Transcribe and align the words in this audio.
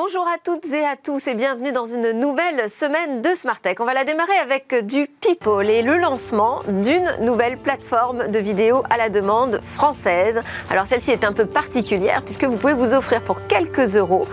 Bonjour 0.00 0.28
à 0.28 0.38
toutes 0.38 0.72
et 0.72 0.84
à 0.84 0.94
tous 0.94 1.26
et 1.26 1.34
bienvenue 1.34 1.72
dans 1.72 1.84
une 1.84 2.12
nouvelle 2.12 2.70
semaine 2.70 3.20
de 3.20 3.30
Smart 3.30 3.58
Tech. 3.58 3.78
On 3.80 3.84
va 3.84 3.94
la 3.94 4.04
démarrer 4.04 4.36
avec 4.40 4.86
du 4.86 5.08
People 5.08 5.68
et 5.68 5.82
le 5.82 5.96
lancement 5.96 6.62
d'une 6.68 7.16
nouvelle 7.20 7.58
plateforme 7.58 8.28
de 8.28 8.38
vidéo 8.38 8.84
à 8.90 8.96
la 8.96 9.08
demande 9.08 9.60
française. 9.64 10.40
Alors 10.70 10.86
celle-ci 10.86 11.10
est 11.10 11.24
un 11.24 11.32
peu 11.32 11.46
particulière 11.46 12.22
puisque 12.22 12.44
vous 12.44 12.56
pouvez 12.56 12.74
vous 12.74 12.94
offrir 12.94 13.24
pour 13.24 13.44
quelques 13.48 13.96
euros 13.96 14.28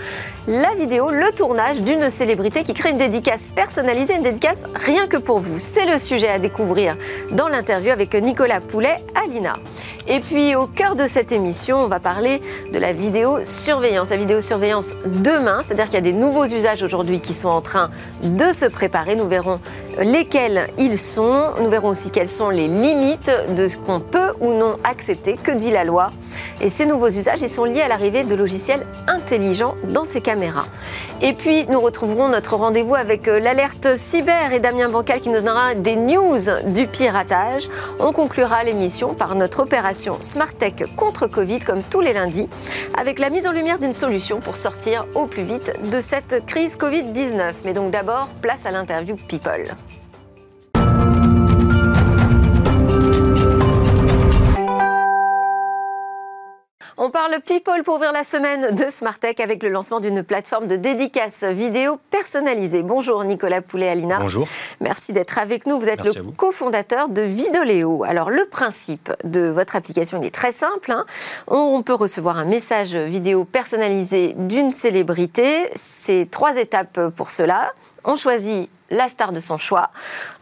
la 0.47 0.75
vidéo, 0.75 1.09
le 1.09 1.31
tournage 1.31 1.81
d'une 1.81 2.07
célébrité 2.11 2.63
qui 2.63 2.75
crée 2.75 2.91
une 2.91 2.97
dédicace 2.97 3.47
personnalisée, 3.47 4.15
une 4.15 4.21
dédicace 4.21 4.61
rien 4.75 5.07
que 5.07 5.17
pour 5.17 5.39
vous. 5.39 5.57
C'est 5.57 5.87
le 5.87 5.97
sujet 5.97 6.29
à 6.29 6.37
découvrir 6.37 6.95
dans 7.31 7.47
l'interview 7.47 7.89
avec 7.89 8.13
Nicolas 8.13 8.61
Poulet, 8.61 9.03
Alina. 9.15 9.55
Et 10.07 10.19
puis 10.19 10.55
au 10.55 10.67
cœur 10.67 10.95
de 10.95 11.07
cette 11.07 11.31
émission, 11.31 11.79
on 11.79 11.87
va 11.87 11.99
parler 11.99 12.43
de 12.71 12.77
la 12.77 12.93
vidéosurveillance. 12.93 14.11
La 14.11 14.17
vidéosurveillance 14.17 14.95
demain, 15.05 15.54
c'est-à-dire 15.61 15.85
qu'il 15.85 15.95
y 15.95 15.97
a 15.97 16.01
des 16.01 16.13
nouveaux 16.13 16.45
usages 16.45 16.83
aujourd'hui 16.83 17.19
qui 17.19 17.33
sont 17.33 17.49
en 17.49 17.61
train 17.61 17.89
de 18.23 18.51
se 18.51 18.65
préparer. 18.65 19.15
Nous 19.15 19.27
verrons 19.27 19.59
lesquels 19.99 20.67
ils 20.77 20.97
sont. 20.97 21.51
Nous 21.61 21.69
verrons 21.69 21.89
aussi 21.89 22.09
quelles 22.09 22.27
sont 22.27 22.49
les 22.49 22.67
limites 22.67 23.31
de 23.55 23.67
ce 23.67 23.77
qu'on 23.77 23.99
peut 23.99 24.33
ou 24.39 24.53
non 24.53 24.77
accepter. 24.83 25.37
Que 25.41 25.51
dit 25.51 25.71
la 25.71 25.83
loi? 25.83 26.11
Et 26.61 26.69
ces 26.69 26.85
nouveaux 26.85 27.09
usages, 27.09 27.41
ils 27.41 27.49
sont 27.49 27.65
liés 27.65 27.81
à 27.81 27.87
l'arrivée 27.87 28.23
de 28.23 28.35
logiciels 28.35 28.85
intelligents 29.07 29.75
dans 29.89 30.05
ces 30.05 30.21
caméras. 30.21 30.65
Et 31.21 31.33
puis, 31.33 31.65
nous 31.69 31.79
retrouverons 31.79 32.27
notre 32.27 32.55
rendez-vous 32.55 32.95
avec 32.95 33.27
euh, 33.27 33.39
l'alerte 33.39 33.95
cyber 33.95 34.51
et 34.51 34.59
Damien 34.59 34.89
Bancal 34.89 35.21
qui 35.21 35.29
nous 35.29 35.35
donnera 35.35 35.73
des 35.73 35.95
news 35.95 36.39
du 36.67 36.87
piratage. 36.87 37.69
On 37.99 38.11
conclura 38.11 38.63
l'émission 38.63 39.13
par 39.13 39.35
notre 39.35 39.61
opération 39.61 40.17
Smart 40.21 40.53
Tech 40.53 40.73
contre 40.97 41.27
Covid, 41.27 41.59
comme 41.59 41.83
tous 41.83 42.01
les 42.01 42.13
lundis, 42.13 42.49
avec 42.99 43.19
la 43.19 43.29
mise 43.29 43.47
en 43.47 43.53
lumière 43.53 43.79
d'une 43.79 43.93
solution 43.93 44.41
pour 44.41 44.57
sortir 44.57 45.07
au 45.15 45.25
plus 45.25 45.43
de 45.45 45.99
cette 45.99 46.45
crise 46.45 46.77
Covid-19. 46.77 47.53
Mais 47.63 47.73
donc 47.73 47.91
d'abord, 47.91 48.27
place 48.41 48.65
à 48.65 48.71
l'interview 48.71 49.15
People. 49.27 49.75
People 57.41 57.83
pour 57.83 57.95
ouvrir 57.95 58.13
la 58.13 58.23
semaine 58.23 58.73
de 58.73 58.89
Smartech 58.89 59.39
avec 59.39 59.61
le 59.61 59.69
lancement 59.69 59.99
d'une 59.99 60.23
plateforme 60.23 60.67
de 60.67 60.77
dédicace 60.77 61.43
vidéo 61.43 61.99
personnalisée. 62.09 62.81
Bonjour 62.81 63.23
Nicolas 63.25 63.61
Poulet-Alina. 63.61 64.19
Bonjour. 64.19 64.47
Merci 64.79 65.11
d'être 65.11 65.37
avec 65.37 65.65
nous. 65.65 65.79
Vous 65.79 65.89
êtes 65.89 66.05
le 66.05 66.31
cofondateur 66.31 67.09
de 67.09 67.21
Vidoléo. 67.21 68.03
Alors 68.05 68.29
le 68.29 68.45
principe 68.45 69.11
de 69.23 69.41
votre 69.47 69.75
application 69.75 70.21
il 70.21 70.27
est 70.27 70.33
très 70.33 70.53
simple. 70.53 70.91
Hein. 70.91 71.05
On 71.47 71.81
peut 71.81 71.93
recevoir 71.93 72.37
un 72.37 72.45
message 72.45 72.95
vidéo 72.95 73.43
personnalisé 73.43 74.33
d'une 74.37 74.71
célébrité. 74.71 75.69
C'est 75.75 76.29
trois 76.31 76.55
étapes 76.55 77.09
pour 77.15 77.31
cela. 77.31 77.73
On 78.05 78.15
choisit 78.15 78.69
la 78.89 79.09
star 79.09 79.31
de 79.31 79.39
son 79.39 79.57
choix. 79.57 79.89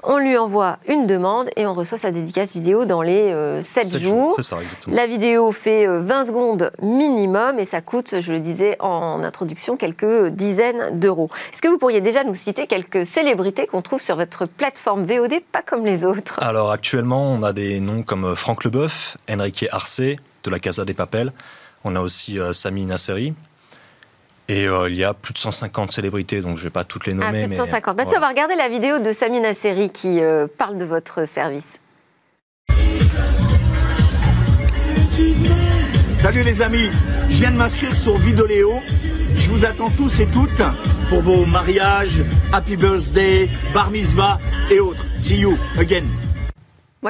On 0.03 0.17
lui 0.17 0.38
envoie 0.38 0.77
une 0.88 1.08
demande 1.08 1.49
et 1.55 1.66
on 1.66 1.73
reçoit 1.73 1.97
sa 1.97 2.11
dédicace 2.11 2.53
vidéo 2.53 2.85
dans 2.85 3.02
les 3.02 3.61
7, 3.61 3.95
euh, 3.95 4.00
jours. 4.00 4.38
la 4.88 5.08
vidéo 5.08 5.52
fait 5.52 5.88
20 5.88 6.22
euh, 6.22 6.23
secondes 6.23 6.72
minimum 6.81 7.59
et 7.59 7.66
ça 7.66 7.81
coûte, 7.81 8.16
je 8.19 8.31
le 8.31 8.39
disais 8.39 8.75
en 8.80 9.23
introduction, 9.23 9.77
quelques 9.77 10.27
dizaines 10.27 11.00
d'euros. 11.00 11.30
Est-ce 11.52 11.61
que 11.61 11.67
vous 11.67 11.77
pourriez 11.77 12.02
déjà 12.02 12.23
nous 12.23 12.35
citer 12.35 12.67
quelques 12.67 13.05
célébrités 13.05 13.66
qu'on 13.66 13.81
trouve 13.81 14.02
sur 14.02 14.16
votre 14.16 14.45
plateforme 14.45 15.05
VOD, 15.05 15.41
pas 15.52 15.61
comme 15.61 15.85
les 15.85 16.03
autres? 16.03 16.41
Alors 16.41 16.72
actuellement, 16.72 17.31
on 17.31 17.44
a 17.44 17.53
des 17.53 17.80
noms 17.80 18.03
comme 18.03 18.25
euh, 18.25 18.35
Franck 18.35 18.63
Leboeuf, 18.66 19.17
Enrique 19.30 19.66
Arce 19.72 20.02
de 20.02 20.50
la 20.50 20.59
Casa 20.59 20.83
des 20.83 20.94
Papels. 20.94 21.31
On 21.85 21.95
a 21.95 22.00
aussi 22.00 22.39
Sami 22.53 22.85
Nasseri, 22.85 23.33
et 24.49 24.67
euh, 24.67 24.90
il 24.90 24.95
y 24.95 25.03
a 25.03 25.13
plus 25.13 25.34
de 25.34 25.38
150 25.38 25.91
célébrités, 25.91 26.41
donc 26.41 26.57
je 26.57 26.63
ne 26.63 26.67
vais 26.67 26.73
pas 26.73 26.84
toutes 26.84 27.06
les 27.06 27.13
nommer. 27.13 27.44
Ah, 27.44 27.47
plus 27.47 27.51
de 27.51 27.53
150. 27.53 27.97
Mais, 27.97 28.06
bah, 28.06 28.12
on 28.16 28.19
va 28.19 28.28
regarder 28.29 28.56
la 28.56 28.69
vidéo 28.69 29.00
de 29.00 29.12
Samina 29.12 29.53
Seri 29.53 29.90
qui 29.90 30.22
euh, 30.22 30.47
parle 30.57 30.78
de 30.78 30.85
votre 30.85 31.25
service. 31.28 31.79
Salut 36.19 36.44
les 36.44 36.62
amis, 36.62 36.90
je 37.29 37.35
viens 37.35 37.51
de 37.51 37.57
m'inscrire 37.57 37.95
sur 37.95 38.17
Vidoléo. 38.17 38.79
Je 39.38 39.50
vous 39.50 39.66
attends 39.66 39.90
tous 39.90 40.19
et 40.19 40.28
toutes 40.28 40.63
pour 41.09 41.22
vos 41.22 41.46
mariages, 41.46 42.23
happy 42.53 42.78
birthday, 42.78 43.50
bar 43.73 43.91
mitzvah 43.91 44.40
et 44.72 44.79
autres. 44.79 45.03
See 45.19 45.38
you 45.38 45.57
again 45.78 46.06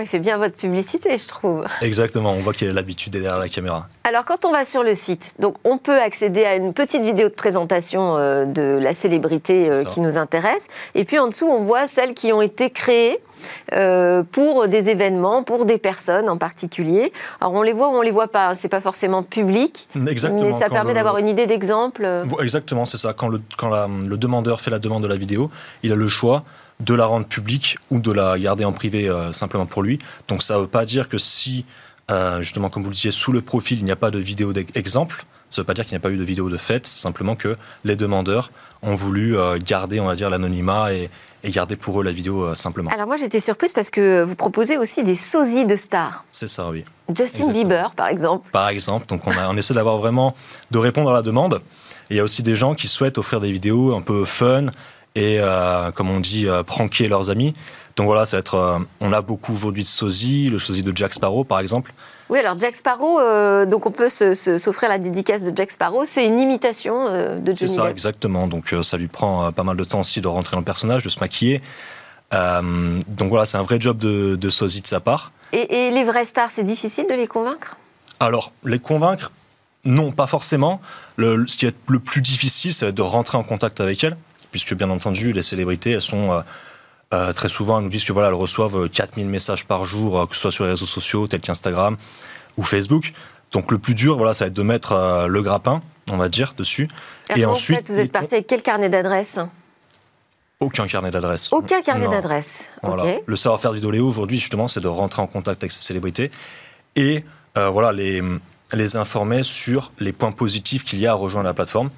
il 0.01 0.07
fait 0.07 0.19
bien 0.19 0.37
votre 0.37 0.55
publicité, 0.55 1.17
je 1.17 1.27
trouve. 1.27 1.65
Exactement, 1.81 2.33
on 2.33 2.41
voit 2.41 2.53
qu'il 2.53 2.69
a 2.69 2.73
l'habitude 2.73 3.13
derrière 3.13 3.39
la 3.39 3.47
caméra. 3.47 3.87
Alors, 4.03 4.25
quand 4.25 4.45
on 4.45 4.51
va 4.51 4.65
sur 4.65 4.83
le 4.83 4.95
site, 4.95 5.35
donc 5.39 5.55
on 5.63 5.77
peut 5.77 5.99
accéder 5.99 6.45
à 6.45 6.55
une 6.55 6.73
petite 6.73 7.03
vidéo 7.03 7.29
de 7.29 7.33
présentation 7.33 8.17
euh, 8.17 8.45
de 8.45 8.79
la 8.81 8.93
célébrité 8.93 9.69
euh, 9.69 9.83
qui 9.83 10.01
nous 10.01 10.17
intéresse. 10.17 10.67
Et 10.95 11.05
puis 11.05 11.19
en 11.19 11.27
dessous, 11.27 11.47
on 11.47 11.63
voit 11.63 11.87
celles 11.87 12.13
qui 12.13 12.33
ont 12.33 12.41
été 12.41 12.69
créées. 12.69 13.19
Euh, 13.73 14.23
pour 14.23 14.69
des 14.69 14.89
événements, 14.89 15.43
pour 15.43 15.65
des 15.65 15.77
personnes 15.77 16.29
en 16.29 16.37
particulier. 16.37 17.11
Alors 17.41 17.51
on 17.51 17.61
les 17.61 17.73
voit 17.73 17.89
ou 17.89 17.97
on 17.97 18.01
les 18.01 18.09
voit 18.09 18.29
pas, 18.29 18.55
c'est 18.55 18.69
pas 18.69 18.79
forcément 18.79 19.21
public, 19.21 19.89
Exactement, 20.07 20.43
mais 20.43 20.53
ça 20.53 20.69
permet 20.69 20.93
d'avoir 20.93 21.17
une 21.17 21.27
idée 21.27 21.45
d'exemple. 21.45 22.07
Exactement, 22.39 22.85
c'est 22.85 22.95
ça. 22.95 23.11
Quand, 23.11 23.27
le, 23.27 23.41
quand 23.57 23.69
le 23.87 24.15
demandeur 24.15 24.61
fait 24.61 24.71
la 24.71 24.79
demande 24.79 25.03
de 25.03 25.09
la 25.09 25.17
vidéo, 25.17 25.51
il 25.83 25.91
a 25.91 25.95
le 25.95 26.07
choix 26.07 26.45
de 26.83 26.93
la 26.93 27.05
rendre 27.05 27.25
publique 27.25 27.77
ou 27.91 27.99
de 27.99 28.11
la 28.11 28.37
garder 28.37 28.65
en 28.65 28.73
privé 28.73 29.09
euh, 29.09 29.31
simplement 29.31 29.65
pour 29.65 29.83
lui. 29.83 29.99
Donc 30.27 30.43
ça 30.43 30.55
ne 30.55 30.61
veut 30.61 30.67
pas 30.67 30.85
dire 30.85 31.09
que 31.09 31.17
si, 31.17 31.65
euh, 32.11 32.41
justement, 32.41 32.69
comme 32.69 32.83
vous 32.83 32.89
le 32.89 32.95
disiez, 32.95 33.11
sous 33.11 33.31
le 33.31 33.41
profil, 33.41 33.79
il 33.79 33.85
n'y 33.85 33.91
a 33.91 33.95
pas 33.95 34.11
de 34.11 34.19
vidéo 34.19 34.53
d'exemple, 34.53 35.25
ça 35.49 35.61
ne 35.61 35.63
veut 35.63 35.67
pas 35.67 35.73
dire 35.73 35.85
qu'il 35.85 35.93
n'y 35.93 35.97
a 35.97 36.01
pas 36.01 36.11
eu 36.11 36.17
de 36.17 36.23
vidéo 36.23 36.49
de 36.49 36.57
fête, 36.57 36.87
simplement 36.87 37.35
que 37.35 37.55
les 37.83 37.95
demandeurs 37.95 38.51
ont 38.81 38.95
voulu 38.95 39.37
euh, 39.37 39.57
garder, 39.63 39.99
on 39.99 40.07
va 40.07 40.15
dire, 40.15 40.29
l'anonymat 40.29 40.93
et, 40.93 41.09
garder 41.45 41.75
pour 41.75 41.99
eux 41.99 42.05
la 42.05 42.11
vidéo 42.13 42.55
simplement. 42.55 42.89
Alors 42.89 43.05
moi 43.05 43.17
j'étais 43.17 43.41
surprise 43.41 43.73
parce 43.73 43.89
que 43.89 44.23
vous 44.23 44.33
proposez 44.33 44.77
aussi 44.77 45.03
des 45.03 45.17
sosies 45.17 45.65
de 45.65 45.75
stars. 45.75 46.23
C'est 46.31 46.47
ça, 46.47 46.69
oui. 46.69 46.85
Justin 47.13 47.51
Bieber, 47.51 47.91
par 47.91 48.07
exemple. 48.07 48.49
Par 48.53 48.69
exemple, 48.69 49.07
donc 49.07 49.27
on, 49.27 49.31
on 49.49 49.57
essaie 49.57 49.73
d'avoir 49.73 49.97
vraiment 49.97 50.35
de 50.71 50.77
répondre 50.77 51.09
à 51.09 51.13
la 51.13 51.21
demande. 51.21 51.61
il 52.09 52.15
y 52.15 52.21
a 52.21 52.23
aussi 52.23 52.43
des 52.43 52.55
gens 52.55 52.75
qui 52.75 52.87
souhaitent 52.87 53.17
offrir 53.17 53.41
des 53.41 53.51
vidéos 53.51 53.93
un 53.93 53.99
peu 53.99 54.23
fun 54.23 54.67
et, 55.15 55.37
euh, 55.39 55.91
comme 55.91 56.09
on 56.09 56.19
dit, 56.19 56.47
euh, 56.47 56.63
pranker 56.63 57.07
leurs 57.07 57.29
amis. 57.29 57.53
Donc 57.95 58.07
voilà, 58.07 58.25
ça 58.25 58.37
va 58.37 58.39
être. 58.39 58.55
Euh, 58.55 58.79
on 59.01 59.13
a 59.13 59.21
beaucoup 59.21 59.53
aujourd'hui 59.53 59.83
de 59.83 59.87
sosie, 59.87 60.49
le 60.49 60.59
sosie 60.59 60.83
de 60.83 60.95
Jack 60.95 61.13
Sparrow 61.13 61.43
par 61.43 61.59
exemple. 61.59 61.93
Oui, 62.29 62.39
alors 62.39 62.59
Jack 62.59 62.75
Sparrow, 62.75 63.19
donc 63.65 63.85
on 63.85 63.91
peut 63.91 64.09
s'offrir 64.09 64.89
la 64.89 64.97
dédicace 64.97 65.43
de 65.43 65.55
Jack 65.55 65.71
Sparrow, 65.71 66.03
c'est 66.05 66.25
une 66.25 66.39
imitation 66.39 67.05
de 67.05 67.41
Johnny 67.45 67.55
C'est 67.55 67.67
ça, 67.67 67.91
exactement. 67.91 68.47
Donc 68.47 68.73
ça 68.81 68.97
lui 68.97 69.09
prend 69.09 69.51
pas 69.51 69.63
mal 69.63 69.75
de 69.75 69.83
temps 69.83 69.99
aussi 69.99 70.21
de 70.21 70.27
rentrer 70.27 70.53
dans 70.53 70.61
le 70.61 70.65
personnage, 70.65 71.03
de 71.03 71.09
se 71.09 71.19
maquiller. 71.19 71.61
donc 72.31 73.29
voilà, 73.29 73.45
c'est 73.45 73.57
un 73.57 73.61
vrai 73.61 73.79
job 73.79 73.97
de, 73.97 74.35
de 74.35 74.49
sosie 74.49 74.81
de 74.81 74.87
sa 74.87 74.99
part. 74.99 75.31
Et, 75.51 75.87
et 75.87 75.91
les 75.91 76.05
vraies 76.05 76.25
stars, 76.25 76.49
c'est 76.49 76.63
difficile 76.63 77.05
de 77.07 77.13
les 77.13 77.27
convaincre? 77.27 77.75
Alors, 78.19 78.53
les 78.63 78.79
convaincre, 78.79 79.31
non, 79.85 80.11
pas 80.11 80.25
forcément. 80.27 80.81
Le, 81.17 81.45
ce 81.47 81.57
qui 81.57 81.65
est 81.65 81.75
le 81.87 81.99
plus 81.99 82.21
difficile, 82.21 82.73
c'est 82.73 82.91
de 82.91 83.01
rentrer 83.01 83.37
en 83.37 83.43
contact 83.43 83.81
avec 83.81 84.03
elles 84.03 84.17
puisque 84.53 84.75
bien 84.75 84.91
entendu, 84.91 85.33
les 85.33 85.41
célébrités, 85.41 85.91
elles 85.93 86.01
sont 86.01 86.31
euh, 86.31 86.41
euh, 87.13 87.33
très 87.33 87.49
souvent, 87.49 87.79
elles 87.79 87.85
nous 87.85 87.89
disent 87.89 88.05
que 88.05 88.13
voilà, 88.13 88.27
elles 88.27 88.35
reçoivent 88.35 88.87
4000 88.87 89.25
euh, 89.25 89.29
messages 89.29 89.65
par 89.65 89.83
jour, 89.83 90.29
que 90.29 90.35
ce 90.35 90.41
soit 90.41 90.51
sur 90.51 90.63
les 90.63 90.69
réseaux 90.69 90.85
sociaux 90.85 91.27
tels 91.27 91.41
qu'Instagram 91.41 91.97
ou 92.55 92.63
Facebook. 92.63 93.13
Donc 93.51 93.71
le 93.71 93.79
plus 93.79 93.95
dur, 93.95 94.15
voilà, 94.15 94.35
ça 94.35 94.45
va 94.45 94.49
être 94.49 94.55
de 94.55 94.61
mettre 94.61 95.25
le 95.27 95.41
grappin, 95.41 95.81
on 96.11 96.17
va 96.17 96.29
dire, 96.29 96.53
dessus. 96.55 96.87
Et, 97.35 97.45
ensuite, 97.45 97.89
vous 97.89 97.99
êtes 97.99 98.11
parti 98.11 98.35
avec 98.35 98.47
quel 98.47 98.61
carnet 98.61 98.89
d'adresses? 98.89 99.39
Aucun 100.59 100.87
carnet 100.87 101.09
d'adresses. 101.09 101.51
Aucun 101.51 101.81
carnet 101.81 102.07
d'adresses. 102.07 102.69
Le 103.25 103.35
savoir-faire 103.35 103.71
du 103.71 103.77
Vidéoléo 103.77 104.07
aujourd'hui, 104.07 104.37
justement, 104.37 104.67
c'est 104.67 104.81
de 104.81 104.87
rentrer 104.87 105.21
en 105.23 105.27
contact 105.27 105.63
avec 105.63 105.71
ces 105.71 105.81
célébrités 105.81 106.29
et 106.95 107.23
voilà, 107.55 107.91
les, 107.91 108.21
les 108.73 108.95
informer 108.97 109.41
sur 109.41 109.91
les 109.99 110.13
points 110.13 110.31
positifs 110.31 110.83
qu'il 110.83 110.99
y 110.99 111.07
a 111.07 111.11
à 111.11 111.15
rejoindre 111.15 111.47
la 111.47 111.55
plateforme 111.55 111.89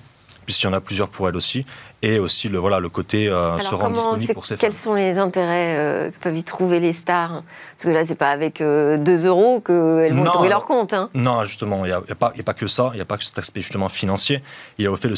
puisqu'il 0.45 0.67
y 0.67 0.69
en 0.69 0.73
a 0.73 0.81
plusieurs 0.81 1.09
pour 1.09 1.27
elle 1.27 1.35
aussi, 1.35 1.65
et 2.01 2.19
aussi 2.19 2.49
le, 2.49 2.57
voilà, 2.59 2.79
le 2.79 2.89
côté 2.89 3.27
euh, 3.27 3.57
se 3.59 3.73
rendre 3.73 3.95
disponible 3.95 4.33
pour 4.33 4.45
ses 4.45 4.57
Quels 4.57 4.73
sont 4.73 4.93
les 4.93 5.17
intérêts 5.17 5.77
euh, 5.77 6.11
que 6.11 6.17
peuvent 6.19 6.37
y 6.37 6.43
trouver 6.43 6.79
les 6.79 6.93
stars? 6.93 7.43
Parce 7.77 7.85
que 7.85 7.89
là, 7.89 8.05
c'est 8.05 8.15
pas 8.15 8.31
avec 8.31 8.59
2 8.59 8.65
euh, 8.65 9.25
euros 9.25 9.59
qu'elles 9.59 10.13
vont 10.13 10.23
trouver 10.23 10.49
leur 10.49 10.65
compte. 10.65 10.93
Hein. 10.93 11.09
Non, 11.13 11.43
justement, 11.43 11.85
il 11.85 11.89
n'y 11.89 11.93
a, 11.93 12.01
a, 12.09 12.15
pas, 12.15 12.33
a, 12.37 12.43
pas 12.43 12.53
que 12.53 12.67
ça, 12.67 12.91
il 12.93 12.97
n'y 12.97 13.01
a 13.01 13.05
pas 13.05 13.17
que 13.17 13.25
cet 13.25 13.37
aspect 13.39 13.61
justement 13.61 13.89
financier. 13.89 14.41
Il 14.77 14.85
y 14.85 14.87
a 14.87 14.91
au 14.91 14.95
fait, 14.95 15.09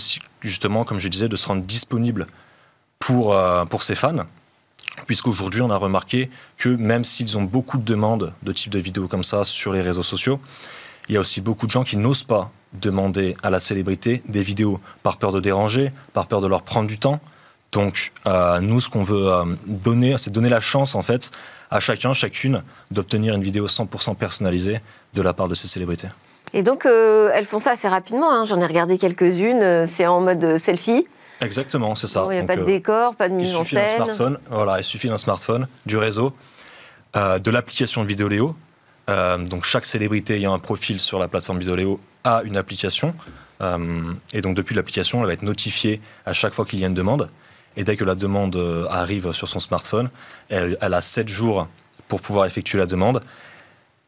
justement, 0.42 0.86
comme 0.86 1.00
je 1.00 1.08
disais, 1.08 1.28
de 1.28 1.36
se 1.36 1.48
rendre 1.48 1.64
disponible 1.64 2.28
pour, 3.00 3.34
euh, 3.34 3.66
pour 3.66 3.84
ses 3.84 3.96
fans. 3.96 4.26
Puisqu'aujourd'hui, 5.06 5.62
on 5.62 5.70
a 5.70 5.78
remarqué 5.78 6.30
que 6.58 6.70
même 6.70 7.04
s'ils 7.04 7.38
ont 7.38 7.44
beaucoup 7.44 7.78
de 7.78 7.84
demandes 7.84 8.34
de 8.42 8.52
type 8.52 8.72
de 8.72 8.80
vidéos 8.80 9.08
comme 9.08 9.24
ça 9.24 9.44
sur 9.44 9.72
les 9.72 9.82
réseaux 9.82 10.04
sociaux, 10.04 10.40
il 11.08 11.16
y 11.16 11.18
a 11.18 11.22
aussi 11.22 11.40
beaucoup 11.40 11.68
de 11.68 11.72
gens 11.72 11.84
qui 11.84 11.98
n'osent 11.98 12.24
pas 12.24 12.52
demander 12.74 13.36
à 13.44 13.50
la 13.50 13.60
célébrité 13.60 14.22
des 14.28 14.42
vidéos 14.42 14.80
par 15.04 15.18
peur 15.18 15.32
de 15.32 15.40
déranger, 15.40 15.92
par 16.14 16.28
peur 16.28 16.42
de 16.42 16.48
leur 16.48 16.62
prendre 16.64 16.88
du 16.88 16.98
temps. 16.98 17.20
Donc, 17.72 18.12
euh, 18.28 18.60
nous, 18.62 18.80
ce 18.80 18.90
qu'on 18.90 19.04
veut 19.04 19.32
euh, 19.32 19.44
donner, 19.66 20.18
c'est 20.18 20.32
donner 20.32 20.50
la 20.50 20.60
chance, 20.62 20.96
en 20.96 21.02
fait, 21.02 21.32
à 21.70 21.80
chacun, 21.80 22.14
chacune, 22.14 22.64
d'obtenir 22.92 23.34
une 23.36 23.44
vidéo 23.44 23.68
100% 23.68 24.16
personnalisée 24.16 24.80
de 25.14 25.22
la 25.22 25.34
part 25.34 25.48
de 25.48 25.56
ces 25.56 25.68
célébrités. 25.68 26.08
Et 26.54 26.64
donc, 26.64 26.86
euh, 26.86 27.30
elles 27.34 27.46
font 27.46 27.60
ça 27.60 27.72
assez 27.72 27.90
rapidement. 27.90 28.32
hein. 28.32 28.46
J'en 28.46 28.60
ai 28.62 28.66
regardé 28.66 28.98
quelques-unes. 28.98 29.86
C'est 29.86 30.08
en 30.08 30.22
mode 30.22 30.58
selfie. 30.58 31.06
Exactement, 31.42 31.94
c'est 31.96 32.08
ça. 32.08 32.24
Il 32.28 32.30
n'y 32.32 32.38
a 32.38 32.40
Donc, 32.42 32.48
pas 32.48 32.56
de 32.56 32.64
décor, 32.64 33.16
pas 33.16 33.28
de 33.28 33.34
mise 33.34 33.56
en 33.56 33.64
scène. 33.66 33.88
smartphone. 33.88 34.38
Voilà, 34.50 34.80
il 34.80 34.84
suffit 34.84 35.10
d'un 35.10 35.18
smartphone, 35.18 35.68
du 35.86 35.98
réseau, 35.98 36.34
de 37.16 37.52
l'application 37.52 38.04
Vidéoléo. 38.04 38.56
Euh, 39.10 39.38
donc 39.38 39.64
chaque 39.64 39.86
célébrité 39.86 40.36
ayant 40.36 40.54
un 40.54 40.60
profil 40.60 41.00
sur 41.00 41.20
la 41.20 41.28
plateforme 41.28 41.60
Vidéoléo 41.60 42.00
a 42.24 42.42
une 42.44 42.58
application. 42.58 43.14
Euh, 43.62 44.14
et 44.34 44.42
donc 44.42 44.56
depuis 44.56 44.76
l'application, 44.76 45.22
elle 45.22 45.28
va 45.28 45.34
être 45.34 45.44
notifiée 45.44 46.02
à 46.26 46.34
chaque 46.34 46.54
fois 46.54 46.66
qu'il 46.66 46.80
y 46.80 46.84
a 46.84 46.88
une 46.88 46.94
demande. 46.94 47.28
Et 47.76 47.84
dès 47.84 47.96
que 47.96 48.04
la 48.04 48.16
demande 48.16 48.56
euh, 48.56 48.88
arrive 48.90 49.32
sur 49.34 49.48
son 49.48 49.60
smartphone, 49.60 50.10
elle, 50.50 50.78
elle 50.82 50.94
a 50.94 51.02
7 51.02 51.28
jours 51.28 51.68
pour 52.08 52.22
pouvoir 52.22 52.46
effectuer 52.46 52.78
la 52.80 52.86
demande. 52.86 53.22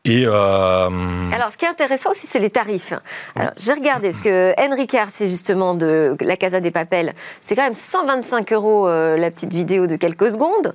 Et 0.05 0.23
euh, 0.25 0.89
Alors, 1.33 1.51
ce 1.51 1.57
qui 1.57 1.65
est 1.65 1.69
intéressant 1.69 2.11
aussi, 2.11 2.25
c'est 2.25 2.39
les 2.39 2.49
tarifs. 2.49 2.93
Alors, 3.35 3.51
j'ai 3.57 3.73
regardé, 3.73 4.09
parce 4.09 4.21
que 4.21 4.53
Henry 4.57 4.87
c'est 5.09 5.27
justement 5.27 5.73
de 5.73 6.15
la 6.21 6.37
Casa 6.37 6.61
des 6.61 6.71
Papels, 6.71 7.13
c'est 7.41 7.55
quand 7.55 7.63
même 7.63 7.75
125 7.75 8.53
euros 8.53 8.87
euh, 8.87 9.17
la 9.17 9.29
petite 9.29 9.53
vidéo 9.53 9.87
de 9.87 9.97
quelques 9.97 10.31
secondes, 10.31 10.73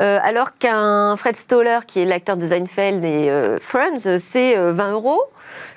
euh, 0.00 0.18
alors 0.22 0.58
qu'un 0.58 1.16
Fred 1.16 1.36
Stoller, 1.36 1.78
qui 1.86 2.00
est 2.00 2.04
l'acteur 2.04 2.36
de 2.36 2.48
Seinfeld 2.48 3.04
et 3.04 3.30
Friends, 3.60 4.18
c'est 4.18 4.56
euh, 4.56 4.72
20 4.72 4.92
euros. 4.92 5.22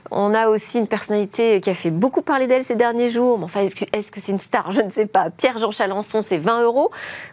On 0.10 0.34
a 0.34 0.48
aussi 0.48 0.80
une 0.80 0.88
personnalité 0.88 1.60
qui 1.62 1.70
a 1.70 1.76
fait 1.76 1.92
beaucoup 1.92 2.22
parler 2.22 2.48
d'elle 2.48 2.64
ces 2.64 2.76
derniers 2.76 3.10
jours. 3.10 3.38
Mais 3.38 3.44
enfin, 3.44 3.62
est-ce 3.62 3.76
que 3.76 3.86
est-ce 3.92 4.12
que 4.12 4.22
c'est 4.22 4.32
une 4.32 4.40
star? 4.40 4.72
Je 4.72 4.82
ne 4.82 4.90
sais 4.90 5.06
pas. 5.06 5.30
Pierre-Jean 5.30 5.72
Chalençon, 5.72 6.22
c'est 6.22 6.38
20 6.38 6.64
euros. 6.64 6.92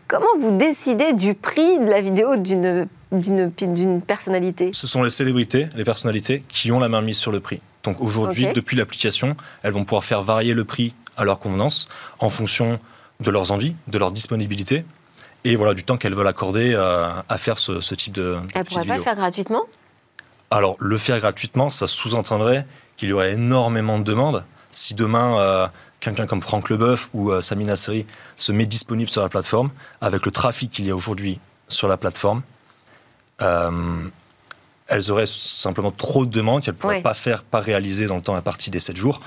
Comment 0.09 0.27
vous 0.39 0.51
décidez 0.51 1.13
du 1.13 1.35
prix 1.35 1.79
de 1.79 1.89
la 1.89 2.01
vidéo 2.01 2.37
d'une 2.37 2.89
d'une 3.21 4.01
personnalité 4.03 4.71
ce 4.73 4.87
sont 4.87 5.03
les 5.03 5.11
célébrités, 5.11 5.69
les 5.77 5.85
personnalités 5.85 6.43
qui 6.49 6.73
ont 6.73 6.81
la 6.81 6.89
main 6.89 7.01
mise 7.01 7.19
sur 7.19 7.33
le 7.33 7.41
prix. 7.41 7.61
Donc 7.83 8.01
aujourd'hui, 8.01 8.49
depuis 8.55 8.77
l'application, 8.77 9.37
elles 9.63 9.73
vont 9.73 9.85
pouvoir 9.85 10.05
faire 10.05 10.23
varier 10.23 10.55
le 10.55 10.65
prix 10.65 10.95
à 11.17 11.25
leur 11.25 11.39
convenance 11.39 11.87
en 12.19 12.29
fonction 12.29 12.81
de 13.21 13.31
leurs 13.31 13.53
envies, 13.53 13.75
de 13.89 13.99
leur 13.99 14.11
disponibilité 14.11 14.85
et 15.45 15.57
voilà 15.57 15.75
du 15.75 15.85
temps 15.85 15.97
qu'elles 15.97 16.15
veulent 16.15 16.27
accorder 16.27 16.73
euh, 16.75 17.11
à 17.29 17.39
faire 17.39 17.59
ce, 17.59 17.81
ce 17.81 17.95
type 17.95 18.15
de 18.15 18.39
Elle 18.55 18.65
petite 18.65 18.79
pourrait 18.79 18.89
pas 18.89 18.97
le 18.97 19.03
faire 19.03 19.17
gratuitement? 19.17 19.65
Alors 20.51 20.77
le 20.81 20.97
faire 20.97 21.21
gratuitement, 21.21 21.69
ça 21.71 21.87
sous-entendrait 21.87 22.67
qu'il 22.97 23.11
y 23.11 23.13
aurait 23.13 23.33
énormément 23.33 23.99
de 23.99 24.05
demandes. 24.05 24.45
Si 24.73 24.95
demain 24.95 25.39
euh, 25.39 25.67
quelqu'un 26.01 26.27
comme 26.27 26.43
Franck 26.43 26.71
Leboeuf 26.71 27.11
ou 27.13 27.31
euh, 27.31 27.43
Sami 27.43 27.65
Nasseri 27.65 28.07
se 28.37 28.53
met 28.53 28.67
disponible 28.67 29.11
sur 29.11 29.23
la 29.23 29.29
plateforme, 29.29 29.71
avec 30.01 30.25
le 30.25 30.31
trafic 30.31 30.71
qu'il 30.71 30.87
y 30.87 30.91
a 30.91 30.97
aujourd'hui 30.97 31.39
sur 31.69 31.89
la 31.89 31.97
plateforme, 31.97 32.43
euh, 33.43 33.71
elles 34.89 35.11
auraient 35.11 35.27
simplement 35.27 35.91
trop 35.91 36.27
de 36.27 36.31
demandes 36.31 36.63
qu'elles 36.63 36.75
ne 36.75 36.79
pourraient 36.79 36.97
Ouais. 36.97 37.03
pas 37.03 37.15
faire, 37.15 37.43
pas 37.43 37.61
réaliser 37.61 38.07
dans 38.07 38.17
le 38.17 38.23
temps 38.23 38.35
à 38.35 38.43
partir 38.43 38.71
des 38.71 38.81
7 38.81 38.97
jours. 38.97 39.21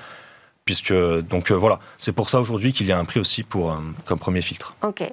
Puisque, 0.66 0.94
donc 0.94 1.52
euh, 1.52 1.56
voilà, 1.56 1.80
c'est 1.98 2.12
pour 2.12 2.30
ça 2.30 2.40
aujourd'hui 2.42 2.74
qu'il 2.74 2.88
y 2.88 2.92
a 2.92 2.98
un 2.98 3.06
prix 3.06 3.20
aussi 3.22 3.44
pour, 3.44 3.72
euh, 3.72 3.78
comme 4.06 4.20
premier 4.20 4.42
filtre. 4.42 4.76
Ok. 4.84 5.10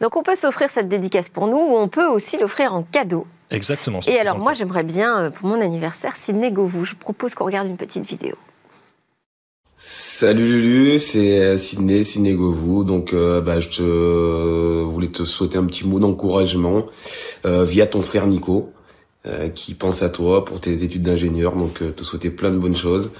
Donc 0.00 0.16
on 0.16 0.22
peut 0.22 0.34
s'offrir 0.34 0.68
cette 0.68 0.88
dédicace 0.88 1.28
pour 1.28 1.46
nous 1.46 1.56
ou 1.56 1.76
on 1.76 1.88
peut 1.88 2.06
aussi 2.06 2.36
l'offrir 2.38 2.74
en 2.74 2.82
cadeau. 2.82 3.26
Exactement. 3.50 4.00
Et 4.06 4.18
alors 4.18 4.38
moi 4.38 4.52
j'aimerais 4.52 4.84
bien 4.84 5.30
pour 5.30 5.48
mon 5.48 5.60
anniversaire 5.60 6.16
Sidney 6.16 6.52
Govou, 6.52 6.84
je 6.84 6.94
propose 6.94 7.34
qu'on 7.34 7.44
regarde 7.46 7.66
une 7.68 7.76
petite 7.76 8.04
vidéo. 8.06 8.36
Salut 9.82 10.60
Lulu, 10.60 10.98
c'est 10.98 11.40
euh, 11.40 11.56
Sydney, 11.56 12.04
Sydney 12.04 12.34
Govou. 12.34 12.84
Donc, 12.84 13.14
euh, 13.14 13.40
bah, 13.40 13.60
je 13.60 13.80
euh, 13.80 14.84
voulais 14.86 15.08
te 15.08 15.24
souhaiter 15.24 15.56
un 15.56 15.64
petit 15.64 15.88
mot 15.88 15.98
d'encouragement 15.98 16.84
euh, 17.46 17.64
via 17.64 17.86
ton 17.86 18.02
frère 18.02 18.26
Nico, 18.26 18.74
qui 19.54 19.72
pense 19.74 20.02
à 20.02 20.10
toi 20.10 20.44
pour 20.44 20.60
tes 20.60 20.84
études 20.84 21.02
d'ingénieur. 21.02 21.56
Donc, 21.56 21.82
te 21.96 22.04
souhaiter 22.04 22.28
plein 22.28 22.50
de 22.50 22.58
bonnes 22.58 22.76
choses, 22.76 23.10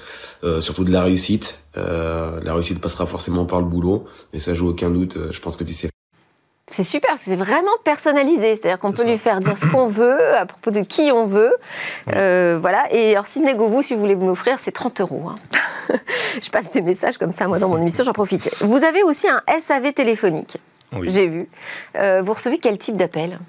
surtout 0.60 0.84
de 0.84 0.92
la 0.92 1.02
réussite. 1.02 1.62
La 1.76 2.54
réussite 2.54 2.80
passera 2.80 3.06
forcément 3.06 3.44
par 3.44 3.60
le 3.60 3.66
boulot, 3.66 4.06
mais 4.32 4.40
ça 4.40 4.54
joue 4.54 4.68
aucun 4.68 4.90
doute. 4.90 5.18
je 5.30 5.40
pense 5.40 5.56
que 5.56 5.64
tu 5.64 5.74
sais 5.74 5.89
C'est 6.72 6.84
super, 6.84 7.10
c'est 7.16 7.34
vraiment 7.34 7.72
personnalisé, 7.82 8.54
c'est-à-dire 8.54 8.78
qu'on 8.78 8.92
peut 8.92 8.98
ça. 8.98 9.08
lui 9.08 9.18
faire 9.18 9.40
dire 9.40 9.58
ce 9.58 9.66
qu'on 9.66 9.88
veut, 9.88 10.36
à 10.36 10.46
propos 10.46 10.70
de 10.70 10.80
qui 10.80 11.10
on 11.12 11.26
veut. 11.26 11.52
Euh, 12.14 12.58
voilà. 12.60 12.84
Et 12.92 13.10
alors 13.12 13.26
Sidney 13.26 13.54
Govou, 13.56 13.82
si 13.82 13.92
vous 13.94 13.98
voulez 14.00 14.14
vous 14.14 14.28
l'offrir, 14.28 14.58
c'est 14.60 14.70
30 14.70 15.00
euros. 15.00 15.24
hein. 15.30 15.94
je 16.40 16.48
passe 16.48 16.70
des 16.70 16.80
messages 16.80 17.18
comme 17.18 17.32
ça, 17.32 17.48
moi, 17.48 17.58
dans 17.58 17.68
mon 17.68 17.80
émission, 17.80 18.04
j'en 18.04 18.12
profite. 18.12 18.54
Vous 18.60 18.84
avez 18.84 19.02
aussi 19.02 19.26
un 19.28 19.40
SAV 19.58 19.92
téléphonique, 19.92 20.58
Oui. 20.92 21.10
j'ai 21.10 21.26
vu. 21.26 21.48
Euh, 21.96 22.22
vous 22.22 22.34
recevez 22.34 22.58
quel 22.58 22.78
type 22.78 22.96
d'appel? 22.96 23.40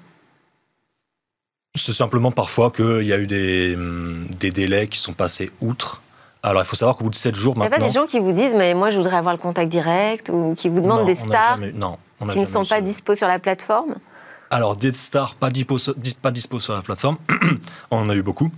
C'est 1.74 1.92
simplement 1.92 2.32
parfois 2.32 2.70
qu'il 2.70 3.04
y 3.04 3.12
a 3.12 3.18
eu 3.18 3.26
des, 3.26 3.74
hum, 3.76 4.26
des 4.38 4.50
délais 4.50 4.88
qui 4.88 4.98
sont 4.98 5.14
passés 5.14 5.50
outre. 5.60 6.02
Alors, 6.42 6.62
il 6.62 6.64
faut 6.66 6.74
savoir 6.76 6.96
qu'au 6.96 7.04
bout 7.04 7.10
de 7.10 7.14
7 7.14 7.34
jours 7.36 7.54
Il 7.56 7.60
n'y 7.60 7.66
a 7.66 7.70
maintenant... 7.70 7.86
pas 7.86 7.92
des 7.92 7.94
gens 7.98 8.06
qui 8.06 8.18
vous 8.18 8.32
disent, 8.32 8.54
mais 8.54 8.74
moi 8.74 8.90
je 8.90 8.96
voudrais 8.98 9.16
avoir 9.16 9.32
le 9.32 9.40
contact 9.40 9.70
direct, 9.70 10.28
ou 10.28 10.54
qui 10.56 10.68
vous 10.68 10.80
demandent 10.80 11.00
Non, 11.02 11.06
des 11.06 11.14
stars 11.14 11.54
jamais- 11.60 11.72
non, 11.72 11.98
on 12.22 12.28
qui 12.32 12.38
ne 12.40 12.44
sont 12.44 12.64
pas 12.64 12.80
dispo 12.80 13.14
sur 13.14 13.26
la 13.28 13.38
plateforme 13.38 13.94
Alors, 14.50 14.76
des 14.76 14.92
stars 14.94 15.34
pas 15.34 15.50
dispo, 15.50 15.76
dis- 15.96 16.14
pas 16.14 16.30
dispo 16.30 16.60
sur 16.60 16.74
la 16.74 16.82
plateforme, 16.82 17.18
on 17.90 17.98
en 17.98 18.08
a 18.08 18.14
eu 18.14 18.22
beaucoup. 18.22 18.50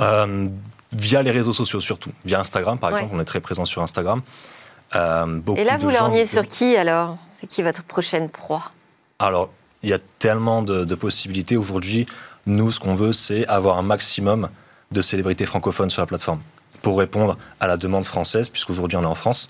Euh, 0.00 0.46
via 0.92 1.22
les 1.22 1.30
réseaux 1.30 1.52
sociaux 1.52 1.80
surtout. 1.80 2.10
Via 2.24 2.40
Instagram, 2.40 2.78
par 2.78 2.90
Ouais. 2.90 2.96
exemple, 2.98 3.14
on 3.16 3.20
est 3.20 3.24
très 3.24 3.40
présent 3.40 3.64
sur 3.64 3.82
Instagram. 3.82 4.22
Euh, 4.94 5.40
Et 5.56 5.64
là, 5.64 5.78
vous 5.78 5.90
lorgnez 5.90 6.26
sur 6.26 6.46
qui 6.46 6.76
alors? 6.76 7.16
C'est 7.36 7.46
qui 7.46 7.62
votre 7.62 7.82
prochaine 7.82 8.28
proie? 8.28 8.70
Alors, 9.18 9.50
il 9.82 9.90
y 9.90 9.92
a 9.94 9.98
tellement 10.18 10.62
de, 10.62 10.84
de 10.84 10.94
possibilités. 10.94 11.56
Aujourd'hui, 11.56 12.06
nous, 12.46 12.70
ce 12.72 12.78
qu'on 12.80 12.94
veut, 12.94 13.12
c'est 13.12 13.46
avoir 13.48 13.78
un 13.78 13.82
maximum 13.82 14.48
de 14.90 15.00
célébrités 15.02 15.46
francophones 15.46 15.90
sur 15.90 16.02
la 16.02 16.06
plateforme 16.06 16.40
pour 16.82 16.98
répondre 16.98 17.38
à 17.60 17.66
la 17.66 17.76
demande 17.76 18.04
française, 18.04 18.48
puisqu'aujourd'hui, 18.48 18.96
on 18.98 19.02
est 19.02 19.06
en 19.06 19.14
France. 19.14 19.48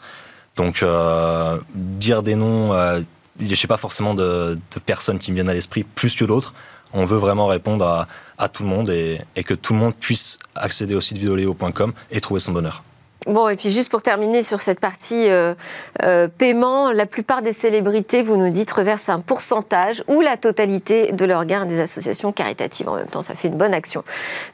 Donc, 0.56 0.82
euh, 0.82 1.58
dire 1.74 2.22
des 2.22 2.34
noms, 2.34 2.72
euh, 2.72 3.00
je 3.40 3.48
ne 3.48 3.54
sais 3.54 3.66
pas 3.66 3.76
forcément 3.76 4.14
de, 4.14 4.58
personnes 4.84 5.18
qui 5.18 5.30
me 5.30 5.36
viennent 5.36 5.48
à 5.48 5.54
l'esprit 5.54 5.84
plus 5.84 6.14
que 6.14 6.24
d'autres. 6.24 6.54
On 6.92 7.06
veut 7.06 7.16
vraiment 7.16 7.46
répondre 7.46 8.06
à, 8.38 8.48
tout 8.48 8.64
le 8.64 8.68
monde 8.68 8.90
et, 8.90 9.44
que 9.44 9.54
tout 9.54 9.72
le 9.72 9.78
monde 9.78 9.94
puisse 9.94 10.36
accéder 10.56 10.94
au 10.94 11.00
site 11.00 11.18
videoléo.com 11.18 11.92
et 12.10 12.20
trouver 12.20 12.40
son 12.40 12.52
bonheur. 12.52 12.82
Bon, 13.26 13.48
et 13.48 13.56
puis 13.56 13.70
juste 13.70 13.90
pour 13.90 14.02
terminer 14.02 14.42
sur 14.42 14.60
cette 14.60 14.80
partie 14.80 15.30
euh, 15.30 15.54
euh, 16.02 16.26
paiement, 16.26 16.90
la 16.90 17.06
plupart 17.06 17.42
des 17.42 17.52
célébrités, 17.52 18.22
vous 18.22 18.36
nous 18.36 18.50
dites, 18.50 18.70
reversent 18.72 19.08
un 19.08 19.20
pourcentage 19.20 20.02
ou 20.08 20.20
la 20.20 20.36
totalité 20.36 21.12
de 21.12 21.24
leurs 21.24 21.44
gains 21.44 21.62
à 21.62 21.66
des 21.66 21.80
associations 21.80 22.32
caritatives. 22.32 22.88
En 22.88 22.96
même 22.96 23.06
temps, 23.06 23.22
ça 23.22 23.34
fait 23.34 23.48
une 23.48 23.56
bonne 23.56 23.74
action. 23.74 24.02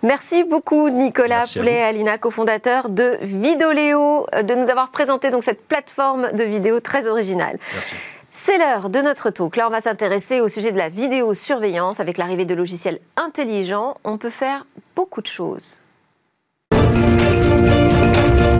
Merci 0.02 0.44
beaucoup, 0.44 0.90
Nicolas 0.90 1.38
Merci 1.38 1.58
Poulet, 1.58 1.82
Alina, 1.82 2.18
cofondateur 2.18 2.90
de 2.90 3.16
Vidoléo, 3.22 4.26
euh, 4.34 4.42
de 4.42 4.54
nous 4.54 4.68
avoir 4.68 4.90
présenté 4.90 5.30
donc 5.30 5.44
cette 5.44 5.66
plateforme 5.66 6.32
de 6.32 6.44
vidéos 6.44 6.80
très 6.80 7.06
originale. 7.06 7.58
Merci. 7.74 7.94
C'est 8.30 8.58
l'heure 8.58 8.90
de 8.90 9.00
notre 9.00 9.30
talk. 9.30 9.56
Là, 9.56 9.66
on 9.66 9.70
va 9.70 9.80
s'intéresser 9.80 10.40
au 10.40 10.48
sujet 10.48 10.72
de 10.72 10.78
la 10.78 10.90
vidéosurveillance. 10.90 12.00
Avec 12.00 12.18
l'arrivée 12.18 12.44
de 12.44 12.54
logiciels 12.54 13.00
intelligents, 13.16 13.96
on 14.04 14.18
peut 14.18 14.30
faire 14.30 14.66
beaucoup 14.94 15.22
de 15.22 15.26
choses. 15.26 15.80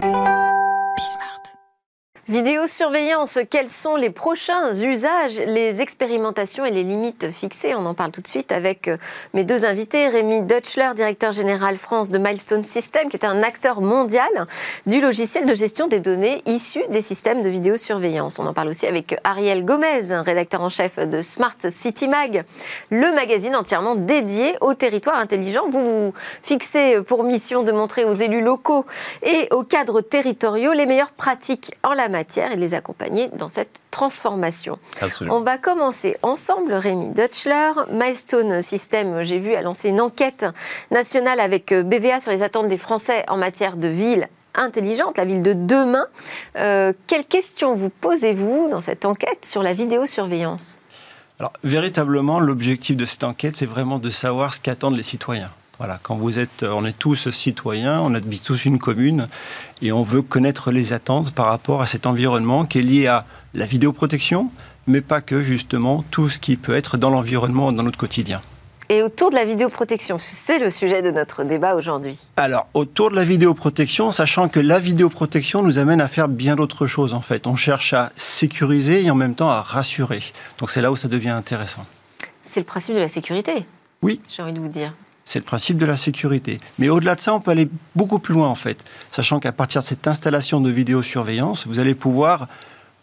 you 0.03 0.48
Vidéosurveillance, 2.29 3.39
quels 3.49 3.71
sont 3.71 3.97
les 3.97 4.11
prochains 4.11 4.75
usages, 4.75 5.39
les 5.47 5.81
expérimentations 5.81 6.67
et 6.67 6.71
les 6.71 6.85
limites 6.85 7.31
fixées? 7.31 7.75
On 7.75 7.87
en 7.87 7.95
parle 7.95 8.13
tout 8.13 8.21
de 8.21 8.29
suite 8.29 8.53
avec 8.53 8.89
euh, 8.89 8.99
mes 9.33 9.45
deux 9.45 9.65
invités. 9.65 10.09
Rémi 10.09 10.43
Dutchler, 10.43 10.91
directeur 10.95 11.33
général 11.33 11.79
France 11.79 12.11
de 12.11 12.19
Milestone 12.19 12.65
System, 12.65 13.09
qui 13.09 13.17
est 13.17 13.25
un 13.25 13.43
acteur 13.43 13.81
mondial 13.81 14.29
du 14.85 15.01
logiciel 15.01 15.47
de 15.47 15.55
gestion 15.55 15.87
des 15.87 16.01
données 16.01 16.43
issus 16.45 16.83
des 16.91 17.01
systèmes 17.01 17.41
de 17.41 17.49
vidéosurveillance. 17.49 18.39
On 18.39 18.47
en 18.47 18.53
parle 18.53 18.69
aussi 18.69 18.87
avec 18.87 19.19
Ariel 19.25 19.65
Gomez, 19.65 20.13
rédacteur 20.23 20.61
en 20.61 20.69
chef 20.69 20.99
de 20.99 21.23
Smart 21.23 21.57
City 21.71 22.09
Mag, 22.09 22.45
le 22.91 23.11
magazine 23.15 23.57
entièrement 23.57 23.95
dédié 23.95 24.55
au 24.61 24.75
territoire 24.75 25.19
intelligent. 25.19 25.65
Vous 25.71 26.09
vous 26.09 26.15
fixez 26.43 27.01
pour 27.01 27.25
mission 27.25 27.63
de 27.63 27.73
montrer 27.73 28.05
aux 28.05 28.13
élus 28.13 28.43
locaux 28.43 28.85
et 29.23 29.49
aux 29.51 29.65
cadres 29.65 30.03
territoriaux 30.03 30.75
les 30.75 30.85
meilleures 30.85 31.13
pratiques 31.13 31.73
en 31.83 31.95
la 31.95 32.11
matière 32.11 32.18
et 32.21 32.57
de 32.57 32.61
les 32.61 32.75
accompagner 32.75 33.29
dans 33.37 33.49
cette 33.49 33.81
transformation. 33.91 34.79
Absolument. 35.01 35.37
On 35.37 35.41
va 35.41 35.59
commencer 35.59 36.17
ensemble, 36.23 36.73
Rémi 36.73 37.11
Dutchler. 37.11 37.73
Milestone 37.93 38.61
System, 38.61 39.23
j'ai 39.25 39.39
vu, 39.39 39.55
a 39.55 39.63
lancé 39.63 39.91
une 39.91 40.01
enquête 40.01 40.47
nationale 40.91 41.41
avec 41.41 41.73
euh, 41.73 41.83
BVA 41.83 42.21
sur 42.21 42.33
les 42.33 42.43
attentes 42.43 42.69
des 42.69 42.79
Français 42.79 43.25
en 43.29 43.37
matière 43.37 43.77
de 43.77 43.89
ville 43.89 44.29
intelligente, 44.55 45.19
la 45.19 45.25
ville 45.25 45.43
de 45.43 45.53
demain. 45.53 46.07
Euh, 46.57 46.93
quelles 47.07 47.25
questions 47.25 47.75
vous 47.75 47.91
posez-vous 47.91 48.69
dans 48.71 48.81
cette 48.81 49.05
enquête 49.05 49.45
sur 49.45 49.63
la 49.63 49.73
vidéosurveillance? 49.73 50.83
Alors, 51.39 51.53
véritablement, 51.63 52.41
l'objectif 52.41 52.97
de 52.97 53.05
cette 53.05 53.23
enquête, 53.23 53.57
c'est 53.57 53.67
vraiment 53.67 54.01
de 54.01 54.11
savoir 54.11 54.55
ce 54.55 54.61
qu'attendent 54.61 54.97
les 54.97 55.05
citoyens. 55.05 55.51
Voilà, 55.79 56.01
quand 56.03 56.17
vous 56.17 56.41
êtes, 56.41 56.65
on 56.65 56.85
est 56.85 56.99
tous 56.99 57.31
citoyens, 57.31 58.01
on 58.01 58.13
habite 58.15 58.43
tous 58.43 58.65
une 58.65 58.81
commune, 58.81 59.29
et 59.81 59.93
on 59.93 60.03
veut 60.03 60.23
connaître 60.23 60.73
les 60.73 60.93
attentes 60.93 61.33
par 61.33 61.47
rapport 61.47 61.83
à 61.83 61.87
cet 61.87 62.07
environnement 62.07 62.65
qui 62.65 62.81
est 62.81 62.83
lié 62.83 63.07
à 63.07 63.27
la 63.55 63.65
vidéoprotection, 63.65 64.51
mais 64.89 65.01
pas 65.01 65.21
que 65.21 65.41
justement 65.41 66.05
tout 66.11 66.29
ce 66.29 66.41
qui 66.41 66.57
peut 66.57 66.75
être 66.75 66.97
dans 66.97 67.11
l'environnement, 67.11 67.71
dans 67.71 67.85
notre 67.85 67.99
quotidien. 67.99 68.41
Et 68.89 69.03
autour 69.03 69.31
de 69.31 69.37
la 69.37 69.45
vidéoprotection, 69.45 70.17
c'est 70.19 70.59
le 70.59 70.71
sujet 70.71 71.03
de 71.03 71.11
notre 71.11 71.45
débat 71.45 71.75
aujourd'hui. 71.75 72.19
Alors, 72.39 72.67
autour 72.75 73.11
de 73.11 73.17
la 73.17 73.25
vidéoprotection, 73.25 74.11
sachant 74.11 74.49
que 74.49 74.61
la 74.61 74.79
vidéoprotection 74.79 75.63
nous 75.63 75.79
amène 75.79 76.01
à 76.01 76.09
faire 76.09 76.27
bien 76.27 76.57
d'autres 76.57 76.87
choses 76.87 77.13
en 77.13 77.21
fait. 77.21 77.47
On 77.47 77.55
cherche 77.55 77.93
à 77.93 78.11
sécuriser 78.17 79.05
et 79.05 79.11
en 79.11 79.15
même 79.15 79.35
temps 79.35 79.51
à 79.51 79.61
rassurer. 79.61 80.23
Donc 80.59 80.71
c'est 80.71 80.81
là 80.81 80.91
où 80.91 80.97
ça 80.97 81.07
devient 81.07 81.29
intéressant. 81.29 81.85
C'est 82.43 82.61
le 82.61 82.67
principe 82.67 82.95
de 82.95 83.01
la 83.01 83.09
sécurité. 83.09 83.67
Oui. 84.01 84.21
J'ai 84.27 84.43
envie 84.43 84.55
de 84.55 84.61
vous 84.61 84.69
dire. 84.69 84.95
C'est 85.29 85.41
le 85.41 85.45
principe 85.45 85.77
de 85.77 85.85
la 85.85 85.99
sécurité. 85.99 86.59
Mais 86.79 86.89
au-delà 86.89 87.15
de 87.15 87.21
ça, 87.21 87.35
on 87.35 87.41
peut 87.41 87.51
aller 87.51 87.69
beaucoup 87.95 88.19
plus 88.19 88.33
loin 88.33 88.49
en 88.49 88.55
fait. 88.55 88.83
Sachant 89.11 89.41
qu'à 89.41 89.53
partir 89.53 89.83
de 89.83 89.87
cette 89.87 90.09
installation 90.09 90.63
de 90.63 90.71
vidéosurveillance, 90.71 91.67
vous 91.67 91.81
allez 91.81 91.95
pouvoir 91.95 92.47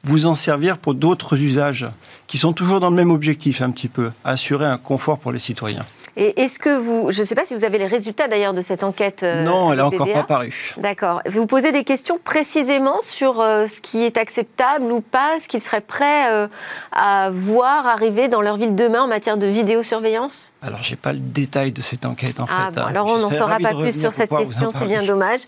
vous 0.04 0.26
en 0.26 0.34
servir 0.34 0.80
pour 0.80 0.96
d'autres 0.96 1.38
usages 1.40 1.86
qui 2.26 2.40
sont 2.40 2.52
toujours 2.52 2.80
dans 2.80 2.90
le 2.90 2.96
même 2.96 3.12
objectif 3.12 3.62
un 3.62 3.70
petit 3.70 3.90
peu, 3.90 4.10
assurer 4.24 4.66
un 4.66 4.80
confort 4.80 5.20
pour 5.20 5.32
les 5.32 5.38
citoyens. 5.38 5.86
Et 6.18 6.42
est-ce 6.42 6.60
que 6.60 6.78
vous, 6.78 7.12
je 7.12 7.20
ne 7.20 7.26
sais 7.26 7.36
pas 7.36 7.46
si 7.46 7.54
vous 7.54 7.66
avez 7.66 7.78
les 7.78 7.88
résultats 7.88 8.30
d'ailleurs 8.30 8.54
de 8.54 8.62
cette 8.62 8.86
enquête 8.86 9.24
euh, 9.24 9.44
Non, 9.44 9.72
elle 9.72 9.80
n'a 9.80 9.88
encore 9.88 10.12
pas 10.12 10.24
paru. 10.24 10.74
D'accord. 10.78 11.22
Vous 11.26 11.46
posez 11.46 11.74
des 11.74 11.84
questions 11.84 12.18
précisément 12.24 13.02
sur 13.02 13.42
euh, 13.42 13.66
ce 13.66 13.82
qui 13.82 14.04
est 14.04 14.18
acceptable 14.18 14.92
ou 14.94 15.02
pas, 15.02 15.40
ce 15.42 15.50
qu'ils 15.50 15.60
seraient 15.60 15.82
prêts 15.82 16.32
euh, 16.32 16.48
à 16.94 17.30
voir 17.32 17.86
arriver 17.86 18.30
dans 18.30 18.42
leur 18.42 18.56
ville 18.56 18.76
demain 18.76 19.04
en 19.04 19.08
matière 19.08 19.36
de 19.36 19.48
vidéosurveillance? 19.48 20.54
Alors, 20.62 20.84
je 20.84 20.92
n'ai 20.92 20.96
pas 20.96 21.12
le 21.12 21.20
détail 21.20 21.74
de 21.74 21.82
cette 21.82 22.06
enquête 22.06 22.40
en 22.40 22.46
ah, 22.46 22.68
fait. 22.68 22.80
Bon, 22.80 22.86
hein. 22.86 22.88
alors, 22.90 23.08
on 23.08 23.18
n'en 23.18 23.32
saura 23.32 23.60
pas 23.60 23.74
plus 23.74 24.00
sur 24.00 24.14
cette 24.14 24.30
question, 24.30 24.72
c'est 24.72 24.88
bien 24.88 25.04
dommage. 25.04 25.42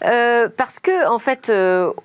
parce 0.00 0.80
que, 0.80 1.06
en 1.06 1.18
fait, 1.18 1.52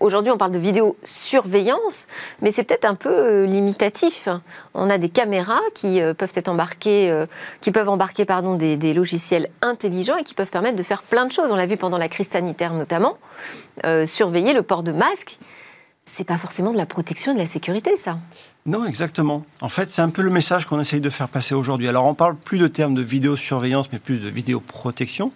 aujourd'hui, 0.02 0.32
on 0.32 0.38
parle 0.38 0.52
de 0.52 0.60
vidéosurveillance, 0.60 2.08
mais 2.42 2.52
c'est 2.52 2.64
peut-être 2.64 2.86
un 2.86 2.96
peu 2.96 3.46
limitatif. 3.46 4.28
On 4.74 4.90
a 4.90 4.98
des 4.98 5.10
caméras 5.10 5.62
qui 5.74 6.02
peuvent 6.18 6.34
être 6.36 6.50
embarquées, 6.50 7.26
qui 7.62 7.72
peuvent 7.72 7.90
embarquer 7.90 8.09
des, 8.58 8.94
logiciels 8.94 9.50
intelligents 9.62 10.18
et 10.18 10.24
qui 10.24 10.34
peuvent 10.34 10.50
permettre 10.50 10.76
de 10.76 10.84
faire 10.84 11.04
plein 11.04 11.26
de 11.26 11.32
choses. 11.32 11.52
On 11.52 11.56
l'a 11.56 11.66
vu 11.66 11.78
pendant 11.78 11.98
la 11.98 12.10
crise 12.10 12.30
sanitaire 12.30 12.74
notamment. 12.74 13.18
Euh, 13.86 14.06
surveiller 14.06 14.54
le 14.54 14.64
port 14.64 14.84
de 14.84 14.92
masque, 14.92 15.40
c'est 16.06 16.24
pas 16.24 16.38
forcément 16.38 16.72
de 16.72 16.78
la 16.78 16.86
protection 16.86 17.32
et 17.32 17.36
de 17.36 17.40
la 17.40 17.48
sécurité, 17.48 17.96
ça. 17.98 18.18
Non, 18.66 18.86
exactement. 18.86 19.46
En 19.62 19.70
fait, 19.70 19.90
c'est 19.90 20.02
un 20.02 20.10
peu 20.10 20.22
le 20.22 20.30
message 20.30 20.66
qu'on 20.66 20.80
essaye 20.80 21.02
de 21.02 21.10
faire 21.10 21.30
passer 21.30 21.56
aujourd'hui. 21.56 21.88
Alors, 21.88 22.06
on 22.06 22.14
parle 22.14 22.36
plus 22.36 22.58
de 22.58 22.68
termes 22.68 22.96
de 22.96 23.02
vidéosurveillance, 23.02 23.92
mais 23.92 24.00
plus 24.00 24.20
de 24.20 24.30
vidéoprotection, 24.30 25.32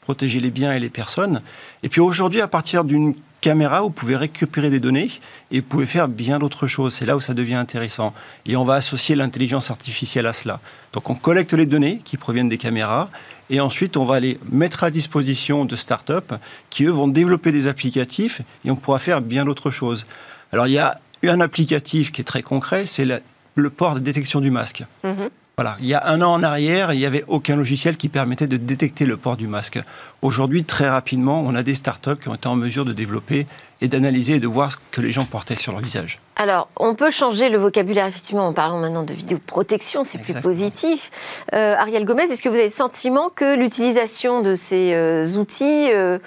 protéger 0.00 0.40
les 0.40 0.50
biens 0.50 0.72
et 0.72 0.80
les 0.80 0.90
personnes. 0.90 1.42
Et 1.82 1.88
puis 1.88 2.00
aujourd'hui, 2.00 2.40
à 2.40 2.48
partir 2.48 2.84
d'une 2.84 3.14
caméra, 3.44 3.82
vous 3.82 3.90
pouvez 3.90 4.16
récupérer 4.16 4.70
des 4.70 4.80
données 4.80 5.10
et 5.50 5.60
vous 5.60 5.66
pouvez 5.66 5.84
faire 5.84 6.08
bien 6.08 6.38
d'autres 6.38 6.66
choses. 6.66 6.94
C'est 6.94 7.04
là 7.04 7.14
où 7.14 7.20
ça 7.20 7.34
devient 7.34 7.56
intéressant. 7.56 8.14
Et 8.46 8.56
on 8.56 8.64
va 8.64 8.74
associer 8.74 9.14
l'intelligence 9.16 9.70
artificielle 9.70 10.26
à 10.26 10.32
cela. 10.32 10.60
Donc 10.94 11.10
on 11.10 11.14
collecte 11.14 11.52
les 11.52 11.66
données 11.66 12.00
qui 12.04 12.16
proviennent 12.16 12.48
des 12.48 12.56
caméras 12.56 13.10
et 13.50 13.60
ensuite 13.60 13.98
on 13.98 14.06
va 14.06 14.18
les 14.18 14.38
mettre 14.50 14.82
à 14.82 14.90
disposition 14.90 15.66
de 15.66 15.76
startups 15.76 16.34
qui, 16.70 16.84
eux, 16.84 16.90
vont 16.90 17.06
développer 17.06 17.52
des 17.52 17.66
applicatifs 17.66 18.40
et 18.64 18.70
on 18.70 18.76
pourra 18.76 18.98
faire 18.98 19.20
bien 19.20 19.44
d'autres 19.44 19.70
choses. 19.70 20.04
Alors 20.50 20.66
il 20.66 20.72
y 20.72 20.78
a 20.78 20.98
un 21.22 21.40
applicatif 21.40 22.12
qui 22.12 22.22
est 22.22 22.24
très 22.24 22.42
concret, 22.42 22.86
c'est 22.86 23.06
le 23.54 23.70
port 23.70 23.94
de 23.94 24.00
détection 24.00 24.40
du 24.40 24.50
masque. 24.50 24.84
Mm-hmm. 25.04 25.28
Voilà, 25.56 25.76
il 25.78 25.86
y 25.86 25.94
a 25.94 26.08
un 26.08 26.20
an 26.20 26.32
en 26.32 26.42
arrière, 26.42 26.92
il 26.92 26.98
n'y 26.98 27.06
avait 27.06 27.22
aucun 27.28 27.54
logiciel 27.54 27.96
qui 27.96 28.08
permettait 28.08 28.48
de 28.48 28.56
détecter 28.56 29.06
le 29.06 29.16
port 29.16 29.36
du 29.36 29.46
masque. 29.46 29.78
Aujourd'hui, 30.20 30.64
très 30.64 30.88
rapidement, 30.88 31.44
on 31.46 31.54
a 31.54 31.62
des 31.62 31.76
startups 31.76 32.16
qui 32.20 32.28
ont 32.28 32.34
été 32.34 32.48
en 32.48 32.56
mesure 32.56 32.84
de 32.84 32.92
développer 32.92 33.46
et 33.80 33.86
d'analyser 33.86 34.34
et 34.34 34.40
de 34.40 34.48
voir 34.48 34.72
ce 34.72 34.78
que 34.90 35.00
les 35.00 35.12
gens 35.12 35.24
portaient 35.24 35.54
sur 35.54 35.70
leur 35.70 35.80
visage. 35.80 36.18
Alors, 36.34 36.68
on 36.76 36.96
peut 36.96 37.12
changer 37.12 37.50
le 37.50 37.58
vocabulaire, 37.58 38.08
effectivement, 38.08 38.48
en 38.48 38.52
parlant 38.52 38.78
maintenant 38.78 39.04
de 39.04 39.14
vidéoprotection, 39.14 40.02
c'est 40.02 40.18
plus 40.18 40.34
positif. 40.34 41.44
Euh, 41.52 41.76
Ariel 41.76 42.04
Gomez, 42.04 42.24
est-ce 42.24 42.42
que 42.42 42.48
vous 42.48 42.56
avez 42.56 42.64
le 42.64 42.70
sentiment 42.70 43.30
que 43.30 43.56
l'utilisation 43.56 44.42
de 44.42 44.56
ces 44.56 44.92
euh, 44.92 45.24
outils 45.36 45.92
euh, 45.92 46.18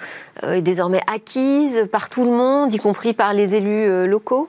est 0.42 0.62
désormais 0.62 1.02
acquise 1.06 1.86
par 1.92 2.08
tout 2.08 2.24
le 2.24 2.30
monde, 2.30 2.72
y 2.72 2.78
compris 2.78 3.12
par 3.12 3.34
les 3.34 3.56
élus 3.56 4.08
locaux? 4.08 4.48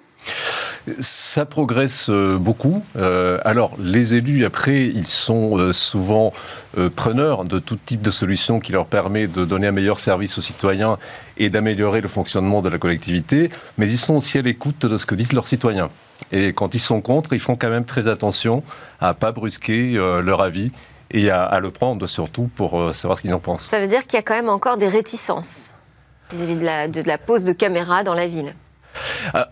Ça 1.00 1.46
progresse 1.46 2.10
euh, 2.10 2.38
beaucoup. 2.38 2.84
Euh, 2.96 3.40
alors, 3.44 3.74
les 3.80 4.14
élus, 4.14 4.46
après, 4.46 4.86
ils 4.86 5.08
sont 5.08 5.58
euh, 5.58 5.74
souvent 5.74 6.32
preneurs 6.96 7.46
de 7.46 7.58
tout 7.58 7.78
type 7.84 8.02
de 8.02 8.12
solutions 8.12 8.60
qui 8.60 8.72
leur 8.72 8.86
permet 8.86 9.28
de 9.28 9.44
donner 9.44 9.68
un 9.68 9.72
meilleur 9.72 10.00
service 10.00 10.38
aux 10.38 10.42
citoyens 10.42 10.98
et 11.38 11.50
d'améliorer 11.50 12.00
le 12.00 12.08
fonctionnement 12.08 12.62
de 12.62 12.70
la 12.70 12.78
collectivité, 12.78 13.50
mais 13.78 13.90
ils 13.90 13.98
sont 13.98 14.16
aussi 14.16 14.38
à 14.38 14.42
l'écoute 14.42 14.86
de 14.86 14.98
ce 14.98 15.06
que 15.06 15.16
disent 15.16 15.34
leurs 15.34 15.48
citoyens. 15.48 15.90
Et 16.32 16.54
quand 16.54 16.76
ils 16.76 16.80
sont 16.80 17.02
contre, 17.02 17.34
ils 17.34 17.40
font 17.40 17.56
quand 17.56 17.70
même 17.70 17.86
très 17.86 18.08
attention 18.08 18.64
à 19.02 19.10
ne 19.10 19.14
pas 19.14 19.32
brusquer 19.32 19.94
leur 19.94 20.42
avis 20.42 20.72
et 21.12 21.32
à, 21.32 21.60
le 21.60 21.72
prendre 21.72 22.06
surtout 22.06 22.50
pour 22.56 22.96
savoir 22.96 23.18
ce 23.18 23.24
qu'ils 23.24 23.34
en 23.34 23.40
pensent. 23.40 23.64
Ça 23.64 23.80
veut 23.80 23.88
dire 23.88 24.06
qu'il 24.06 24.18
y 24.18 24.20
a 24.20 24.24
quand 24.24 24.36
même 24.36 24.50
encore 24.50 24.78
des 24.78 24.88
réticences 24.88 25.74
vis-à-vis 26.32 26.56
de 26.56 26.66
la, 26.66 26.88
de 26.88 27.02
la 27.02 27.18
pose 27.18 27.46
de 27.46 27.52
caméras 27.52 28.04
dans 28.04 28.14
la 28.14 28.28
ville 28.28 28.54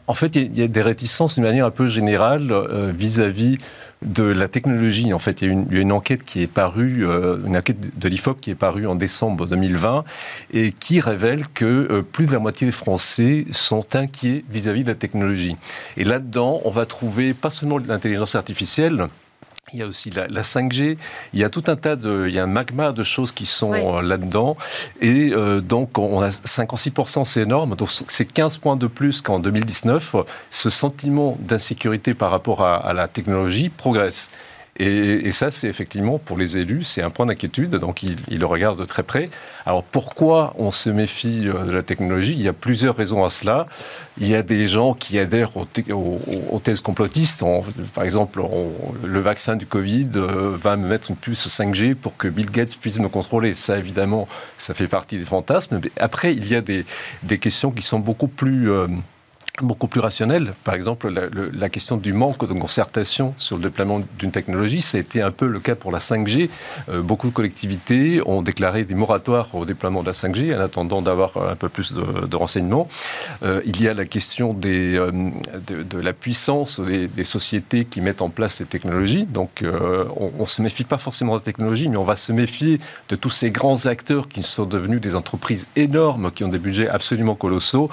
en 0.08 0.13
fait, 0.13 0.36
il 0.36 0.58
y, 0.58 0.63
a 0.63 0.68
des 0.68 0.82
réticences 0.82 1.36
d'une 1.36 1.44
manière 1.44 1.66
un 1.66 1.72
peu 1.72 1.88
générale 1.88 2.51
euh, 2.51 2.92
vis-à-vis 2.96 3.58
de 4.06 4.24
la 4.24 4.48
technologie. 4.48 5.13
En 5.13 5.20
fait, 5.20 5.42
il 5.42 5.48
y 5.48 5.51
a 5.51 5.82
une, 5.82 5.92
enquête 5.92 6.24
qui 6.24 6.42
est 6.42 6.48
parue, 6.48 7.06
euh, 7.08 7.39
une 7.46 7.58
enquête 7.58 7.98
de 7.98 8.08
l'IFOP 8.08 8.39
qui 8.39 8.51
est 8.51 8.56
parue 8.56 8.86
en 8.86 8.96
décembre 8.96 9.48
2020 9.48 10.04
et 10.54 10.72
qui 10.72 11.00
révèle 11.00 11.48
que 11.48 12.01
plus 12.01 12.27
de 12.27 12.32
la 12.32 12.39
moitié 12.39 12.68
des 12.68 12.74
Français 12.74 13.46
sont 13.51 13.96
inquiets 13.96 14.44
vis-à-vis 14.50 14.82
-vis 14.82 14.84
de 14.84 14.89
la 14.89 14.96
technologie. 14.96 15.56
Et 15.98 16.04
là-dedans, 16.04 16.62
on 16.63 16.70
va 16.70 16.86
trouver 16.86 17.34
pas 17.34 17.50
seulement 17.50 17.80
l'intelligence 17.80 18.36
artificielle, 18.36 19.08
il 19.74 19.80
y 19.80 19.84
a 19.84 19.86
aussi 19.86 20.10
la, 20.12 20.28
5G, 20.28 20.98
il 21.34 21.40
y 21.40 21.44
a 21.44 21.50
tout 21.50 21.64
un 21.68 21.76
tas 21.76 21.98
de, 21.98 22.26
il 22.28 22.34
y 22.34 22.40
a 22.40 22.44
un 22.44 22.48
magma 22.48 22.94
de 22.94 23.04
choses 23.04 23.34
qui 23.34 23.46
sont 23.46 23.74
euh, 23.74 24.02
là-dedans. 24.02 24.56
Et 25.02 25.32
euh, 25.34 25.60
donc, 25.60 25.98
on 25.98 26.22
a 26.22 26.30
56%, 26.30 27.26
c'est 27.26 27.42
énorme. 27.42 27.76
Donc, 27.76 27.90
c'est 28.08 28.26
15 28.26 28.60
points 28.60 28.78
de 28.78 28.88
plus 28.88 29.20
qu'en 29.22 29.40
2019. 29.40 30.16
Ce 30.52 30.70
sentiment 30.70 31.38
d'insécurité 31.42 32.14
par 32.14 32.32
rapport 32.32 32.64
à, 32.64 32.94
la 32.94 33.08
technologie 33.10 33.68
progresse. 33.68 34.30
Et, 34.79 35.31
ça, 35.31 35.50
c'est 35.50 35.67
effectivement 35.67 36.19
pour 36.19 36.38
les 36.38 36.57
élus, 36.57 36.84
c'est 36.84 37.01
un 37.01 37.10
point 37.10 37.25
d'inquiétude, 37.25 37.75
donc 37.77 38.03
ils, 38.03 38.17
le 38.29 38.46
regardent 38.46 38.79
de 38.79 38.86
très 38.86 39.01
près. 39.01 39.29
Alors 39.65 39.84
pourquoi 39.84 40.53
on 40.57 40.72
se 40.72 40.89
méfie 40.89 41.48
euh, 41.48 41.65
de 41.65 41.72
la 41.72 41.81
technologie? 41.81 42.34
Il 42.34 42.41
y 42.41 42.48
a 42.48 42.53
plusieurs 42.53 42.96
raisons 42.96 43.25
à 43.25 43.31
cela. 43.31 43.65
Il 44.19 44.27
y 44.27 44.36
a 44.36 44.43
des 44.43 44.67
gens 44.67 44.93
qui 44.93 45.17
adhèrent 45.17 45.51
aux, 45.57 46.60
thèses 46.63 46.81
complotistes. 46.81 47.43
par 47.96 48.03
exemple, 48.03 48.41
le 49.03 49.19
vaccin 49.19 49.55
du 49.55 49.65
Covid 49.65 50.10
euh, 50.15 50.51
va 50.55 50.75
me 50.75 50.88
mettre 50.88 51.10
une 51.10 51.17
puce 51.17 51.48
5G 51.48 51.96
pour 51.96 52.15
que 52.15 52.27
Bill 52.27 52.50
Gates 52.50 52.77
puisse 52.77 53.00
me 53.00 53.10
contrôler. 53.10 53.55
Ça, 53.55 53.77
évidemment, 53.77 54.27
ça 54.60 54.75
fait 54.75 54.88
partie 54.88 55.17
des 55.17 55.25
fantasmes. 55.25 55.79
Mais 55.84 55.91
après, 56.00 56.34
il 56.34 56.48
y 56.48 56.55
a 56.55 56.62
des, 56.62 56.86
questions 57.39 57.72
qui 57.72 57.81
sont 57.81 58.00
beaucoup 58.00 58.27
plus... 58.27 58.72
Euh, 58.72 58.88
beaucoup 59.62 59.88
plus 59.88 60.02
rationnel. 60.02 60.54
Par 60.64 60.76
exemple, 60.76 61.10
la, 61.10 61.70
question 61.70 61.98
du 61.98 62.14
manque 62.14 62.48
de 62.48 62.54
concertation 62.54 63.34
sur 63.38 63.58
le 63.58 63.64
déploiement 63.64 64.02
d'une 64.20 64.32
technologie, 64.32 64.82
ça 64.82 64.98
a 64.98 65.02
été 65.02 65.22
un 65.22 65.32
peu 65.32 65.48
le 65.48 65.60
cas 65.60 65.76
pour 65.76 65.92
la 65.92 65.98
5G. 65.98 66.50
Euh, 66.90 67.02
beaucoup 67.02 67.28
de 67.28 67.34
collectivités 67.34 68.22
ont 68.26 68.42
déclaré 68.42 68.84
des 68.84 68.94
moratoires 68.94 69.54
au 69.56 69.66
déploiement 69.66 70.02
de 70.02 70.08
la 70.08 70.14
5G 70.14 70.56
en 70.56 70.62
attendant 70.62 71.02
d'avoir 71.02 71.38
un 71.38 71.56
peu 71.56 71.70
plus 71.70 71.94
de, 71.94 72.36
renseignements. 72.36 72.88
Euh, 73.42 73.62
il 73.66 73.82
y 73.82 73.88
a 73.88 73.96
la 73.96 74.06
question 74.06 74.56
euh, 74.64 75.12
de, 75.68 76.00
la 76.00 76.14
puissance 76.14 76.80
des, 76.80 77.24
sociétés 77.24 77.86
qui 77.86 78.00
mettent 78.00 78.22
en 78.22 78.30
place 78.30 78.56
ces 78.56 78.66
technologies. 78.66 79.26
Donc, 79.26 79.64
on 79.64 80.32
ne 80.40 80.46
se 80.46 80.62
méfie 80.62 80.84
pas 80.84 80.98
forcément 80.98 81.34
de 81.34 81.40
la 81.40 81.44
technologie, 81.44 81.90
mais 81.90 81.98
on 81.98 82.04
va 82.04 82.16
se 82.16 82.32
méfier 82.32 82.80
de 83.10 83.16
tous 83.16 83.32
ces 83.32 83.50
grands 83.50 83.88
acteurs 83.88 84.28
qui 84.28 84.44
sont 84.44 84.66
devenus 84.66 85.02
des 85.02 85.16
entreprises 85.16 85.68
énormes, 85.76 86.32
qui 86.32 86.44
ont 86.44 86.48
des 86.48 86.60
budgets 86.60 86.88
absolument 86.88 87.36
colossaux, 87.36 87.90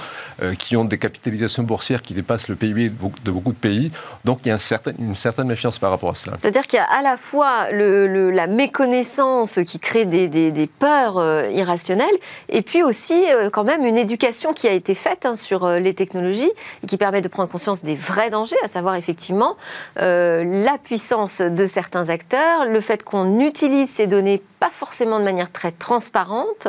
qui 0.59 0.76
ont 0.76 0.85
des 0.85 0.99
capitalisations 0.99 1.53
boursière 1.62 2.02
qui 2.02 2.14
dépasse 2.14 2.49
le 2.49 2.56
PIB 2.56 2.90
de 3.25 3.30
beaucoup 3.30 3.52
de 3.52 3.58
pays. 3.58 3.90
Donc 4.25 4.40
il 4.44 4.49
y 4.49 4.52
a 4.52 4.58
une 4.99 5.16
certaine 5.16 5.46
méfiance 5.46 5.78
par 5.78 5.90
rapport 5.90 6.11
à 6.11 6.14
cela. 6.14 6.37
C'est-à-dire 6.38 6.66
qu'il 6.66 6.78
y 6.78 6.82
a 6.82 6.84
à 6.84 7.02
la 7.02 7.16
fois 7.16 7.70
la 7.70 8.46
méconnaissance 8.46 9.61
qui 9.66 9.78
crée 9.78 10.04
des, 10.04 10.70
peurs 10.78 11.18
euh, 11.18 11.50
irrationnelles, 11.50 12.16
et 12.49 12.62
puis 12.62 12.82
aussi 12.82 13.25
euh, 13.30 13.50
quand 13.50 13.64
même 13.64 13.84
une 13.84 13.99
éducation 13.99 14.52
qui 14.52 14.66
a 14.66 14.73
été 14.73 14.94
faite 14.94 15.26
hein, 15.26 15.37
sur 15.37 15.64
euh, 15.64 15.78
les 15.78 15.94
technologies 15.94 16.50
et 16.82 16.87
qui 16.87 16.96
permet 16.96 17.20
de 17.20 17.28
prendre 17.28 17.49
conscience 17.49 17.82
des 17.82 17.94
vrais 17.94 18.30
dangers, 18.30 18.56
à 18.64 18.68
savoir 18.68 18.96
effectivement 18.96 19.56
la 19.96 20.78
puissance 20.82 21.40
de 21.40 21.66
certains 21.66 22.08
acteurs, 22.08 22.64
le 22.66 22.80
fait 22.80 23.02
qu'on 23.02 23.40
utilise 23.40 23.90
ces 23.90 24.06
données 24.06 24.42
pas 24.64 24.71
forcément 24.71 25.18
de 25.18 25.25
manière 25.25 25.52
très 25.52 25.73
transparente. 25.73 26.68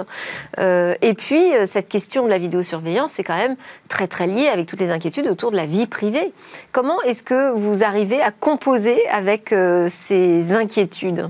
Euh, 0.60 0.96
et 1.02 1.14
puis, 1.14 1.56
euh, 1.56 1.64
cette 1.64 1.88
question 1.88 2.26
de 2.26 2.30
la 2.30 2.38
vidéosurveillance, 2.38 3.14
c'est 3.14 3.24
quand 3.24 3.38
même 3.38 3.56
très 3.88 4.06
très 4.08 4.28
lié 4.28 4.50
avec 4.50 4.66
toutes 4.66 4.82
les 4.82 4.92
inquiétudes 4.92 5.28
autour 5.28 5.50
de 5.50 5.56
la 5.56 5.66
vie 5.66 5.88
privée. 5.88 6.34
Comment 6.74 7.02
est-ce 7.04 7.24
que 7.24 7.54
vous 7.54 7.86
arrivez 7.86 8.22
à 8.22 8.32
composer 8.32 9.08
avec 9.08 9.54
euh, 9.54 9.88
ces 9.90 10.52
inquiétudes? 10.52 11.30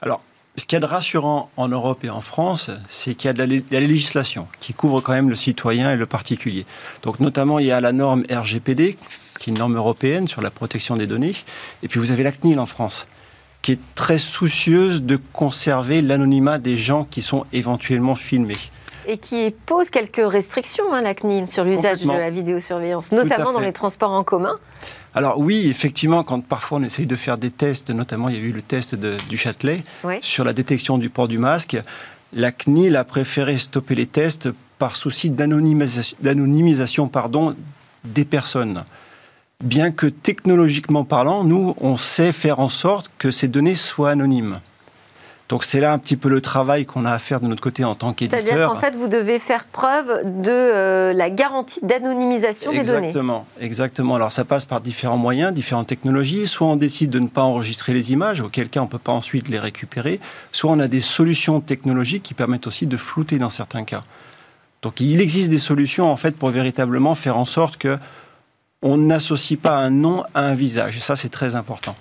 Alors, 0.00 0.22
ce 0.56 0.64
qu'il 0.64 0.76
y 0.76 0.78
a 0.78 0.80
de 0.80 0.90
rassurant 0.90 1.50
en 1.58 1.68
Europe 1.68 2.02
et 2.02 2.08
en 2.08 2.22
France, 2.22 2.70
c'est 2.88 3.14
qu'il 3.14 3.28
y 3.28 3.30
a 3.30 3.34
de 3.34 3.40
la, 3.40 3.60
la, 3.70 3.80
législation 3.80 4.48
qui 4.58 4.72
couvre 4.72 5.02
quand 5.02 5.12
même 5.12 5.28
le 5.28 5.36
citoyen 5.36 5.92
et 5.92 5.96
le 5.96 6.06
particulier. 6.06 6.64
Donc, 7.02 7.20
notamment, 7.20 7.58
il 7.58 7.66
y 7.66 7.72
a 7.72 7.82
la 7.82 7.92
norme 7.92 8.22
RGPD, 8.30 8.96
qui 9.38 9.50
est 9.50 9.52
une 9.52 9.58
norme 9.58 9.76
européenne 9.76 10.28
sur 10.28 10.40
la 10.40 10.50
protection 10.50 10.96
des 10.96 11.06
données, 11.06 11.34
et 11.82 11.88
puis 11.88 12.00
vous 12.00 12.10
avez 12.10 12.22
la 12.22 12.32
CNIL 12.32 12.58
en 12.58 12.64
France 12.64 13.06
qui 13.62 13.72
est 13.72 13.80
très 13.94 14.18
soucieuse 14.18 15.02
de 15.02 15.18
conserver 15.32 16.02
l'anonymat 16.02 16.58
des 16.58 16.76
gens 16.76 17.04
qui 17.04 17.22
sont 17.22 17.44
éventuellement 17.52 18.14
filmés. 18.14 18.56
Et 19.06 19.18
qui 19.18 19.54
pose 19.66 19.90
quelques 19.90 20.20
restrictions, 20.24 20.92
hein, 20.92 21.00
la 21.00 21.14
CNIL, 21.14 21.50
sur 21.50 21.64
l'usage 21.64 22.00
de 22.00 22.08
la 22.08 22.30
vidéosurveillance, 22.30 23.12
notamment 23.12 23.52
dans 23.52 23.60
les 23.60 23.72
transports 23.72 24.12
en 24.12 24.24
commun. 24.24 24.58
Alors 25.14 25.38
oui, 25.38 25.68
effectivement, 25.68 26.22
quand 26.22 26.44
parfois 26.44 26.78
on 26.78 26.82
essaye 26.82 27.06
de 27.06 27.16
faire 27.16 27.38
des 27.38 27.50
tests, 27.50 27.90
notamment 27.90 28.28
il 28.28 28.36
y 28.36 28.38
a 28.38 28.42
eu 28.42 28.52
le 28.52 28.62
test 28.62 28.94
du 28.94 29.36
Châtelet 29.36 29.82
sur 30.20 30.44
la 30.44 30.52
détection 30.52 30.98
du 30.98 31.10
port 31.10 31.28
du 31.28 31.38
masque, 31.38 31.78
la 32.32 32.52
CNIL 32.52 32.94
a 32.94 33.04
préféré 33.04 33.58
stopper 33.58 33.94
les 33.94 34.06
tests 34.06 34.50
par 34.78 34.96
souci 34.96 35.30
d'anonymisation 35.30 37.08
pardon, 37.08 37.56
des 38.04 38.24
personnes. 38.24 38.84
Bien 39.62 39.90
que 39.90 40.06
technologiquement 40.06 41.04
parlant, 41.04 41.44
nous, 41.44 41.74
on 41.80 41.96
sait 41.96 42.32
faire 42.32 42.60
en 42.60 42.68
sorte 42.68 43.10
que 43.18 43.30
ces 43.30 43.46
données 43.46 43.74
soient 43.74 44.10
anonymes. 44.10 44.60
Donc 45.50 45.64
c'est 45.64 45.80
là 45.80 45.92
un 45.92 45.98
petit 45.98 46.16
peu 46.16 46.28
le 46.28 46.40
travail 46.40 46.86
qu'on 46.86 47.04
a 47.04 47.12
à 47.12 47.18
faire 47.18 47.40
de 47.40 47.48
notre 47.48 47.60
côté 47.60 47.82
en 47.82 47.96
tant 47.96 48.12
qu'éditeur. 48.12 48.40
C'est-à-dire 48.40 48.68
qu'en 48.68 48.76
fait, 48.76 48.94
vous 48.94 49.08
devez 49.08 49.40
faire 49.40 49.64
preuve 49.64 50.22
de 50.42 50.50
euh, 50.52 51.12
la 51.12 51.28
garantie 51.28 51.80
d'anonymisation 51.82 52.70
des 52.70 52.84
données. 52.84 53.08
Exactement, 53.08 53.46
exactement. 53.60 54.14
Alors 54.14 54.30
ça 54.30 54.44
passe 54.44 54.64
par 54.64 54.80
différents 54.80 55.16
moyens, 55.16 55.52
différentes 55.52 55.88
technologies. 55.88 56.46
Soit 56.46 56.68
on 56.68 56.76
décide 56.76 57.10
de 57.10 57.18
ne 57.18 57.26
pas 57.26 57.42
enregistrer 57.42 57.92
les 57.92 58.12
images, 58.12 58.40
auquel 58.40 58.68
cas 58.68 58.80
on 58.80 58.84
ne 58.84 58.88
peut 58.88 58.98
pas 58.98 59.10
ensuite 59.10 59.48
les 59.48 59.58
récupérer. 59.58 60.20
Soit 60.52 60.70
on 60.70 60.78
a 60.78 60.86
des 60.86 61.00
solutions 61.00 61.60
technologiques 61.60 62.22
qui 62.22 62.34
permettent 62.34 62.68
aussi 62.68 62.86
de 62.86 62.96
flouter 62.96 63.38
dans 63.38 63.50
certains 63.50 63.82
cas. 63.82 64.04
Donc 64.82 65.00
il 65.00 65.20
existe 65.20 65.50
des 65.50 65.58
solutions 65.58 66.10
en 66.10 66.16
fait 66.16 66.36
pour 66.36 66.50
véritablement 66.50 67.16
faire 67.16 67.36
en 67.36 67.44
sorte 67.44 67.76
que 67.76 67.98
on 68.82 68.96
n'associe 68.96 69.58
pas 69.58 69.76
un 69.76 69.90
nom 69.90 70.24
à 70.34 70.42
un 70.42 70.54
visage. 70.54 70.96
Et 70.96 71.00
ça 71.00 71.16
c'est 71.16 71.28
très 71.28 71.54
important. 71.54 71.94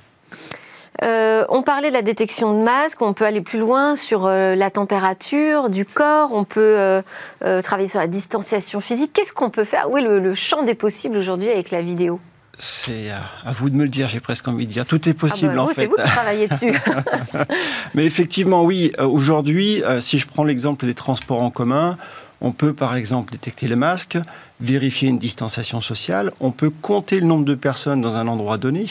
Euh, 1.03 1.45
on 1.49 1.61
parlait 1.63 1.89
de 1.89 1.93
la 1.93 2.01
détection 2.01 2.57
de 2.57 2.63
masque, 2.63 3.01
on 3.01 3.13
peut 3.13 3.25
aller 3.25 3.41
plus 3.41 3.59
loin 3.59 3.95
sur 3.95 4.25
euh, 4.25 4.55
la 4.55 4.69
température 4.69 5.69
du 5.69 5.85
corps, 5.85 6.33
on 6.33 6.43
peut 6.43 7.01
euh, 7.41 7.61
travailler 7.61 7.87
sur 7.87 7.99
la 7.99 8.07
distanciation 8.07 8.81
physique. 8.81 9.11
Qu'est-ce 9.13 9.31
qu'on 9.31 9.49
peut 9.49 9.63
faire? 9.63 9.89
Où 9.89 9.97
est 9.97 10.01
le, 10.01 10.35
champ 10.35 10.63
des 10.63 10.75
possibles 10.75 11.17
aujourd'hui 11.17 11.49
avec 11.49 11.71
la 11.71 11.81
vidéo? 11.81 12.19
C'est 12.61 13.09
à 13.09 13.53
vous 13.53 13.69
de 13.69 13.77
me 13.77 13.83
le 13.83 13.89
dire, 13.89 14.09
j'ai 14.09 14.19
presque 14.19 14.45
envie 14.49 14.67
de 14.67 14.71
dire. 14.71 14.85
Tout 14.85 15.07
est 15.07 15.13
possible 15.13 15.53
ah 15.53 15.55
bah, 15.55 15.63
en 15.63 15.67
fait. 15.67 15.73
C'est 15.75 15.85
vous 15.85 15.95
qui 15.95 16.03
travaillez 16.03 16.47
dessus. 16.49 16.73
Mais 17.93 18.03
effectivement, 18.03 18.65
oui, 18.65 18.91
aujourd'hui, 18.99 19.81
si 20.01 20.19
je 20.19 20.27
prends 20.27 20.43
l'exemple 20.43 20.85
des 20.85 20.93
transports 20.93 21.41
en 21.41 21.51
commun, 21.51 21.97
on 22.41 22.51
peut 22.51 22.73
par 22.73 22.95
exemple 22.95 23.31
détecter 23.31 23.67
les 23.67 23.75
masques, 23.75 24.17
vérifier 24.59 25.09
une 25.09 25.17
distanciation 25.17 25.81
sociale, 25.81 26.31
on 26.39 26.51
peut 26.51 26.69
compter 26.69 27.19
le 27.19 27.25
nombre 27.25 27.45
de 27.45 27.55
personnes 27.55 28.01
dans 28.01 28.15
un 28.15 28.27
endroit 28.27 28.57
donné, 28.57 28.85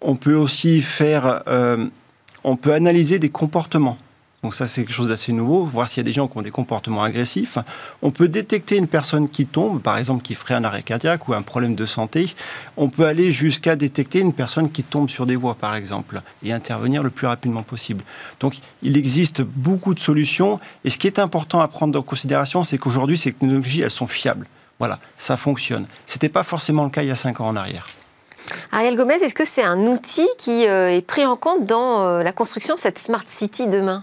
on 0.00 0.16
peut 0.16 0.34
aussi 0.34 0.80
faire, 0.80 1.42
euh, 1.46 1.86
on 2.44 2.56
peut 2.56 2.72
analyser 2.72 3.18
des 3.18 3.28
comportements. 3.28 3.98
Donc 4.42 4.54
ça, 4.54 4.66
c'est 4.66 4.82
quelque 4.84 4.94
chose 4.94 5.08
d'assez 5.08 5.32
nouveau, 5.32 5.64
voir 5.64 5.86
s'il 5.86 5.98
y 5.98 6.00
a 6.00 6.04
des 6.04 6.14
gens 6.14 6.26
qui 6.26 6.38
ont 6.38 6.42
des 6.42 6.50
comportements 6.50 7.02
agressifs. 7.02 7.58
On 8.00 8.10
peut 8.10 8.26
détecter 8.26 8.76
une 8.76 8.88
personne 8.88 9.28
qui 9.28 9.44
tombe, 9.44 9.82
par 9.82 9.98
exemple 9.98 10.22
qui 10.22 10.34
ferait 10.34 10.54
un 10.54 10.64
arrêt 10.64 10.82
cardiaque 10.82 11.28
ou 11.28 11.34
un 11.34 11.42
problème 11.42 11.74
de 11.74 11.84
santé. 11.84 12.34
On 12.78 12.88
peut 12.88 13.04
aller 13.04 13.32
jusqu'à 13.32 13.76
détecter 13.76 14.20
une 14.20 14.32
personne 14.32 14.70
qui 14.70 14.82
tombe 14.82 15.10
sur 15.10 15.26
des 15.26 15.36
voies, 15.36 15.56
par 15.56 15.74
exemple, 15.74 16.22
et 16.42 16.54
intervenir 16.54 17.02
le 17.02 17.10
plus 17.10 17.26
rapidement 17.26 17.62
possible. 17.62 18.02
Donc 18.40 18.56
il 18.82 18.96
existe 18.96 19.42
beaucoup 19.42 19.92
de 19.92 20.00
solutions. 20.00 20.58
Et 20.84 20.90
ce 20.90 20.96
qui 20.96 21.06
est 21.06 21.18
important 21.18 21.60
à 21.60 21.68
prendre 21.68 21.98
en 21.98 22.02
considération, 22.02 22.64
c'est 22.64 22.78
qu'aujourd'hui, 22.78 23.18
ces 23.18 23.32
technologies, 23.32 23.82
elles 23.82 23.90
sont 23.90 24.06
fiables. 24.06 24.46
Voilà, 24.78 24.98
ça 25.18 25.36
fonctionne. 25.36 25.86
Ce 26.06 26.14
n'était 26.16 26.30
pas 26.30 26.44
forcément 26.44 26.84
le 26.84 26.90
cas 26.90 27.02
il 27.02 27.08
y 27.08 27.12
a 27.12 27.16
cinq 27.16 27.42
ans 27.42 27.48
en 27.48 27.56
arrière. 27.56 27.86
Ariel 28.72 28.96
Gomez, 28.96 29.14
est-ce 29.14 29.34
que 29.34 29.44
c'est 29.44 29.62
un 29.62 29.86
outil 29.86 30.26
qui 30.38 30.66
euh, 30.66 30.96
est 30.96 31.02
pris 31.02 31.26
en 31.26 31.36
compte 31.36 31.66
dans 31.66 32.06
euh, 32.06 32.22
la 32.22 32.32
construction 32.32 32.74
de 32.74 32.78
cette 32.78 32.98
Smart 32.98 33.24
City 33.28 33.66
demain? 33.66 34.02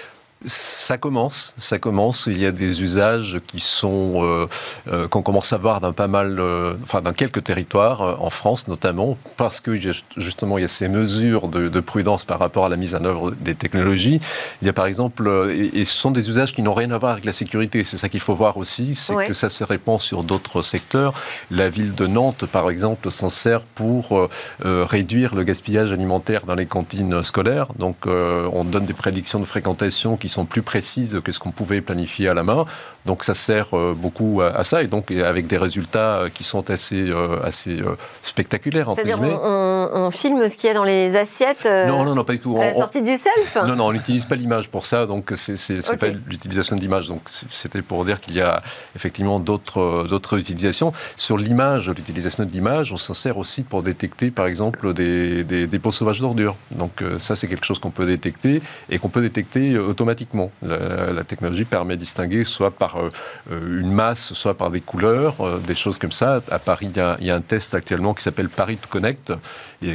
ça 0.45 0.97
commence, 0.97 1.53
ça 1.57 1.77
commence. 1.77 2.27
Il 2.27 2.39
y 2.39 2.45
a 2.45 2.51
des 2.51 2.81
usages 2.81 3.39
qui 3.45 3.59
sont 3.59 4.23
euh, 4.23 4.47
euh, 4.87 5.07
qu'on 5.07 5.21
commence 5.21 5.53
à 5.53 5.57
voir 5.57 5.81
dans 5.81 5.93
pas 5.93 6.07
mal, 6.07 6.39
euh, 6.39 6.73
enfin 6.81 7.01
dans 7.01 7.13
quelques 7.13 7.43
territoires 7.43 8.21
en 8.21 8.29
France 8.29 8.67
notamment, 8.67 9.17
parce 9.37 9.61
que 9.61 9.75
justement 10.17 10.57
il 10.57 10.61
y 10.61 10.65
a 10.65 10.69
ces 10.69 10.87
mesures 10.87 11.47
de, 11.47 11.79
prudence 11.79 12.25
par 12.25 12.39
rapport 12.39 12.65
à 12.65 12.69
la 12.69 12.77
mise 12.77 12.95
en 12.95 13.03
œuvre 13.05 13.31
des 13.31 13.55
technologies. 13.55 14.19
Il 14.61 14.65
y 14.65 14.69
a 14.69 14.73
par 14.73 14.85
exemple, 14.85 15.51
et, 15.51 15.85
ce 15.85 15.93
sont 15.93 16.11
des 16.11 16.29
usages 16.29 16.53
qui 16.53 16.61
n'ont 16.61 16.73
rien 16.73 16.91
à 16.91 16.97
voir 16.97 17.13
avec 17.13 17.25
la 17.25 17.33
sécurité. 17.33 17.83
C'est 17.83 17.97
ça 17.97 18.07
qu'il 18.09 18.19
faut 18.19 18.35
voir 18.35 18.57
aussi, 18.57 18.95
c'est 18.95 19.15
que 19.27 19.33
ça 19.33 19.49
se 19.49 19.63
répand 19.63 19.99
sur 19.99 20.23
d'autres 20.23 20.61
secteurs. 20.61 21.13
La 21.49 21.69
ville 21.69 21.95
de 21.95 22.07
Nantes, 22.07 22.45
par 22.45 22.69
exemple, 22.69 23.11
s'en 23.11 23.29
sert 23.29 23.61
pour 23.61 24.29
réduire 24.63 25.35
le 25.35 25.43
gaspillage 25.43 25.91
alimentaire 25.91 26.45
dans 26.45 26.55
les 26.55 26.65
cantines 26.65 27.23
scolaires. 27.23 27.67
Donc 27.77 28.05
on 28.05 28.63
donne 28.63 28.85
des 28.85 28.93
prédictions 28.93 29.39
de 29.39 29.45
fréquentation 29.45 30.17
qui 30.17 30.29
sont 30.31 30.45
plus 30.45 30.61
précises 30.61 31.19
que 31.23 31.31
ce 31.31 31.39
qu'on 31.39 31.51
pouvait 31.51 31.81
planifier 31.81 32.27
à 32.29 32.33
la 32.33 32.43
main. 32.43 32.65
Donc 33.05 33.23
ça 33.23 33.33
sert 33.33 33.67
euh, 33.73 33.95
beaucoup 33.97 34.41
à, 34.41 34.63
ça 34.63 34.83
et 34.83 34.87
donc 34.87 35.09
avec 35.09 35.47
des 35.47 35.57
résultats 35.57 36.17
euh, 36.17 36.29
qui 36.29 36.43
sont 36.43 36.69
assez, 36.69 37.09
euh, 37.09 37.41
assez 37.43 37.79
spectaculaires. 38.21 38.91
C'est-à-dire 38.93 39.19
on, 39.19 39.89
on, 39.93 40.11
filme 40.11 40.47
ce 40.47 40.55
qu'il 40.55 40.67
y 40.67 40.71
a 40.71 40.75
dans 40.75 40.83
les 40.83 41.15
assiettes 41.15 41.65
Non, 41.65 42.03
non, 42.03 42.13
non, 42.13 42.23
pas 42.23 42.33
du 42.33 42.39
tout. 42.39 42.57
À 42.57 42.65
la 42.65 42.73
sortie 42.73 43.01
du 43.01 43.15
self? 43.15 43.55
Non, 43.55 43.75
non, 43.75 43.87
on 43.87 43.93
n'utilise 43.93 44.25
pas 44.25 44.35
l'image 44.35 44.69
pour 44.69 44.85
ça, 44.85 45.05
donc 45.05 45.33
c'est 45.35 45.55
n'est 45.69 45.97
pas 45.97 46.09
l'utilisation 46.27 46.75
d'image. 46.75 47.07
Donc 47.07 47.21
c'était 47.25 47.81
pour 47.81 48.05
dire 48.05 48.19
qu'il 48.19 48.35
y 48.35 48.41
a 48.41 48.61
effectivement 48.95 49.39
d'autres 49.39 50.05
d'autres 50.07 50.39
utilisations. 50.39 50.93
Sur 51.17 51.37
l'image, 51.37 51.89
l'utilisation 51.89 52.45
de 52.45 52.51
l'image, 52.51 52.93
on 52.93 52.97
s'en 52.97 53.15
sert 53.15 53.37
aussi 53.37 53.63
pour 53.63 53.81
détecter 53.81 54.29
par 54.29 54.45
exemple 54.45 54.93
des, 54.93 55.43
des 55.43 55.65
dépôts 55.65 55.91
sauvages 55.91 56.21
d'ordures. 56.21 56.55
Donc 56.71 57.03
ça 57.19 57.35
c'est 57.35 57.47
quelque 57.47 57.65
chose 57.65 57.79
qu'on 57.79 57.91
peut 57.91 58.05
détecter 58.05 58.61
et 58.89 58.99
qu'on 58.99 59.09
peut 59.09 59.21
détecter 59.21 59.77
automatiquement. 59.77 60.20
La, 60.61 61.23
technologie 61.23 61.65
permet 61.65 61.95
de 61.95 62.01
distinguer 62.01 62.43
soit 62.43 62.71
par 62.71 62.97
euh, 62.97 63.09
une 63.49 63.91
masse, 63.91 64.33
soit 64.33 64.55
par 64.55 64.69
des 64.69 64.81
couleurs, 64.81 65.41
euh, 65.41 65.59
des 65.59 65.75
choses 65.75 65.97
comme 65.97 66.11
ça. 66.11 66.41
À 66.49 66.59
Paris, 66.59 66.89
il 67.19 67.25
y 67.25 67.31
a, 67.31 67.35
un 67.35 67.41
test 67.41 67.73
actuellement 67.73 68.13
qui 68.13 68.23
s'appelle 68.23 68.49
Paris 68.49 68.77
to 68.77 68.87
Connect, 68.89 69.33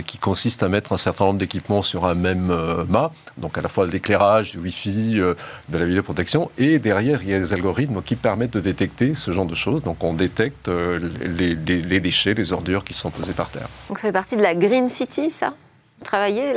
qui 0.06 0.18
consiste 0.18 0.62
à 0.62 0.68
mettre 0.68 0.92
un 0.92 0.98
certain 0.98 1.26
nombre 1.26 1.38
d'équipements 1.38 1.82
sur 1.82 2.06
un 2.06 2.14
même 2.14 2.50
euh, 2.50 2.84
mât, 2.88 3.12
donc 3.36 3.56
à 3.56 3.62
la 3.62 3.68
fois 3.68 3.86
l'éclairage, 3.86 4.52
du 4.52 4.58
Wi-Fi, 4.58 5.20
de 5.68 5.78
la 5.78 5.84
vidéoprotection, 5.84 6.50
et 6.58 6.78
derrière, 6.78 7.22
il 7.22 7.30
y 7.30 7.34
a 7.34 7.38
des 7.38 7.52
algorithmes 7.52 8.02
qui 8.02 8.16
permettent 8.16 8.54
de 8.54 8.60
détecter 8.60 9.14
ce 9.14 9.30
genre 9.30 9.46
de 9.46 9.54
choses. 9.54 9.82
Donc 9.82 10.02
on 10.02 10.14
détecte 10.14 10.68
les 10.68 12.00
déchets, 12.00 12.34
les 12.34 12.52
ordures 12.52 12.84
qui 12.84 12.94
sont 12.94 13.10
posées 13.10 13.32
par 13.32 13.50
terre. 13.50 13.68
Donc 13.88 13.98
ça 13.98 14.08
fait 14.08 14.12
partie 14.12 14.36
de 14.36 14.42
la 14.42 14.54
Green 14.54 14.88
City, 14.88 15.30
ça? 15.30 15.54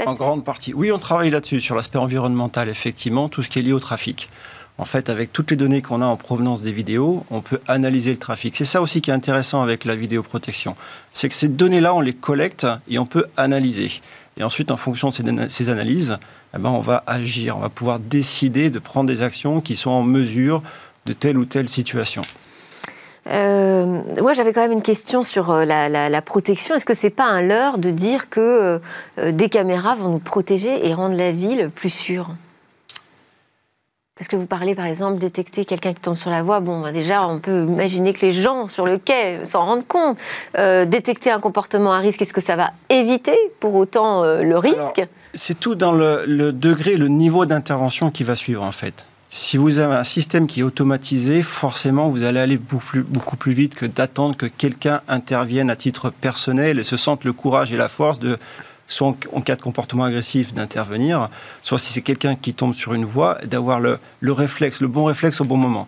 En 0.08 0.14
grande 0.14 0.44
partie. 0.44 0.74
Oui, 0.74 0.92
on 0.92 1.00
travaille 1.00 1.30
là-dessus, 1.30 1.62
sur 1.62 1.76
l'aspect 1.76 1.98
environnemental, 1.98 2.70
effectivement, 2.70 3.30
tout 3.30 3.44
ce 3.44 3.50
qui 3.50 3.60
est 3.60 3.64
lié 3.64 3.74
au 3.74 3.80
trafic 3.80 4.30
en 4.80 4.86
fait, 4.86 5.10
avec 5.10 5.34
toutes 5.34 5.52
les 5.52 5.58
données 5.58 5.82
qu'on 5.82 6.02
a 6.02 6.06
en 6.06 6.16
provenance 6.16 6.62
des 6.62 6.72
vidéos, 6.72 7.26
on 7.30 7.42
peut 7.42 7.60
analyser 7.68 8.12
le 8.12 8.18
trafic. 8.18 8.56
C'est 8.56 8.64
ça 8.64 8.82
aussi 8.82 9.02
qui 9.02 9.10
est 9.10 9.14
intéressant 9.14 9.62
avec 9.62 9.84
la 9.84 9.94
vidéoprotection. 9.94 10.76
C'est 11.12 11.28
que 11.28 11.36
ces 11.36 11.50
données-là, 11.50 11.94
on 11.94 12.00
les 12.00 12.14
collecte 12.14 12.66
et 12.88 12.98
on 12.98 13.06
peut 13.06 13.26
analyser. 13.36 13.92
Et 14.38 14.44
ensuite, 14.44 14.72
en 14.72 14.78
fonction 14.78 15.10
de 15.10 15.50
ces, 15.50 15.70
analyses, 15.70 16.16
eh 16.56 16.60
ben, 16.60 16.70
on 16.70 16.80
va 16.80 17.04
agir, 17.08 17.58
on 17.58 17.60
va 17.60 17.68
pouvoir 17.68 18.00
décider 18.00 18.70
de 18.70 18.80
prendre 18.80 19.10
des 19.10 19.22
actions 19.22 19.60
qui 19.60 19.76
sont 19.76 19.90
en 19.90 20.04
mesure 20.04 20.64
de 21.06 21.12
telle 21.12 21.38
ou 21.38 21.44
telle 21.44 21.68
situation. 21.68 22.22
Euh, 23.30 24.02
moi, 24.22 24.34
j'avais 24.34 24.54
quand 24.54 24.62
même 24.62 24.72
une 24.72 24.82
question 24.82 25.24
sur 25.24 25.52
euh, 25.52 25.66
la, 25.66 26.22
protection. 26.22 26.76
Est-ce 26.76 26.86
que 26.86 26.94
c'est 26.94 27.10
pas 27.10 27.26
un 27.26 27.42
leurre 27.42 27.78
de 27.78 27.92
dire 27.92 28.30
que 28.30 28.80
euh, 29.20 29.32
des 29.32 29.50
caméras 29.50 29.96
vont 29.96 30.10
nous 30.10 30.20
protéger 30.20 30.88
et 30.88 30.94
rendre 30.94 31.16
la 31.16 31.32
ville 31.32 31.70
plus 31.74 31.90
sûre? 31.90 32.30
Parce 34.16 34.28
que 34.28 34.36
vous 34.36 34.48
parlez, 34.48 34.76
par 34.76 34.86
exemple, 34.86 35.18
détecter 35.18 35.64
quelqu'un 35.64 35.94
qui 35.94 36.02
tombe 36.02 36.18
sur 36.18 36.30
la 36.30 36.44
voie. 36.44 36.60
Bon, 36.60 36.82
bah, 36.82 36.92
déjà, 36.92 37.26
on 37.26 37.40
peut 37.40 37.64
imaginer 37.64 38.12
que 38.14 38.26
les 38.26 38.32
gens 38.32 38.68
sur 38.68 38.86
le 38.86 38.98
quai 38.98 39.46
s'en 39.46 39.64
rendent 39.64 39.88
compte. 39.88 40.18
Euh, 40.58 40.86
détecter 40.86 41.32
un 41.32 41.40
comportement 41.40 41.94
à 41.94 42.00
risque, 42.00 42.22
est-ce 42.22 42.34
que 42.34 42.42
ça 42.42 42.58
va 42.58 42.72
éviter 42.90 43.38
pour 43.60 43.76
autant 43.76 44.24
le 44.24 44.58
risque? 44.58 45.08
C'est 45.36 45.58
tout 45.58 45.76
dans 45.76 45.94
le, 45.94 46.52
degré, 46.52 46.98
le 46.98 47.08
niveau 47.08 47.46
d'intervention 47.46 48.12
qui 48.12 48.24
va 48.24 48.36
suivre, 48.36 48.64
en 48.64 48.74
fait. 48.74 49.06
Si 49.32 49.58
vous 49.58 49.78
avez 49.78 49.94
un 49.94 50.04
système 50.04 50.48
qui 50.48 50.62
est 50.62 50.64
automatisé, 50.64 51.44
forcément, 51.44 52.10
vous 52.10 52.24
allez 52.24 52.40
aller 52.40 52.58
beaucoup 52.58 52.84
plus, 52.84 53.04
beaucoup 53.04 53.38
plus 53.38 53.54
vite 53.54 53.76
que 53.76 53.86
d'attendre 53.86 54.36
que 54.36 54.48
quelqu'un 54.48 55.02
intervienne 55.08 55.70
à 55.70 55.76
titre 55.76 56.10
personnel 56.10 56.80
et 56.80 56.84
se 56.84 56.98
sente 56.98 57.24
le 57.24 57.34
courage 57.34 57.72
et 57.72 57.78
la 57.78 57.90
force 57.90 58.18
de 58.18 58.40
soit 58.88 59.16
en, 59.32 59.42
cas 59.42 59.56
de 59.56 59.62
comportement 59.62 60.04
agressif 60.04 60.54
d'intervenir, 60.56 61.30
soit 61.62 61.78
si 61.78 61.94
c'est 61.94 62.02
quelqu'un 62.02 62.36
qui 62.36 62.56
tombe 62.56 62.74
sur 62.74 62.96
une 62.96 63.06
voie, 63.06 63.38
d'avoir 63.46 63.80
le, 63.80 64.00
réflexe, 64.24 64.82
le 64.82 64.88
bon 64.88 65.06
réflexe 65.06 65.40
au 65.42 65.46
bon 65.46 65.58
moment. 65.58 65.88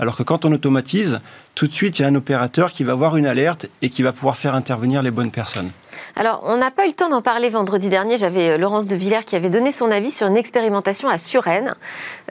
Alors 0.00 0.16
que 0.16 0.24
quand 0.24 0.44
on 0.44 0.52
automatise, 0.52 1.20
tout 1.54 1.66
de 1.66 1.72
suite, 1.72 1.98
il 1.98 2.02
y 2.02 2.04
a 2.04 2.08
un 2.08 2.14
opérateur 2.14 2.72
qui 2.72 2.84
va 2.84 2.92
avoir 2.92 3.16
une 3.16 3.26
alerte 3.26 3.66
et 3.82 3.90
qui 3.90 4.02
va 4.02 4.12
pouvoir 4.12 4.36
faire 4.36 4.54
intervenir 4.54 5.02
les 5.02 5.10
bonnes 5.10 5.30
personnes. 5.30 5.70
Alors, 6.16 6.42
on 6.44 6.56
n'a 6.56 6.70
pas 6.70 6.84
eu 6.84 6.88
le 6.88 6.94
temps 6.94 7.08
d'en 7.08 7.22
parler 7.22 7.50
vendredi 7.50 7.88
dernier. 7.88 8.18
J'avais 8.18 8.50
euh, 8.50 8.58
Laurence 8.58 8.86
de 8.86 8.96
Villers 8.96 9.24
qui 9.26 9.36
avait 9.36 9.50
donné 9.50 9.72
son 9.72 9.90
avis 9.90 10.10
sur 10.10 10.26
une 10.26 10.36
expérimentation 10.36 11.08
à 11.08 11.18
Suresnes 11.18 11.74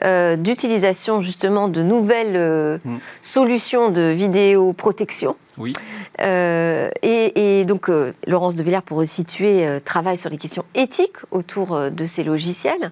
euh, 0.04 0.36
d'utilisation 0.36 1.20
justement 1.20 1.68
de 1.68 1.82
nouvelles 1.82 2.36
euh, 2.36 2.78
mm. 2.84 2.98
solutions 3.22 3.90
de 3.90 4.10
vidéoprotection 4.10 5.36
Oui. 5.58 5.74
Euh, 6.20 6.90
et, 7.02 7.64
donc, 7.64 7.90
Laurence 8.26 8.56
de 8.56 8.62
Villers, 8.62 8.82
pour 8.84 8.98
resituer, 8.98 9.66
euh, 9.66 9.78
travaille 9.78 10.16
sur 10.16 10.30
les 10.30 10.38
questions 10.38 10.64
éthiques 10.74 11.16
autour 11.30 11.90
de 11.90 12.06
ces 12.06 12.24
logiciels. 12.24 12.90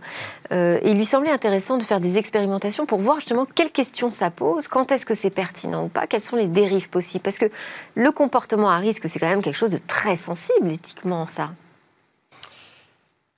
Et 0.51 0.91
il 0.91 0.97
lui 0.97 1.05
semblait 1.05 1.31
intéressant 1.31 1.77
de 1.77 1.83
faire 1.83 2.01
des 2.01 2.19
expérimentations 2.19 2.87
pour 2.87 3.01
voir 3.01 3.17
justement 3.21 3.47
quelles 3.55 3.71
questions 3.71 4.11
ça 4.11 4.31
pose, 4.31 4.69
quand 4.69 4.91
est-ce 4.93 5.07
que 5.07 5.15
c'est 5.15 5.31
pertinent 5.31 5.85
ou 5.85 5.89
pas, 5.89 6.07
quelles 6.07 6.21
sont 6.21 6.37
les 6.37 6.47
dérives 6.47 6.89
possibles. 6.89 7.23
Parce 7.23 7.39
que 7.39 7.51
le 7.95 8.11
comportement 8.11 8.71
à 8.71 8.79
risque, 8.79 9.09
c'est 9.09 9.19
quand 9.19 9.29
même 9.29 9.43
quelque 9.43 9.57
chose 9.57 9.71
de 9.71 9.79
très 9.87 10.17
sensible 10.17 10.71
éthiquement, 10.71 11.27
ça. 11.27 11.51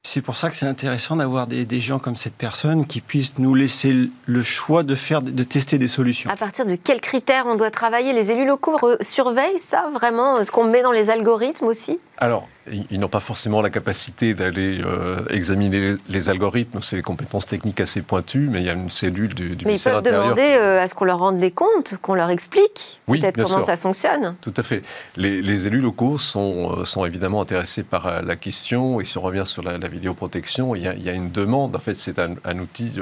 C'est 0.02 0.22
pour 0.22 0.34
ça 0.34 0.48
que 0.48 0.56
c'est 0.56 0.66
intéressant 0.66 1.16
d'avoir 1.16 1.46
des, 1.46 1.80
gens 1.80 1.98
comme 1.98 2.16
cette 2.16 2.34
personne 2.34 2.86
qui 2.86 3.02
puissent 3.02 3.38
nous 3.38 3.54
laisser 3.54 3.94
le 4.24 4.42
choix 4.42 4.82
de 4.82 4.94
faire, 4.94 5.20
de 5.20 5.42
tester 5.44 5.76
des 5.76 5.88
solutions. 5.88 6.30
À 6.30 6.36
partir 6.36 6.64
de 6.64 6.74
quels 6.74 7.02
critères 7.02 7.44
on 7.46 7.54
doit 7.54 7.70
travailler? 7.70 8.14
Les 8.14 8.32
élus 8.32 8.46
locaux 8.46 8.78
surveillent 9.02 9.60
ça 9.60 9.90
vraiment 9.92 10.42
Ce 10.42 10.50
qu'on 10.50 10.64
met 10.64 10.82
dans 10.82 10.90
les 10.90 11.10
algorithmes 11.10 11.66
aussi? 11.66 11.98
Alors, 12.22 12.46
ils 12.90 13.00
n'ont 13.00 13.08
pas 13.08 13.20
forcément 13.20 13.62
la 13.62 13.70
capacité 13.70 14.34
d'aller 14.34 14.82
euh, 14.84 15.24
examiner 15.30 15.96
les, 16.06 16.28
algorithmes, 16.28 16.82
c'est 16.82 16.96
des 16.96 17.02
compétences 17.02 17.46
techniques 17.46 17.80
assez 17.80 18.02
pointues, 18.02 18.48
mais 18.50 18.60
il 18.60 18.66
y 18.66 18.68
a 18.68 18.74
une 18.74 18.90
cellule 18.90 19.34
du, 19.34 19.56
du 19.56 19.64
mais 19.64 19.76
ils 19.76 19.82
peuvent 19.82 20.02
demander 20.02 20.42
euh, 20.42 20.82
à 20.82 20.86
ce 20.86 20.94
qu'on 20.94 21.06
leur 21.06 21.18
rende 21.18 21.38
des 21.38 21.50
comptes, 21.50 21.94
qu'on 22.02 22.12
leur 22.12 22.28
explique 22.28 23.00
peut-être 23.06 23.42
comment 23.42 23.62
ça 23.62 23.78
fonctionne. 23.78 24.36
Tout 24.42 24.52
à 24.58 24.62
fait. 24.62 24.82
Les, 25.16 25.66
élus 25.66 25.80
locaux 25.80 26.18
sont, 26.18 26.80
euh, 26.80 26.84
sont, 26.84 27.06
évidemment 27.06 27.40
intéressés 27.40 27.82
par 27.82 28.22
la 28.22 28.36
question, 28.36 29.00
et 29.00 29.06
si 29.06 29.16
on 29.16 29.22
revient 29.22 29.44
sur 29.46 29.62
la, 29.62 29.78
vidéoprotection, 29.88 30.74
il 30.74 30.82
y, 30.82 30.88
a, 30.88 30.94
il 30.94 31.02
y, 31.02 31.08
a, 31.08 31.12
une 31.12 31.30
demande, 31.30 31.74
en 31.74 31.80
fait 31.80 31.94
c'est 31.94 32.18
un, 32.18 32.34
un, 32.44 32.58
outil 32.58 33.00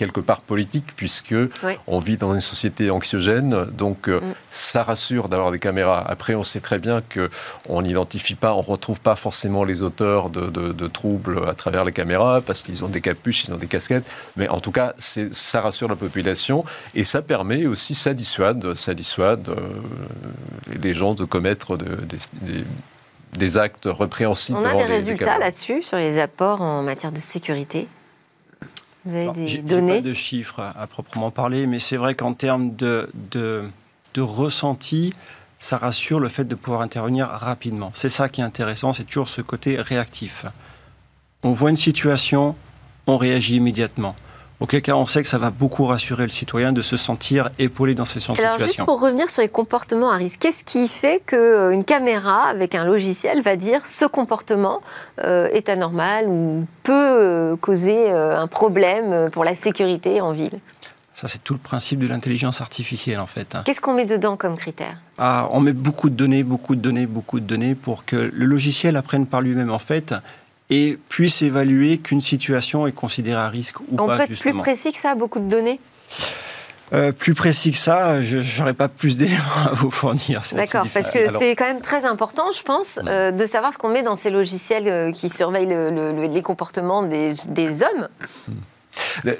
quelque 0.00 0.20
part 0.20 0.40
politique, 0.40 0.86
puisque 0.96 1.34
on 1.86 1.98
vit 1.98 2.16
dans 2.16 2.32
une 2.32 2.40
société 2.40 2.90
anxiogène. 2.90 3.66
Donc, 3.66 4.08
euh, 4.08 4.20
mm. 4.20 4.34
ça 4.50 4.82
rassure 4.82 5.28
d'avoir 5.28 5.50
des 5.52 5.58
caméras. 5.58 6.02
Après, 6.08 6.34
on 6.34 6.42
sait 6.42 6.60
très 6.60 6.78
bien 6.78 7.02
qu'on 7.02 7.82
n'identifie 7.82 8.34
pas, 8.34 8.54
on 8.54 8.62
ne 8.62 8.66
retrouve 8.66 8.98
pas 8.98 9.14
forcément 9.14 9.62
les 9.62 9.82
auteurs 9.82 10.30
de, 10.30 10.86
troubles 10.88 11.46
à 11.46 11.52
travers 11.52 11.84
les 11.84 11.92
caméras, 11.92 12.40
parce 12.40 12.62
qu'ils 12.62 12.82
ont 12.82 12.88
des 12.88 13.02
capuches, 13.02 13.44
ils 13.44 13.52
ont 13.52 13.58
des 13.58 13.66
casquettes. 13.66 14.06
Mais 14.38 14.48
en 14.48 14.60
tout 14.60 14.72
cas, 14.72 14.94
ça 14.98 15.60
rassure 15.60 15.88
la 15.88 15.96
population. 15.96 16.64
Et 16.94 17.04
ça 17.04 17.20
permet 17.20 17.66
aussi, 17.66 17.94
ça 17.94 18.14
dissuade, 18.14 18.74
ça 18.76 18.94
dissuade 18.94 19.50
euh, 19.50 19.56
les 20.82 20.94
gens 20.94 21.12
de 21.12 21.24
commettre 21.24 21.76
des, 23.36 23.56
actes 23.58 23.86
répréhensibles. 23.86 24.58
On 24.58 24.64
a 24.64 24.74
des 24.74 24.84
résultats 24.84 25.36
là-dessus, 25.36 25.82
sur 25.82 25.98
les 25.98 26.18
apports 26.18 26.62
en 26.62 26.82
matière 26.82 27.12
de 27.12 27.18
sécurité? 27.18 27.86
Vous 29.04 29.14
avez 29.14 29.32
des 29.32 29.58
données 29.58 30.02
pas 30.02 30.08
de 30.08 30.14
chiffres 30.14 30.60
à, 30.60 30.86
proprement 30.86 31.30
parler, 31.30 31.66
mais 31.66 31.78
c'est 31.78 31.96
vrai 31.96 32.14
qu'en 32.14 32.34
termes 32.34 32.74
de, 32.76 33.10
de, 33.30 33.62
de, 34.14 34.20
ressenti, 34.20 35.12
ça 35.58 35.78
rassure 35.78 36.20
le 36.20 36.28
fait 36.28 36.44
de 36.44 36.54
pouvoir 36.54 36.82
intervenir 36.82 37.26
rapidement. 37.26 37.90
C'est 37.94 38.08
ça 38.08 38.28
qui 38.28 38.40
est 38.40 38.44
intéressant, 38.44 38.92
c'est 38.92 39.04
toujours 39.04 39.28
ce 39.28 39.42
côté 39.42 39.80
réactif. 39.80 40.44
On 41.42 41.52
voit 41.52 41.70
une 41.70 41.76
situation, 41.76 42.56
on 43.06 43.16
réagit 43.16 43.56
immédiatement. 43.56 44.14
Auquel 44.60 44.82
cas, 44.82 44.94
on 44.94 45.06
sait 45.06 45.22
que 45.22 45.28
ça 45.28 45.38
va 45.38 45.50
beaucoup 45.50 45.86
rassurer 45.86 46.24
le 46.24 46.30
citoyen 46.30 46.72
de 46.72 46.82
se 46.82 46.98
sentir 46.98 47.48
épaulé 47.58 47.94
dans 47.94 48.04
ces 48.04 48.20
situations. 48.20 48.44
Alors, 48.44 48.58
juste 48.58 48.84
pour 48.84 49.00
revenir 49.00 49.30
sur 49.30 49.40
les 49.40 49.48
comportements 49.48 50.10
à 50.10 50.16
risque, 50.16 50.40
qu'est-ce 50.40 50.64
qui 50.64 50.86
fait 50.86 51.22
qu'une 51.24 51.38
euh, 51.38 51.82
caméra 51.82 52.42
avec 52.42 52.74
un 52.74 52.84
logiciel 52.84 53.40
va 53.40 53.56
dire 53.56 53.86
ce 53.86 54.04
comportement 54.04 54.82
euh, 55.24 55.48
est 55.48 55.70
anormal 55.70 56.28
ou 56.28 56.66
peut 56.82 56.92
euh, 56.92 57.56
causer 57.56 58.10
un 58.10 58.46
problème 58.46 59.30
pour 59.30 59.44
la 59.44 59.54
sécurité 59.54 60.20
en 60.20 60.32
ville? 60.32 60.60
Ça, 61.14 61.26
c'est 61.26 61.42
tout 61.42 61.54
le 61.54 61.58
principe 61.58 62.00
de 62.00 62.06
l'intelligence 62.06 62.60
artificielle, 62.60 63.18
en 63.18 63.26
fait. 63.26 63.54
Hein. 63.54 63.62
Qu'est-ce 63.64 63.80
qu'on 63.80 63.94
met 63.94 64.06
dedans 64.06 64.36
comme 64.36 64.56
critère? 64.56 64.96
Ah, 65.18 65.48
On 65.52 65.60
met 65.60 65.72
beaucoup 65.72 66.10
de 66.10 66.14
données, 66.14 66.42
beaucoup 66.42 66.74
de 66.74 66.80
données, 66.80 67.06
beaucoup 67.06 67.40
de 67.40 67.46
données 67.46 67.74
pour 67.74 68.04
que 68.04 68.16
le 68.16 68.44
logiciel 68.44 68.96
apprenne 68.96 69.26
par 69.26 69.40
lui-même, 69.40 69.70
en 69.70 69.78
fait, 69.78 70.14
et 70.70 70.98
puisse 71.08 71.42
évaluer 71.42 71.98
qu'une 71.98 72.20
situation 72.20 72.86
est 72.86 72.92
considérée 72.92 73.40
à 73.40 73.48
risque 73.48 73.80
ou 73.80 73.96
pas. 73.96 74.02
On 74.02 74.06
peut 74.06 74.20
être 74.22 74.40
plus 74.40 74.54
précis 74.54 74.92
que 74.92 74.98
ça, 74.98 75.14
beaucoup 75.14 75.40
de 75.40 75.48
données 75.48 75.80
euh, 76.92 77.12
plus 77.12 77.34
précis 77.34 77.70
que 77.70 77.78
ça, 77.78 78.20
je 78.20 78.58
n'aurais 78.58 78.74
pas 78.74 78.88
plus 78.88 79.16
d'éléments 79.16 79.38
à 79.70 79.72
vous 79.74 79.92
fournir. 79.92 80.42
D'accord, 80.52 80.86
parce 80.92 81.12
que 81.12 81.28
c'est 81.38 81.54
quand 81.54 81.66
même 81.66 81.82
très 81.82 82.04
important, 82.04 82.50
je 82.52 82.62
pense, 82.62 82.98
euh, 83.06 83.30
de 83.30 83.46
savoir 83.46 83.72
ce 83.72 83.78
qu'on 83.78 83.90
met 83.90 84.02
dans 84.02 84.16
ces 84.16 84.30
logiciels 84.30 84.88
euh, 84.88 85.12
qui 85.12 85.28
surveillent 85.28 85.68
les 85.68 86.42
comportements 86.42 87.04
des, 87.04 87.34
des 87.46 87.82
hommes. 87.84 88.08
Hmm. 88.48 88.52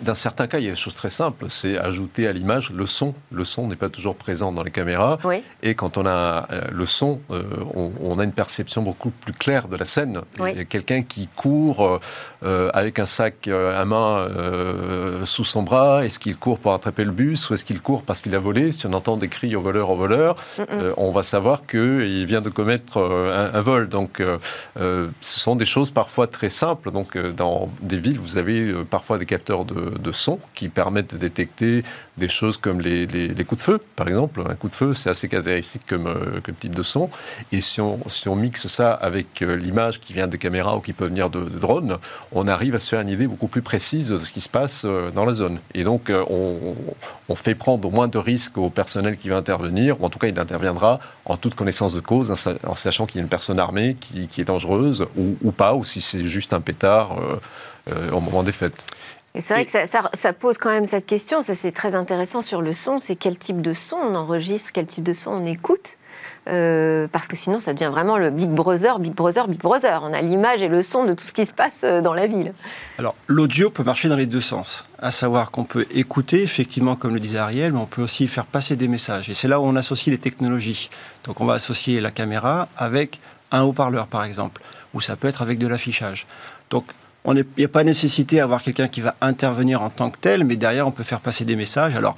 Dans 0.03 0.15
certains 0.15 0.47
cas, 0.47 0.59
il 0.59 0.65
y 0.65 0.69
a 0.69 0.71
des 0.71 0.77
choses 0.77 0.95
très 0.95 1.11
simples. 1.11 1.47
C'est 1.49 1.79
ajouter 1.79 2.27
à 2.27 2.33
l'image 2.33 2.71
le 2.71 2.87
son. 2.87 3.15
Le 3.33 3.45
son 3.45 3.69
n'est 3.69 3.77
pas 3.77 3.89
toujours 3.89 4.17
présent 4.17 4.53
dans 4.53 4.63
les 4.63 4.71
caméras. 4.71 5.19
Et 5.63 5.75
quand 5.75 5.99
on 5.99 6.07
a 6.07 6.47
euh, 6.53 6.63
le 6.73 6.87
son, 6.87 7.21
euh, 7.31 7.43
on, 7.75 8.19
a 8.19 8.25
une 8.25 8.33
perception 8.33 8.83
beaucoup 8.83 9.11
plus 9.11 9.33
claire 9.33 9.69
de 9.69 9.77
la 9.77 9.87
scène. 9.87 10.21
Il 10.39 10.57
y 10.57 10.61
a 10.61 10.65
quelqu'un 10.65 11.03
qui 11.03 11.29
court 11.29 12.01
euh, 12.43 12.71
avec 12.75 12.99
un 12.99 13.07
sac 13.07 13.49
à 13.49 13.85
main 13.85 14.29
sous 15.25 15.45
son 15.45 15.63
bras. 15.63 16.05
Est-ce 16.05 16.19
qu'il 16.19 16.37
court 16.37 16.59
pour 16.59 16.75
attraper 16.75 17.05
le 17.05 17.13
bus 17.13 17.49
ou 17.49 17.55
est-ce 17.55 17.65
qu'il 17.65 17.81
court 17.81 18.03
parce 18.03 18.21
qu'il 18.21 18.35
a 18.35 18.39
volé? 18.39 18.73
Si 18.73 18.87
on 18.87 18.93
entend 18.93 19.17
des 19.17 19.29
cris 19.29 19.55
au 19.57 19.61
voleur, 19.61 19.91
au 19.91 19.97
voleur, 19.97 20.37
on 20.97 21.11
va 21.11 21.23
savoir 21.23 21.67
qu'il 21.67 22.27
vient 22.27 22.41
de 22.41 22.51
commettre 22.51 22.99
un, 22.99 23.55
un, 23.55 23.61
vol. 23.61 23.89
Donc, 23.89 24.23
ce 24.77 25.11
sont 25.21 25.57
des 25.57 25.67
choses 25.67 25.91
parfois 25.91 26.27
très 26.27 26.51
simples. 26.51 26.91
Donc, 26.91 27.17
dans 27.17 27.71
des 27.81 27.99
villes, 27.99 28.19
vous 28.19 28.37
avez 28.37 28.73
parfois 28.91 29.19
des 29.19 29.27
capteurs 29.27 29.60
de, 29.65 30.13
son 30.13 30.39
qui 30.55 30.69
permettent 30.69 31.15
de 31.15 31.19
détecter 31.19 31.83
des 32.17 32.29
choses 32.29 32.57
comme 32.57 32.81
les, 32.81 33.07
coups 33.45 33.61
de 33.61 33.65
feu, 33.65 33.81
par 33.97 34.07
exemple. 34.07 34.43
Un 34.49 34.55
coup 34.55 34.69
de 34.69 34.75
feu, 34.75 34.95
c'est 34.95 35.11
assez 35.11 35.29
caractéristique 35.29 35.83
comme, 35.89 36.07
euh, 36.07 36.41
comme, 36.45 36.55
type 36.55 36.75
de 36.75 36.83
son. 36.83 37.11
Et 37.53 37.61
si 37.61 37.81
on, 37.81 37.99
si 38.09 38.29
on 38.29 38.37
mixe 38.37 38.67
ça 38.67 38.93
avec 38.93 39.43
euh, 39.43 39.57
l'image 39.57 40.01
qui 40.01 40.13
vient 40.13 40.27
des 40.27 40.39
caméras 40.39 40.77
ou 40.77 40.81
qui 40.81 40.93
peut 40.93 41.07
venir 41.07 41.31
de, 41.31 41.41
drones, 41.41 41.99
on 42.33 42.47
arrive 42.47 42.75
à 42.75 42.79
se 42.79 42.89
faire 42.91 43.01
une 43.01 43.09
idée 43.09 43.27
beaucoup 43.27 43.49
plus 43.49 43.63
précise 43.63 44.09
de 44.09 44.19
ce 44.19 44.31
qui 44.31 44.41
se 44.41 44.49
passe 44.49 44.83
euh, 44.85 45.11
dans 45.11 45.25
la 45.25 45.35
zone. 45.35 45.59
Et 45.75 45.85
donc, 45.85 46.13
on, 46.29 46.77
on 47.29 47.35
fait 47.35 47.55
prendre 47.55 47.91
moins 47.91 48.09
de 48.09 48.19
risques 48.19 48.59
au 48.59 48.71
personnel 48.71 49.17
qui 49.17 49.29
va 49.29 49.37
intervenir, 49.37 50.01
ou 50.01 50.05
en 50.05 50.11
tout 50.11 50.19
cas, 50.19 50.29
il 50.29 50.39
interviendra 50.39 51.01
en 51.25 51.37
toute 51.37 51.55
connaissance 51.55 51.95
de 51.95 52.01
cause, 52.01 52.31
en 52.31 52.75
sachant 52.75 53.07
qu'il 53.07 53.17
y 53.17 53.21
a 53.21 53.23
une 53.23 53.29
personne 53.29 53.59
armée 53.59 53.97
qui, 53.99 54.29
qui 54.29 54.41
est 54.41 54.45
dangereuse, 54.45 55.07
ou, 55.17 55.37
ou, 55.43 55.53
pas, 55.53 55.75
ou 55.75 55.85
si 55.85 56.01
c'est 56.01 56.25
juste 56.25 56.53
un 56.53 56.61
pétard 56.61 57.17
au 58.13 58.21
moment 58.21 58.43
des 58.43 58.53
fêtes. 58.53 58.85
Et 59.35 59.41
c'est 59.41 59.55
vrai 59.55 59.65
que 59.65 59.71
ça, 60.17 60.33
pose 60.33 60.59
quand 60.59 60.71
même 60.71 60.87
cette 60.87 61.07
question, 61.07 61.41
ça 61.41 61.55
c'est 61.55 61.71
très 61.71 61.95
intéressant 61.95 62.43
sur 62.43 62.63
le 62.63 62.73
son, 62.73 62.99
c'est 62.99 63.15
quel 63.15 63.39
type 63.39 63.63
de 63.63 63.75
son 63.75 63.97
on 63.97 64.15
enregistre, 64.17 64.71
quel 64.73 64.87
type 64.87 65.05
de 65.05 65.13
son 65.13 65.31
on 65.31 65.47
écoute. 65.47 65.99
Euh, 66.49 67.07
parce 67.13 67.29
que 67.29 67.37
sinon, 67.37 67.61
ça 67.61 67.73
devient 67.75 67.91
vraiment 67.93 68.19
le 68.19 68.31
Big 68.31 68.49
Brother, 68.49 68.99
Big 68.99 69.15
Brother, 69.15 69.47
Big 69.47 69.61
Brother. 69.61 70.01
On 70.03 70.13
a 70.13 70.21
l'image 70.21 70.63
et 70.63 70.69
le 70.69 70.83
son 70.83 71.05
de 71.05 71.13
tout 71.13 71.25
ce 71.25 71.33
qui 71.33 71.47
se 71.47 71.53
passe 71.53 71.83
euh, 71.85 72.01
dans 72.01 72.15
la 72.15 72.27
ville. 72.27 72.53
Alors, 72.99 73.15
l'audio 73.29 73.71
peut 73.71 73.85
marcher 73.85 74.09
dans 74.09 74.17
les 74.17 74.27
deux 74.27 74.41
sens. 74.41 74.85
À 74.99 75.13
savoir 75.13 75.51
qu'on 75.51 75.65
peut 75.65 75.87
écouter, 75.93 76.43
effectivement, 76.43 76.97
comme 76.97 77.15
le 77.15 77.21
disait 77.21 77.39
Ariel, 77.39 77.73
mais 77.73 77.79
on 77.79 77.87
peut 77.87 78.03
aussi 78.03 78.27
faire 78.27 78.47
passer 78.47 78.75
des 78.75 78.89
messages. 78.89 79.29
Et 79.29 79.35
c'est 79.35 79.49
là 79.49 79.61
où 79.61 79.65
on 79.65 79.77
associe 79.77 80.13
les 80.13 80.19
technologies. 80.19 80.91
Donc, 81.25 81.41
on 81.41 81.45
va 81.45 81.55
associer 81.55 82.01
la 82.01 82.11
caméra 82.11 82.69
avec 82.77 83.21
un 83.53 83.63
haut-parleur, 83.63 84.07
par 84.07 84.25
exemple, 84.25 84.63
ou 84.95 85.01
ça 85.01 85.17
peut 85.17 85.29
être 85.29 85.43
avec 85.43 85.59
de 85.59 85.67
l'affichage. 85.67 86.27
Donc, 86.71 86.85
il 87.27 87.45
n'y 87.59 87.65
a 87.65 87.69
pas 87.69 87.85
nécessité 87.85 88.37
d'avoir 88.37 88.63
quelqu'un 88.63 88.89
qui 88.89 89.01
va 89.01 89.15
intervenir 89.21 89.83
en 89.83 89.91
tant 89.91 90.11
que 90.11 90.19
tel, 90.19 90.45
mais 90.45 90.57
derrière, 90.57 90.87
on 90.87 90.91
peut 90.91 91.03
faire 91.03 91.21
passer 91.21 91.45
des 91.45 91.57
messages. 91.57 91.95
Alors, 91.95 92.17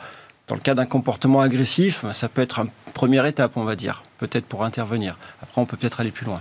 dans 0.48 0.54
le 0.54 0.60
cas 0.60 0.74
d'un 0.74 0.86
comportement 0.86 1.40
agressif, 1.40 2.04
ça 2.12 2.28
peut 2.28 2.42
être 2.42 2.60
une 2.60 2.70
première 2.94 3.26
étape, 3.26 3.56
on 3.56 3.64
va 3.64 3.76
dire, 3.76 4.04
peut-être 4.18 4.44
pour 4.44 4.64
intervenir. 4.64 5.16
Après, 5.42 5.60
on 5.60 5.66
peut 5.66 5.76
peut-être 5.76 6.00
aller 6.00 6.10
plus 6.10 6.26
loin. 6.26 6.40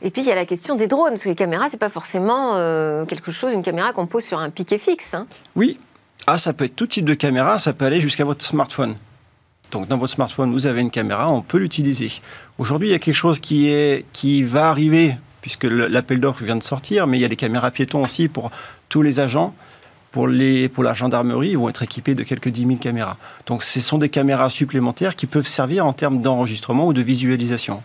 Et 0.00 0.10
puis, 0.10 0.22
il 0.22 0.28
y 0.28 0.32
a 0.32 0.34
la 0.34 0.46
question 0.46 0.74
des 0.74 0.86
drones, 0.86 1.10
parce 1.10 1.24
que 1.24 1.28
les 1.28 1.34
caméras, 1.34 1.68
ce 1.68 1.74
n'est 1.74 1.78
pas 1.78 1.90
forcément 1.90 2.56
euh, 2.56 3.04
quelque 3.04 3.30
chose, 3.30 3.52
une 3.52 3.62
caméra 3.62 3.92
qu'on 3.92 4.06
pose 4.06 4.24
sur 4.24 4.38
un 4.38 4.50
piquet 4.50 4.78
fixe. 4.78 5.14
Hein. 5.14 5.26
Oui. 5.54 5.78
Ah, 6.26 6.38
ça 6.38 6.52
peut 6.52 6.64
être 6.64 6.76
tout 6.76 6.86
type 6.86 7.04
de 7.04 7.14
caméra, 7.14 7.58
ça 7.58 7.72
peut 7.72 7.84
aller 7.84 8.00
jusqu'à 8.00 8.24
votre 8.24 8.44
smartphone. 8.44 8.96
Donc, 9.70 9.88
dans 9.88 9.96
votre 9.96 10.12
smartphone, 10.12 10.52
vous 10.52 10.66
avez 10.66 10.80
une 10.80 10.90
caméra, 10.90 11.30
on 11.30 11.40
peut 11.40 11.58
l'utiliser. 11.58 12.12
Aujourd'hui, 12.58 12.88
il 12.88 12.92
y 12.92 12.94
a 12.94 12.98
quelque 12.98 13.14
chose 13.16 13.40
qui, 13.40 13.68
est, 13.68 14.04
qui 14.12 14.42
va 14.42 14.68
arriver 14.68 15.16
puisque 15.42 15.64
l'appel 15.64 16.20
d'offres 16.20 16.44
vient 16.44 16.56
de 16.56 16.62
sortir, 16.62 17.06
mais 17.06 17.18
il 17.18 17.20
y 17.20 17.24
a 17.26 17.28
des 17.28 17.36
caméras 17.36 17.70
piétons 17.70 18.02
aussi 18.02 18.28
pour 18.28 18.50
tous 18.88 19.02
les 19.02 19.20
agents. 19.20 19.54
Pour, 20.12 20.28
les, 20.28 20.68
pour 20.68 20.84
la 20.84 20.92
gendarmerie, 20.92 21.50
ils 21.50 21.58
vont 21.58 21.70
être 21.70 21.82
équipés 21.82 22.14
de 22.14 22.22
quelques 22.22 22.48
10 22.48 22.66
000 22.66 22.76
caméras. 22.76 23.16
Donc 23.46 23.62
ce 23.62 23.80
sont 23.80 23.96
des 23.96 24.10
caméras 24.10 24.50
supplémentaires 24.50 25.16
qui 25.16 25.26
peuvent 25.26 25.46
servir 25.46 25.86
en 25.86 25.94
termes 25.94 26.20
d'enregistrement 26.20 26.86
ou 26.86 26.92
de 26.92 27.00
visualisation. 27.00 27.82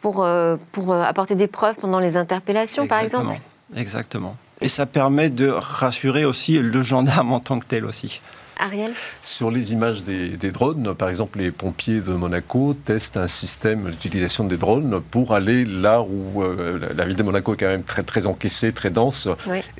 Pour, 0.00 0.24
euh, 0.24 0.56
pour 0.72 0.92
euh, 0.92 1.02
apporter 1.02 1.36
des 1.36 1.46
preuves 1.46 1.76
pendant 1.80 2.00
les 2.00 2.16
interpellations, 2.16 2.88
par 2.88 3.00
exemple? 3.00 3.40
Exactement. 3.76 4.36
Et 4.60 4.68
ça 4.68 4.84
permet 4.84 5.30
de 5.30 5.48
rassurer 5.48 6.24
aussi 6.24 6.58
le 6.58 6.82
gendarme 6.82 7.32
en 7.32 7.40
tant 7.40 7.60
que 7.60 7.66
tel 7.66 7.84
aussi. 7.84 8.20
Ariel 8.60 8.92
Sur 9.22 9.50
les 9.50 9.72
images 9.72 10.04
des, 10.04 10.50
drones, 10.50 10.94
par 10.94 11.08
exemple, 11.08 11.38
les 11.38 11.50
pompiers 11.50 12.00
de 12.00 12.12
Monaco 12.12 12.74
testent 12.84 13.16
un 13.16 13.28
système 13.28 13.90
d'utilisation 13.90 14.44
des 14.44 14.56
drones 14.56 15.00
pour 15.10 15.34
aller 15.34 15.64
là 15.64 16.02
où 16.02 16.42
euh, 16.42 16.78
la 16.94 17.04
ville 17.04 17.16
de 17.16 17.22
Monaco 17.22 17.54
est 17.54 17.56
quand 17.56 17.66
même 17.66 17.82
très, 17.82 18.02
très 18.02 18.26
encaissée, 18.26 18.72
très 18.72 18.90
dense. 18.90 19.28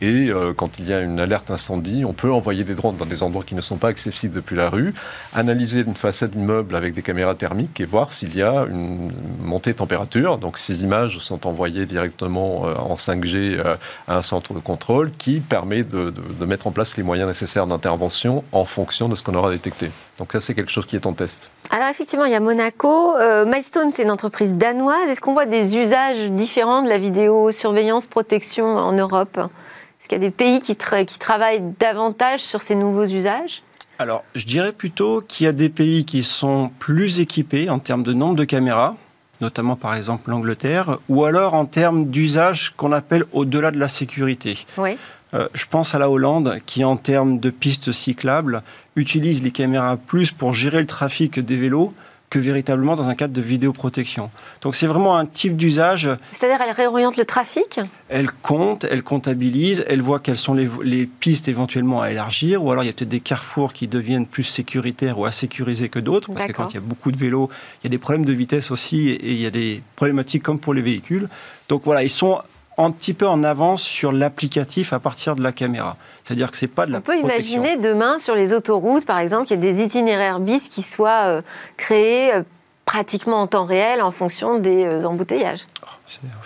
Et 0.00 0.28
euh, 0.28 0.52
quand 0.54 0.78
il 0.78 0.88
y 0.88 0.92
a 0.92 1.00
une 1.00 1.20
alerte 1.20 1.50
incendie, 1.50 2.04
on 2.04 2.12
peut 2.12 2.32
envoyer 2.32 2.64
des 2.64 2.74
drones 2.74 2.96
dans 2.96 3.06
des 3.06 3.22
endroits 3.22 3.44
qui 3.44 3.54
ne 3.54 3.60
sont 3.60 3.76
pas 3.76 3.88
accessibles 3.88 4.34
depuis 4.34 4.56
la 4.56 4.70
rue, 4.70 4.94
analyser 5.34 5.80
une 5.80 5.94
façade 5.94 6.30
d'immeuble 6.30 6.74
avec 6.74 6.94
des 6.94 7.02
caméras 7.02 7.34
thermiques 7.34 7.80
et 7.80 7.84
voir 7.84 8.12
s'il 8.12 8.34
y 8.36 8.42
a 8.42 8.66
une 8.70 9.12
montée 9.42 9.72
de 9.72 9.76
température. 9.76 10.38
Donc 10.38 10.58
ces 10.58 10.82
images 10.82 11.18
sont 11.18 11.46
envoyées 11.46 11.86
directement 11.86 12.66
euh, 12.66 12.74
en 12.74 12.94
5G 12.94 13.60
à 14.08 14.16
un 14.16 14.22
centre 14.22 14.54
de 14.54 14.58
contrôle 14.58 15.10
qui 15.18 15.40
permet 15.40 15.82
de, 15.82 16.10
de 16.10 16.46
mettre 16.46 16.66
en 16.66 16.70
place 16.70 16.96
les 16.96 17.02
moyens 17.02 17.28
nécessaires 17.28 17.66
d'intervention 17.66 18.44
en 18.52 18.64
fonction 18.70 19.08
de 19.08 19.16
ce 19.16 19.22
qu'on 19.22 19.34
aura 19.34 19.50
détecté. 19.50 19.90
Donc 20.18 20.32
ça, 20.32 20.40
c'est 20.40 20.54
quelque 20.54 20.70
chose 20.70 20.86
qui 20.86 20.96
est 20.96 21.06
en 21.06 21.12
test. 21.12 21.50
Alors 21.70 21.88
effectivement, 21.88 22.24
il 22.24 22.32
y 22.32 22.34
a 22.34 22.40
Monaco. 22.40 23.16
Euh, 23.16 23.44
Milestone, 23.44 23.90
c'est 23.90 24.02
une 24.02 24.10
entreprise 24.10 24.56
danoise. 24.56 25.08
Est-ce 25.08 25.20
qu'on 25.20 25.34
voit 25.34 25.46
des 25.46 25.76
usages 25.76 26.30
différents 26.30 26.82
de 26.82 26.88
la 26.88 26.98
vidéosurveillance 26.98 28.06
protection 28.06 28.66
en 28.66 28.92
Europe? 28.92 29.38
Est-ce 29.38 30.08
qu'il 30.08 30.18
y 30.18 30.20
a 30.20 30.26
des 30.26 30.30
pays 30.30 30.60
qui, 30.60 30.76
qui 30.76 31.18
travaillent 31.18 31.62
davantage 31.78 32.40
sur 32.40 32.62
ces 32.62 32.74
nouveaux 32.74 33.06
usages? 33.06 33.62
Alors, 33.98 34.24
je 34.34 34.46
dirais 34.46 34.72
plutôt 34.72 35.20
qu'il 35.20 35.44
y 35.44 35.48
a 35.48 35.52
des 35.52 35.68
pays 35.68 36.06
qui 36.06 36.22
sont 36.22 36.70
plus 36.78 37.20
équipés 37.20 37.68
en 37.68 37.78
termes 37.78 38.02
de 38.02 38.14
nombre 38.14 38.34
de 38.34 38.44
caméras, 38.44 38.96
notamment 39.42 39.76
par 39.76 39.94
exemple 39.94 40.30
l'Angleterre, 40.30 40.96
ou 41.10 41.24
alors 41.26 41.52
en 41.52 41.66
termes 41.66 42.06
d'usage 42.06 42.70
qu'on 42.76 42.92
appelle 42.92 43.26
au-delà 43.32 43.70
de 43.70 43.78
la 43.78 43.88
sécurité. 43.88 44.64
Oui. 44.78 44.96
Euh, 45.34 45.48
je 45.54 45.64
pense 45.68 45.94
à 45.94 45.98
la 45.98 46.10
Hollande 46.10 46.58
qui, 46.66 46.84
en 46.84 46.96
termes 46.96 47.38
de 47.38 47.50
pistes 47.50 47.92
cyclables, 47.92 48.62
utilise 48.96 49.42
les 49.42 49.50
caméras 49.50 49.96
plus 49.96 50.32
pour 50.32 50.52
gérer 50.52 50.80
le 50.80 50.86
trafic 50.86 51.38
des 51.38 51.56
vélos 51.56 51.92
que 52.30 52.38
véritablement 52.38 52.94
dans 52.94 53.08
un 53.08 53.16
cadre 53.16 53.34
de 53.34 53.40
vidéoprotection. 53.40 54.30
Donc 54.62 54.76
c'est 54.76 54.86
vraiment 54.86 55.16
un 55.16 55.26
type 55.26 55.56
d'usage. 55.56 56.08
C'est-à-dire 56.30 56.64
elle 56.64 56.72
réoriente 56.72 57.16
le 57.16 57.24
trafic? 57.24 57.80
Elle 58.08 58.30
compte, 58.30 58.84
elle 58.84 59.02
comptabilise, 59.02 59.84
elle 59.88 60.00
voit 60.00 60.20
quelles 60.20 60.36
sont 60.36 60.54
les, 60.54 61.06
pistes 61.06 61.48
éventuellement 61.48 62.02
à 62.02 62.12
élargir, 62.12 62.64
ou 62.64 62.70
alors 62.70 62.84
il 62.84 62.86
y 62.86 62.90
a 62.90 62.92
peut-être 62.92 63.08
des 63.08 63.20
carrefours 63.20 63.72
qui 63.72 63.88
deviennent 63.88 64.26
plus 64.26 64.44
sécuritaires 64.44 65.18
ou 65.18 65.28
sécuriser 65.32 65.88
que 65.88 65.98
d'autres, 65.98 66.32
parce 66.32 66.46
que 66.46 66.52
quand 66.52 66.68
il 66.70 66.74
y 66.74 66.78
a 66.78 66.82
beaucoup 66.82 67.10
de 67.10 67.18
vélos, 67.18 67.50
il 67.82 67.86
y 67.86 67.88
a 67.88 67.90
des 67.90 67.98
problèmes 67.98 68.24
de 68.24 68.32
vitesse 68.32 68.70
aussi, 68.70 69.10
et 69.10 69.32
il 69.32 69.40
y 69.40 69.46
a 69.46 69.50
des 69.50 69.82
problématiques 69.96 70.44
comme 70.44 70.60
pour 70.60 70.72
les 70.72 70.82
véhicules. 70.82 71.28
Donc 71.68 71.82
voilà, 71.84 72.04
ils 72.04 72.10
sont 72.10 72.40
un 72.84 72.90
petit 72.90 73.14
peu 73.14 73.26
en 73.26 73.44
avance 73.44 73.82
sur 73.82 74.12
l'applicatif 74.12 74.92
à 74.92 74.98
partir 74.98 75.36
de 75.36 75.42
la 75.42 75.52
caméra. 75.52 75.96
C'est-à-dire 76.24 76.50
que 76.50 76.56
c'est 76.56 76.66
pas 76.66 76.86
de 76.86 76.92
la 76.92 76.98
On 76.98 77.02
peut 77.02 77.18
imaginer 77.18 77.76
demain 77.76 78.18
sur 78.18 78.34
les 78.34 78.52
autoroutes, 78.52 79.04
par 79.04 79.18
exemple, 79.18 79.46
qu'il 79.46 79.62
y 79.62 79.68
ait 79.68 79.72
des 79.72 79.82
itinéraires 79.82 80.40
bis 80.40 80.68
qui 80.68 80.82
soient 80.82 81.26
euh, 81.26 81.42
créés 81.76 82.34
euh, 82.34 82.42
pratiquement 82.90 83.40
en 83.40 83.46
temps 83.46 83.66
réel 83.66 84.02
en 84.02 84.10
fonction 84.10 84.58
des 84.58 84.82
euh, 84.84 85.04
embouteillages. 85.04 85.60
Oh, 85.80 85.86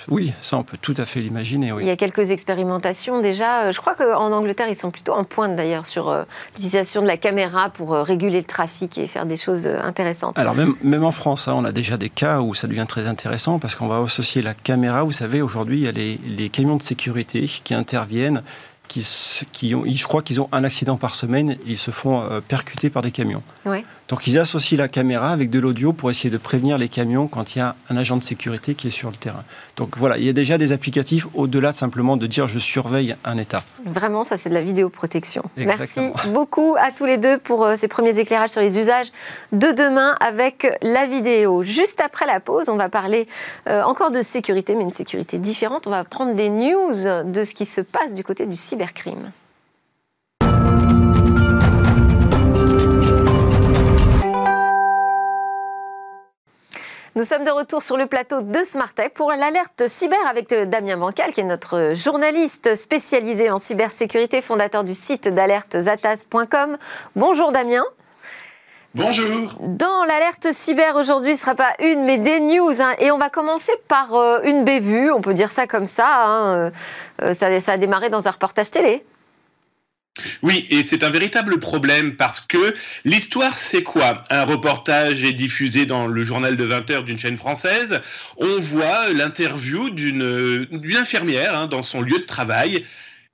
oui, 0.09 0.35
ça 0.43 0.59
on 0.59 0.63
peut 0.63 0.77
tout 0.79 0.93
à 0.99 1.07
fait 1.07 1.21
l'imaginer. 1.21 1.73
Il 1.81 1.87
y 1.87 1.91
a 1.91 1.97
quelques 1.97 2.31
expérimentations 2.31 3.23
déjà. 3.23 3.71
Je 3.71 3.81
crois 3.81 3.95
qu'en 3.95 4.31
Angleterre, 4.31 4.69
ils 4.69 4.77
sont 4.77 4.91
plutôt 4.91 5.15
en 5.15 5.25
pointe 5.25 5.57
d'ailleurs 5.57 5.87
sur 5.87 6.15
l'utilisation 6.49 7.01
de 7.01 7.07
la 7.07 7.17
caméra 7.17 7.71
pour 7.71 7.93
réguler 7.93 8.41
le 8.41 8.47
trafic 8.47 8.99
et 8.99 9.07
faire 9.07 9.25
des 9.25 9.39
choses 9.39 9.67
intéressantes. 9.67 10.39
Alors 10.39 10.55
même, 10.55 10.75
même 10.83 11.05
en 11.05 11.13
France, 11.13 11.49
hein, 11.49 11.55
on 11.57 11.65
a 11.65 11.73
déjà 11.73 11.97
des 11.97 12.11
cas 12.11 12.41
où 12.41 12.55
ça 12.55 12.67
devient 12.67 12.85
très 12.87 13.07
intéressant 13.07 13.59
parce 13.59 13.75
qu'on 13.75 13.89
va 13.89 14.03
associer 14.03 14.43
la 14.43 14.53
caméra. 14.53 15.03
Vous 15.03 15.13
savez, 15.13 15.41
aujourd'hui, 15.41 15.79
il 15.79 15.85
y 15.85 15.89
a 15.89 15.93
les, 15.93 16.21
les 16.27 16.51
camions 16.51 16.77
de 16.77 16.83
sécurité 16.83 17.47
qui 17.65 17.73
interviennent 17.73 18.43
qui, 18.89 19.07
qui 19.53 19.75
ont, 19.75 19.85
je 19.87 20.05
crois 20.05 20.23
qu'ils 20.23 20.41
ont 20.41 20.49
un 20.53 20.65
accident 20.65 20.97
par 20.97 21.15
semaine 21.15 21.57
ils 21.67 21.79
se 21.79 21.91
font 21.91 22.21
euh, 22.21 22.41
percuter 22.41 22.91
par 22.91 23.03
des 23.03 23.11
camions. 23.11 23.43
Donc 24.15 24.29
ils 24.29 24.39
associent 24.39 24.79
la 24.79 24.87
caméra 24.87 25.31
avec 25.31 25.51
de 25.51 25.59
l'audio 25.59 25.93
pour 25.93 26.09
essayer 26.09 26.31
de 26.31 26.39
prévenir 26.39 26.79
les 26.79 26.89
camions 26.89 27.27
quand 27.27 27.57
il 27.57 27.59
y 27.59 27.61
a 27.61 27.75
un 27.91 27.97
agent 27.97 28.17
de 28.17 28.23
sécurité 28.23 28.77
qui 28.77 28.87
est 28.87 28.93
sur 28.93 29.11
le 29.11 29.17
terrain. 29.17 29.43
Donc 29.77 29.99
voilà, 29.99 30.19
il 30.19 30.25
y 30.25 30.29
a 30.29 30.33
déjà 30.33 30.57
des 30.57 30.71
applicatifs 30.71 31.27
au-delà 31.35 31.73
simplement 31.73 32.17
de 32.17 32.29
dire 32.29 32.47
je 32.47 32.61
surveille 32.61 33.17
un 33.25 33.39
état. 33.39 33.65
Vraiment, 33.85 34.23
ça 34.23 34.37
c'est 34.37 34.51
de 34.51 34.55
la 34.55 34.63
vidéoprotection. 34.63 35.43
Merci 35.57 36.13
beaucoup 36.33 36.77
à 36.79 36.93
tous 36.93 37.07
les 37.07 37.19
deux 37.19 37.39
pour 37.39 37.65
euh, 37.65 37.75
ces 37.75 37.89
premiers 37.89 38.17
éclairages 38.17 38.51
sur 38.51 38.61
les 38.61 38.79
usages 38.79 39.09
de 39.51 39.73
demain 39.73 40.15
avec 40.21 40.69
la 40.81 41.07
vidéo. 41.07 41.65
Juste 41.65 42.01
après 42.01 42.25
la 42.25 42.39
pause, 42.39 42.69
on 42.69 42.77
va 42.77 42.89
parler 42.89 43.27
euh, 43.69 43.83
encore 43.83 44.13
de 44.13 44.23
sécurité, 44.23 44.77
mais 44.77 44.85
une 44.85 44.93
sécurité 44.93 45.39
différente. 45.39 45.89
On 45.89 45.91
va 45.91 46.05
prendre 46.05 46.37
des 46.37 46.51
news 46.51 47.25
de 47.25 47.43
ce 47.43 47.53
qui 47.53 47.67
se 47.67 47.81
passe 47.81 48.15
du 48.15 48.23
côté 48.23 48.47
du 48.47 48.55
cybercrime. 48.55 49.33
Nous 57.17 57.23
sommes 57.23 57.45
de 57.45 57.51
retour 57.53 57.81
sur 57.81 57.97
le 57.97 58.07
plateau 58.07 58.41
de 58.41 58.65
Smartech 58.65 59.15
pour 59.15 59.31
l'alerte 59.31 59.87
cyber 59.87 60.19
avec 60.29 60.51
euh, 60.51 60.65
Damien 60.65 60.97
Bancal, 60.97 61.33
qui 61.33 61.43
est 61.43 61.45
notre 61.45 61.93
journaliste 61.95 62.75
spécialisé 62.75 63.53
en 63.53 63.59
cybersécurité, 63.59 64.43
fondateur 64.43 64.83
du 64.83 64.97
site 64.97 65.29
d'alertezatas.com. 65.29 66.77
Bonjour 67.15 67.53
Damien. 67.53 67.85
Bonjour. 68.97 69.55
Dans 69.61 70.05
l'alerte 70.09 70.49
cyber 70.51 70.97
aujourd'hui, 70.97 71.37
ce 71.37 71.43
ne 71.43 71.45
sera 71.45 71.55
pas 71.55 71.75
une, 71.79 72.03
mais 72.03 72.19
des 72.19 72.41
news. 72.41 72.83
Hein. 72.83 72.95
et 72.99 73.13
on 73.13 73.19
va 73.19 73.31
commencer 73.31 73.73
par 73.87 74.17
euh, 74.17 74.41
une 74.43 74.65
bévue, 74.65 75.13
on 75.13 75.21
peut 75.21 75.35
dire 75.35 75.53
ça 75.53 75.69
comme 75.69 75.87
ça. 75.87 76.27
Hein. 76.27 76.73
Euh, 77.23 77.33
ça. 77.33 77.61
Ça 77.61 77.73
a 77.73 77.77
démarré 77.77 78.11
dans 78.11 78.27
un 78.27 78.31
reportage 78.33 78.73
télé. 78.73 79.07
Oui, 80.43 80.67
et 80.71 80.83
c'est 80.83 81.03
un 81.03 81.11
véritable 81.11 81.59
problème 81.59 82.17
parce 82.17 82.39
que 82.39 82.75
l'histoire, 83.05 83.57
c'est 83.59 83.83
quoi? 83.83 84.23
Un 84.31 84.45
reportage 84.45 85.25
est 85.25 85.33
diffusé 85.33 85.87
dans 85.87 86.07
le 86.07 86.25
journal 86.25 86.57
de 86.57 86.65
20 86.65 86.91
heures 86.91 87.03
d'une 87.03 87.19
chaîne 87.19 87.37
française. 87.37 88.01
On 88.37 88.61
voit 88.61 89.11
l'interview 89.11 89.91
d'une 89.91 90.97
infirmière 90.97 91.59
hein, 91.59 91.67
dans 91.67 91.83
son 91.83 92.01
lieu 92.01 92.19
de 92.19 92.25
travail. 92.25 92.85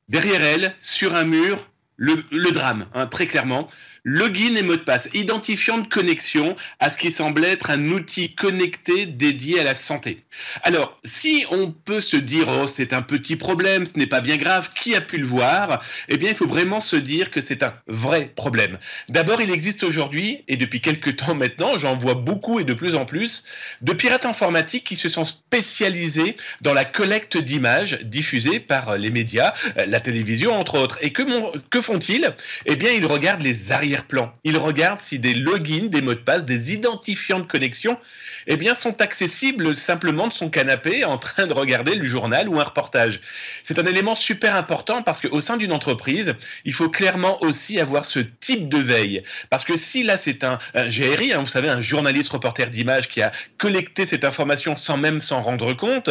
Derrière 0.09 0.43
elle, 0.43 0.75
sur 0.81 1.14
un 1.14 1.25
mur, 1.25 1.71
le, 1.97 2.51
drame, 2.51 2.87
hein, 2.95 3.07
très 3.07 3.27
clairement 3.27 3.69
login 4.05 4.57
et 4.57 4.63
mot 4.63 4.77
de 4.77 4.83
passe, 4.83 5.09
identifiant 5.15 5.79
de 5.79 5.87
connexion 5.87 6.57
à 6.79 6.91
ce 6.91 6.97
qui 6.97 7.13
semble 7.13 7.45
être 7.45 7.71
un 7.71 7.91
outil 7.91 8.35
connecté 8.35 9.07
dédié 9.07 9.61
à 9.61 9.65
la 9.65 9.75
santé. 9.75 10.25
Alors, 10.63 10.99
si 11.05 11.45
on 11.51 11.71
peut 11.71 12.01
se 12.01 12.17
dire, 12.17 12.47
oh, 12.49 12.67
c'est 12.67 12.93
un 12.93 13.03
petit 13.03 13.37
problème, 13.37 13.87
ce 13.87 13.99
n'est 13.99 14.07
pas 14.07 14.21
bien 14.21 14.37
grave, 14.37 14.71
qui 14.75 14.95
a 14.95 15.01
pu 15.01 15.19
le 15.19 15.27
voir? 15.27 15.83
Eh 16.09 16.17
bien, 16.17 16.31
il 16.31 16.37
faut 16.37 16.47
vraiment 16.47 16.81
se 16.81 16.97
dire 16.97 17.31
que 17.31 17.41
c'est 17.41 17.63
un 17.63 17.75
vrai 17.87 18.33
problème. 18.35 18.79
D'abord, 19.09 19.41
il 19.41 19.51
existe 19.51 19.83
aujourd'hui, 19.83 20.45
et 20.49 20.57
depuis 20.57 20.81
quelques 20.81 21.17
temps 21.17 21.35
maintenant, 21.35 21.79
j'en 21.79 21.95
vois 21.95 22.15
beaucoup 22.15 22.61
et 22.61 22.65
de 22.65 22.75
plus 22.75 22.95
en 22.95 23.05
plus, 23.05 23.45
de 23.83 23.93
pirates 23.93 24.27
informatiques 24.27 24.85
qui 24.85 24.97
se 24.97 25.09
sont 25.09 25.25
spécialisés 25.25 26.37
dans 26.61 26.75
la 26.75 26.85
collecte 26.85 27.37
d'images 27.37 27.99
diffusées 28.03 28.61
par 28.61 28.97
les 28.97 29.11
médias, 29.11 29.53
la 29.77 30.01
télévision 30.01 30.53
entre 30.53 30.79
autres. 30.79 30.99
Et 31.01 31.13
que, 31.13 31.81
font-ils? 31.81 32.35
Eh 32.67 32.77
bien, 32.77 32.91
ils 32.93 33.07
regardent 33.07 33.43
les 33.43 33.73
arrière 33.73 33.89
plan 33.98 34.33
Il 34.44 34.57
regarde 34.57 34.98
si 34.98 35.18
des 35.18 35.35
logins, 35.35 35.88
des 35.88 36.03
mots 36.03 36.14
de 36.14 36.20
passe, 36.20 36.44
des 36.44 36.72
identifiants 36.72 37.40
de 37.40 37.46
connexion 37.46 37.98
eh 38.46 38.57
bien, 38.57 38.74
sont 38.74 39.00
accessibles 39.00 39.76
simplement 39.76 40.29
de 40.29 40.33
son 40.33 40.50
canapé 40.50 41.05
en 41.05 41.18
train 41.18 41.46
de 41.46 41.53
regarder 41.53 41.94
le 41.94 42.05
journal 42.05 42.48
ou 42.48 42.61
un 42.61 42.64
reportage. 42.64 43.20
C'est 43.62 43.79
un 43.79 43.85
élément 43.85 44.14
super 44.14 44.57
important 44.57 45.03
parce 45.03 45.20
qu'au 45.20 45.40
sein 45.40 45.57
d'une 45.57 45.72
entreprise, 45.72 46.35
il 46.64 46.72
faut 46.72 46.88
clairement 46.88 47.42
aussi 47.42 47.79
avoir 47.81 48.05
ce 48.07 48.20
type 48.20 48.68
de 48.68 48.79
veille. 48.79 49.22
Parce 49.50 49.64
que 49.64 49.76
si 49.76 50.03
là, 50.03 50.16
c'est 50.18 50.44
un, 50.44 50.59
GRI, 50.74 51.33
hein, 51.33 51.40
vous 51.40 51.46
savez, 51.46 51.68
un 51.68 51.81
journaliste 51.81 52.31
reporter 52.31 52.70
d'image 52.70 53.09
qui 53.09 53.22
a 53.22 53.31
collecté 53.59 54.07
cette 54.07 54.24
information 54.24 54.76
sans 54.76 54.96
même 54.96 55.20
s'en 55.20 55.42
rendre 55.42 55.74
compte, 55.74 56.11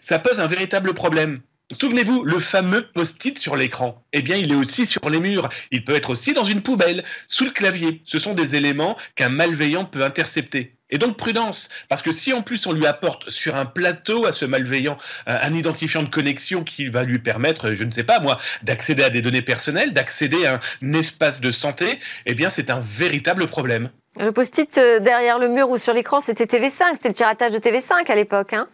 ça 0.00 0.18
pose 0.18 0.40
un 0.40 0.46
véritable 0.46 0.94
problème. 0.94 1.40
Souvenez-vous, 1.78 2.24
le 2.24 2.40
fameux 2.40 2.82
post-it 2.82 3.38
sur 3.38 3.54
l'écran, 3.54 4.02
eh 4.12 4.22
bien, 4.22 4.36
il 4.36 4.50
est 4.50 4.56
aussi 4.56 4.86
sur 4.86 5.08
les 5.08 5.20
murs. 5.20 5.48
Il 5.70 5.84
peut 5.84 5.94
être 5.94 6.10
aussi 6.10 6.32
dans 6.32 6.42
une 6.42 6.62
poubelle, 6.62 7.04
sous 7.28 7.44
le 7.44 7.52
clavier. 7.52 8.02
Ce 8.04 8.18
sont 8.18 8.34
des 8.34 8.56
éléments 8.56 8.96
qu'un 9.14 9.28
malveillant 9.28 9.84
peut 9.84 10.02
intercepter. 10.02 10.74
Et 10.90 10.98
donc 10.98 11.16
prudence, 11.16 11.68
parce 11.88 12.02
que 12.02 12.10
si 12.10 12.32
en 12.32 12.42
plus 12.42 12.66
on 12.66 12.72
lui 12.72 12.86
apporte 12.86 13.30
sur 13.30 13.54
un 13.54 13.64
plateau 13.64 14.26
à 14.26 14.32
ce 14.32 14.44
malveillant 14.44 14.96
un 15.26 15.54
identifiant 15.54 16.02
de 16.02 16.08
connexion 16.08 16.64
qui 16.64 16.86
va 16.86 17.04
lui 17.04 17.20
permettre, 17.20 17.74
je 17.74 17.84
ne 17.84 17.92
sais 17.92 18.02
pas 18.02 18.18
moi, 18.18 18.38
d'accéder 18.64 19.04
à 19.04 19.10
des 19.10 19.22
données 19.22 19.42
personnelles, 19.42 19.92
d'accéder 19.92 20.46
à 20.46 20.58
un 20.82 20.92
espace 20.92 21.40
de 21.40 21.52
santé, 21.52 22.00
eh 22.26 22.34
bien 22.34 22.50
c'est 22.50 22.70
un 22.70 22.80
véritable 22.80 23.46
problème. 23.46 23.88
Le 24.18 24.32
post-it 24.32 24.76
euh, 24.78 24.98
derrière 24.98 25.38
le 25.38 25.48
mur 25.48 25.70
ou 25.70 25.78
sur 25.78 25.94
l'écran, 25.94 26.20
c'était 26.20 26.46
TV5, 26.46 26.94
c'était 26.94 27.08
le 27.08 27.14
piratage 27.14 27.52
de 27.52 27.58
TV5 27.58 28.10
à 28.10 28.16
l'époque. 28.16 28.54
Hein 28.54 28.66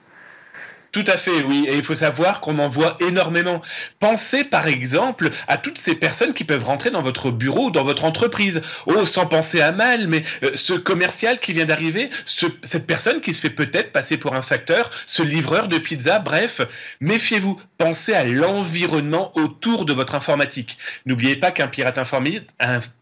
tout 0.97 1.05
à 1.09 1.19
fait, 1.19 1.43
oui. 1.43 1.67
Et 1.69 1.77
il 1.77 1.83
faut 1.83 1.95
savoir 1.95 2.41
qu'on 2.41 2.59
en 2.59 2.71
voit 2.71 2.97
énormément. 3.01 3.61
Pensez 3.99 4.45
par 4.45 4.67
exemple 4.67 5.29
à 5.47 5.59
toutes 5.59 5.77
ces 5.77 5.95
personnes 5.95 6.33
qui 6.33 6.45
peuvent 6.45 6.65
rentrer 6.65 6.89
dans 6.89 7.03
votre 7.03 7.31
bureau 7.31 7.67
ou 7.67 7.71
dans 7.71 7.85
votre 7.85 8.07
entreprise. 8.07 8.63
Oh, 8.87 9.05
sans 9.05 9.27
penser 9.27 9.61
à 9.61 9.73
mal, 9.73 10.09
mais 10.09 10.23
euh, 10.43 10.53
ce 10.55 10.73
commercial 10.73 11.39
qui 11.39 11.53
vient 11.53 11.67
d'arriver, 11.67 12.09
cette 12.25 12.87
personne 12.87 13.21
qui 13.21 13.35
se 13.35 13.43
fait 13.43 13.51
peut-être 13.51 13.93
passer 13.93 14.17
pour 14.17 14.35
un 14.35 14.41
facteur, 14.41 14.89
ce 15.07 15.23
livreur 15.23 15.69
de 15.69 15.77
pizza, 15.77 16.19
bref, 16.19 16.63
méfiez-vous. 17.03 17.61
Pensez 17.77 18.15
à 18.15 18.25
l'environnement 18.25 19.33
autour 19.37 19.85
de 19.85 19.93
votre 19.93 20.15
informatique. 20.15 20.79
N'oubliez 21.05 21.37
pas 21.37 21.51
qu'un 21.51 21.69
pirate, 21.69 21.99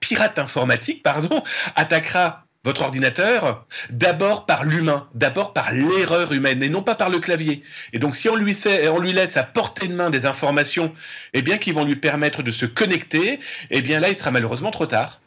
pirate 0.00 0.38
informatique, 0.40 1.04
pardon, 1.04 1.44
attaquera 1.76 2.43
votre 2.64 2.82
ordinateur 2.82 3.66
d'abord 3.90 4.46
par 4.46 4.64
l'humain, 4.64 5.08
d'abord 5.14 5.52
par 5.52 5.72
l'erreur 5.72 6.32
humaine 6.32 6.62
et 6.62 6.68
non 6.68 6.82
pas 6.82 6.94
par 6.94 7.10
le 7.10 7.18
clavier. 7.18 7.62
Et 7.92 7.98
donc 7.98 8.16
si 8.16 8.28
on 8.28 8.36
lui, 8.36 8.54
sait, 8.54 8.88
on 8.88 8.98
lui 8.98 9.12
laisse 9.12 9.36
à 9.36 9.42
portée 9.42 9.88
de 9.88 9.94
main 9.94 10.10
des 10.10 10.26
informations 10.26 10.92
eh 11.32 11.42
bien, 11.42 11.58
qui 11.58 11.72
vont 11.72 11.84
lui 11.84 11.96
permettre 11.96 12.42
de 12.42 12.50
se 12.50 12.66
connecter, 12.66 13.38
eh 13.70 13.82
bien 13.82 14.00
là, 14.00 14.08
il 14.08 14.16
sera 14.16 14.30
malheureusement 14.30 14.70
trop 14.70 14.86
tard. 14.86 15.20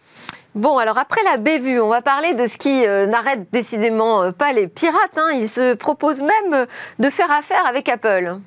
Bon, 0.55 0.77
alors 0.77 0.97
après 0.97 1.21
la 1.23 1.37
bévue, 1.37 1.79
on 1.79 1.89
va 1.89 2.01
parler 2.01 2.33
de 2.33 2.45
ce 2.45 2.57
qui 2.57 2.85
euh, 2.85 3.05
n'arrête 3.05 3.51
décidément 3.51 4.23
euh, 4.23 4.31
pas 4.31 4.53
les 4.53 4.67
pirates. 4.67 5.17
Hein. 5.17 5.29
Ils 5.35 5.47
se 5.47 5.75
proposent 5.75 6.23
même 6.23 6.53
euh, 6.53 6.65
de 6.97 7.09
faire 7.11 7.29
affaire 7.29 7.65
avec 7.67 7.87
Apple. 7.89 8.37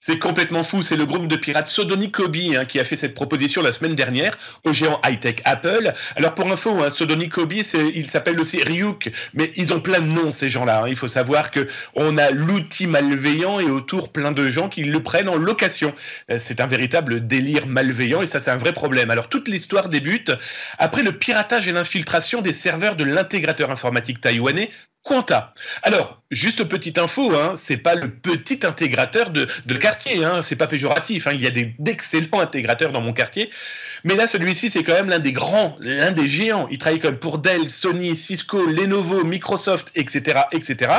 C'est 0.00 0.18
complètement 0.18 0.64
fou. 0.64 0.82
C'est 0.82 0.96
le 0.96 1.06
groupe 1.06 1.28
de 1.28 1.36
pirates 1.36 1.68
Sodony 1.68 2.10
Kobe 2.10 2.36
hein, 2.56 2.64
qui 2.64 2.80
a 2.80 2.84
fait 2.84 2.96
cette 2.96 3.14
proposition 3.14 3.62
la 3.62 3.72
semaine 3.72 3.94
dernière 3.94 4.36
au 4.64 4.72
géant 4.72 5.00
high-tech 5.04 5.36
Apple. 5.44 5.92
Alors 6.16 6.34
pour 6.34 6.50
info, 6.50 6.82
hein, 6.82 6.90
Sodony 6.90 7.28
Kobe, 7.28 7.52
il 7.52 8.10
s'appelle 8.10 8.40
aussi 8.40 8.62
Ryuk, 8.62 9.10
mais 9.34 9.52
ils 9.56 9.72
ont 9.72 9.80
plein 9.80 10.00
de 10.00 10.06
noms 10.06 10.32
ces 10.32 10.50
gens-là. 10.50 10.82
Hein. 10.82 10.88
Il 10.88 10.96
faut 10.96 11.08
savoir 11.08 11.50
que 11.50 11.66
on 11.94 12.16
a 12.16 12.30
l'outil 12.30 12.86
malveillant 12.86 13.60
et 13.60 13.70
autour 13.70 14.10
plein 14.10 14.32
de 14.32 14.48
gens 14.48 14.68
qui 14.68 14.84
le 14.84 15.02
prennent 15.02 15.28
en 15.28 15.36
location. 15.36 15.92
Euh, 16.30 16.38
c'est 16.38 16.60
un 16.60 16.66
véritable 16.66 17.26
délire 17.26 17.66
malveillant 17.66 18.22
et 18.22 18.26
ça 18.26 18.40
c'est 18.40 18.50
un 18.50 18.56
vrai 18.56 18.72
problème. 18.72 19.10
Alors 19.10 19.28
toute 19.28 19.48
l'histoire 19.48 19.88
débute 19.88 20.32
après 20.78 21.02
le 21.02 21.12
piratage 21.12 21.68
et 21.68 21.72
l'infiltration 21.72 22.42
des 22.42 22.52
serveurs 22.52 22.96
de 22.96 23.04
l'intégrateur 23.04 23.70
informatique 23.70 24.20
taïwanais 24.20 24.70
Quanta. 25.04 25.52
Alors, 25.82 26.22
juste 26.30 26.64
petite 26.64 26.96
info, 26.96 27.30
hein, 27.36 27.56
c'est 27.58 27.76
pas 27.76 27.94
le 27.94 28.10
petit 28.10 28.60
intégrateur 28.64 29.28
de, 29.28 29.46
de 29.66 29.74
quartier, 29.74 30.24
hein, 30.24 30.42
c'est 30.42 30.56
pas 30.56 30.66
péjoratif. 30.66 31.26
Hein, 31.26 31.32
il 31.34 31.42
y 31.42 31.46
a 31.46 31.50
d'excellents 31.78 32.40
intégrateurs 32.40 32.90
dans 32.90 33.02
mon 33.02 33.12
quartier, 33.12 33.50
mais 34.04 34.16
là, 34.16 34.26
celui-ci, 34.26 34.70
c'est 34.70 34.82
quand 34.82 34.94
même 34.94 35.10
l'un 35.10 35.18
des 35.18 35.32
grands, 35.32 35.76
l'un 35.78 36.10
des 36.10 36.26
géants. 36.26 36.68
Il 36.70 36.78
travaille 36.78 37.00
comme 37.00 37.18
pour 37.18 37.36
Dell, 37.36 37.70
Sony, 37.70 38.16
Cisco, 38.16 38.64
Lenovo, 38.64 39.24
Microsoft, 39.24 39.90
etc., 39.94 40.40
etc. 40.52 40.92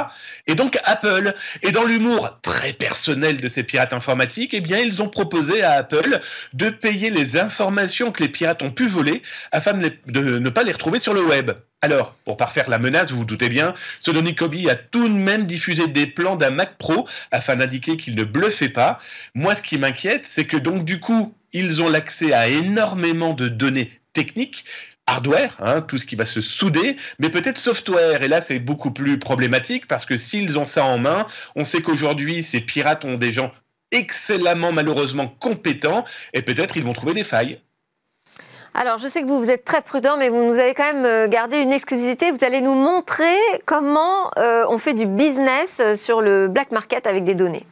Et 0.45 0.53
donc 0.53 0.77
Apple. 0.83 1.33
Et 1.63 1.71
dans 1.71 1.83
l'humour 1.83 2.37
très 2.43 2.73
personnel 2.73 3.41
de 3.41 3.47
ces 3.47 3.63
pirates 3.63 3.93
informatiques, 3.93 4.53
eh 4.53 4.61
bien, 4.61 4.77
ils 4.77 5.01
ont 5.01 5.09
proposé 5.09 5.63
à 5.63 5.71
Apple 5.71 6.19
de 6.53 6.69
payer 6.69 7.09
les 7.09 7.37
informations 7.37 8.11
que 8.11 8.21
les 8.21 8.29
pirates 8.29 8.61
ont 8.61 8.71
pu 8.71 8.85
voler 8.87 9.23
afin 9.51 9.73
de 9.73 10.37
ne 10.37 10.49
pas 10.49 10.61
les 10.61 10.73
retrouver 10.73 10.99
sur 10.99 11.15
le 11.15 11.23
web. 11.23 11.51
Alors, 11.85 12.15
pour 12.25 12.35
parfaire 12.35 12.67
la 12.67 12.79
menace, 12.79 13.11
vous 13.11 13.19
vous 13.19 13.25
doutez 13.25 13.47
bien, 13.47 13.75
Sodony 13.99 14.33
Kobe 14.33 14.55
a 14.67 14.75
tout 14.75 15.07
de 15.07 15.13
même 15.13 15.45
diffusé 15.45 15.85
des 15.85 16.07
plans 16.07 16.35
d'un 16.35 16.49
Mac 16.49 16.79
Pro 16.79 17.07
afin 17.29 17.57
d'indiquer 17.57 17.95
qu'il 17.95 18.15
ne 18.15 18.23
bluffait 18.23 18.69
pas. 18.69 18.97
Moi, 19.35 19.53
ce 19.53 19.61
qui 19.61 19.77
m'inquiète, 19.77 20.25
c'est 20.27 20.45
que 20.45 20.57
donc 20.57 20.83
du 20.83 20.99
coup, 20.99 21.35
ils 21.53 21.83
ont 21.83 21.87
l'accès 21.87 22.33
à 22.33 22.47
énormément 22.47 23.33
de 23.33 23.49
données 23.49 23.91
techniques, 24.13 24.65
hardware, 25.05 25.55
hein, 25.59 25.81
tout 25.81 25.99
ce 25.99 26.05
qui 26.05 26.15
va 26.15 26.25
se 26.25 26.41
souder, 26.41 26.95
mais 27.19 27.29
peut-être 27.29 27.59
software. 27.59 28.23
Et 28.23 28.29
là, 28.29 28.41
c'est 28.41 28.57
beaucoup 28.57 28.89
plus 28.89 29.19
problématique 29.19 29.85
parce 29.85 30.05
que 30.05 30.17
s'ils 30.17 30.57
ont 30.57 30.65
ça 30.65 30.85
en 30.85 30.97
main, 30.97 31.27
on 31.55 31.63
sait 31.63 31.83
qu'aujourd'hui, 31.83 32.41
ces 32.41 32.61
pirates 32.61 33.05
ont 33.05 33.17
des 33.17 33.31
gens 33.31 33.51
excellemment 33.91 34.71
malheureusement 34.71 35.27
compétents 35.27 36.03
et 36.33 36.41
peut-être 36.41 36.77
ils 36.77 36.83
vont 36.83 36.93
trouver 36.93 37.13
des 37.13 37.23
failles. 37.23 37.59
Alors, 38.77 38.97
je 38.97 39.07
sais 39.07 39.21
que 39.21 39.27
vous, 39.27 39.39
vous 39.39 39.49
êtes 39.49 39.63
très 39.63 39.81
prudent, 39.81 40.17
mais 40.17 40.27
vous 40.27 40.43
nous 40.43 40.59
avez 40.59 40.73
quand 40.73 40.83
même 40.83 41.05
euh, 41.05 41.29
gardé 41.29 41.59
une 41.59 41.71
exclusivité. 41.71 42.29
Vous 42.31 42.43
allez 42.43 42.59
nous 42.59 42.73
montrer 42.73 43.37
comment 43.65 44.29
euh, 44.37 44.65
on 44.67 44.77
fait 44.77 44.93
du 44.93 45.05
business 45.05 45.79
euh, 45.81 45.95
sur 45.95 46.21
le 46.21 46.49
black 46.49 46.71
market 46.71 47.07
avec 47.07 47.23
des 47.23 47.35
données. 47.35 47.65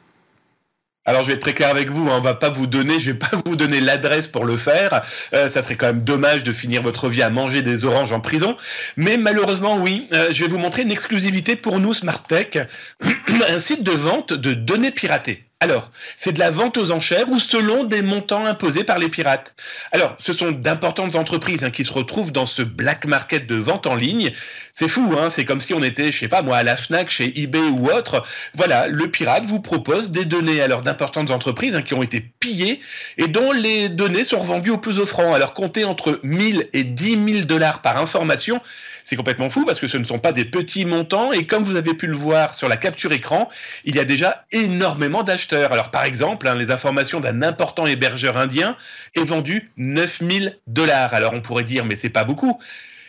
Alors 1.05 1.23
je 1.23 1.27
vais 1.27 1.33
être 1.33 1.41
très 1.41 1.53
clair 1.53 1.69
avec 1.69 1.89
vous, 1.89 2.09
hein, 2.09 2.15
on 2.17 2.21
va 2.21 2.33
pas 2.33 2.47
vous 2.47 2.67
donner, 2.67 2.97
je 3.01 3.11
vais 3.11 3.17
pas 3.17 3.31
vous 3.45 3.57
donner 3.57 3.81
l'adresse 3.81 4.29
pour 4.29 4.45
le 4.45 4.55
faire. 4.55 5.03
ça 5.33 5.61
serait 5.61 5.75
quand 5.75 5.87
même 5.87 6.05
dommage 6.05 6.43
de 6.43 6.53
finir 6.53 6.81
votre 6.81 7.09
vie 7.09 7.21
à 7.21 7.29
manger 7.29 7.61
des 7.61 7.83
oranges 7.83 8.13
en 8.13 8.21
prison. 8.21 8.55
Mais 8.95 9.17
malheureusement, 9.17 9.75
oui, 9.75 10.07
je 10.31 10.45
vais 10.45 10.49
vous 10.49 10.59
montrer 10.59 10.83
une 10.83 10.91
exclusivité 10.91 11.57
pour 11.57 11.81
nous 11.81 11.93
Smart 11.93 12.23
Tech, 12.23 12.57
un 13.49 13.59
site 13.59 13.83
de 13.83 13.91
vente 13.91 14.31
de 14.31 14.53
données 14.53 14.91
piratées. 14.91 15.43
Alors, 15.63 15.91
c'est 16.17 16.34
de 16.34 16.39
la 16.39 16.52
vente 16.52 16.76
aux 16.76 16.91
enchères 16.91 17.30
ou 17.30 17.39
selon 17.39 17.86
des 17.86 18.02
montants 18.02 18.45
imposés 18.45 18.84
par 18.84 18.99
les 18.99 19.08
pirates? 19.08 19.56
Alors, 19.93 20.13
ce 20.19 20.34
sont 20.34 20.52
d'importantes 20.52 21.15
entreprises 21.15 21.63
hein, 21.63 21.69
qui 21.71 21.86
se 21.86 21.93
retrouvent 21.93 22.34
dans 22.34 22.45
ce 22.45 22.63
black 22.63 23.06
market 23.06 23.47
de 23.47 23.56
vente 23.56 23.88
en 23.88 23.95
ligne. 23.95 24.34
C'est 24.73 24.89
fou, 24.89 25.15
hein 25.17 25.30
c'est 25.30 25.45
comme 25.45 25.62
si 25.62 25.73
on 25.73 25.82
était, 25.82 26.12
je 26.12 26.19
sais 26.19 26.28
pas 26.28 26.41
moi, 26.41 26.58
à 26.58 26.63
la 26.63 26.76
Fnac, 26.76 27.10
chez 27.10 27.41
eBay 27.41 27.62
ou 27.62 27.88
autre. 27.88 28.23
Voilà, 28.56 28.88
le 28.88 29.08
pirate 29.08 29.45
vous 29.45 29.62
propose 29.62 30.12
des 30.12 30.26
données 30.26 30.60
alors 30.60 30.84
d'importantes 30.84 31.32
entreprises 31.32 31.78
hein, 31.78 31.82
qui 31.82 31.93
ont 31.93 32.04
été 32.04 32.19
pillées 32.19 32.82
et 33.17 33.28
dont 33.28 33.54
les 33.54 33.88
données 33.88 34.26
sont 34.26 34.39
revendues 34.39 34.71
au 34.71 34.80
plus 34.80 34.99
offrant. 34.99 35.34
Alors, 35.34 35.54
comptez 35.54 35.86
entre 35.86 36.19
1000 36.23 36.67
et 36.73 36.84
10 36.84 37.34
000 37.36 37.45
dollars 37.45 37.82
par 37.82 37.97
information. 38.02 38.60
C'est 39.06 39.15
complètement 39.15 39.49
fou 39.49 39.65
parce 39.65 39.80
que 39.80 39.88
ce 39.88 39.97
ne 39.97 40.04
sont 40.04 40.19
pas 40.19 40.32
des 40.32 40.45
petits 40.45 40.86
montants 40.86 41.34
et 41.34 41.45
comme 41.45 41.63
vous 41.63 41.76
avez 41.76 41.93
pu 41.93 42.08
le 42.08 42.15
voir 42.15 42.56
sur 42.56 42.69
la 42.69 42.78
capture 42.78 43.12
écran, 43.12 43.49
il 43.86 43.95
y 43.95 43.99
a 43.99 44.06
déjà 44.06 44.45
énormément 44.52 45.23
d'acheteurs. 45.23 45.52
Alors 45.53 45.91
par 45.91 46.03
exemple, 46.03 46.47
hein, 46.47 46.55
les 46.55 46.71
informations 46.71 47.19
d'un 47.19 47.41
important 47.41 47.85
hébergeur 47.85 48.37
indien 48.37 48.75
est 49.15 49.23
vendu 49.23 49.71
9000 49.77 50.59
dollars. 50.67 51.13
Alors 51.13 51.33
on 51.33 51.41
pourrait 51.41 51.63
dire 51.63 51.85
mais 51.85 51.95
c'est 51.95 52.09
pas 52.09 52.23
beaucoup. 52.23 52.59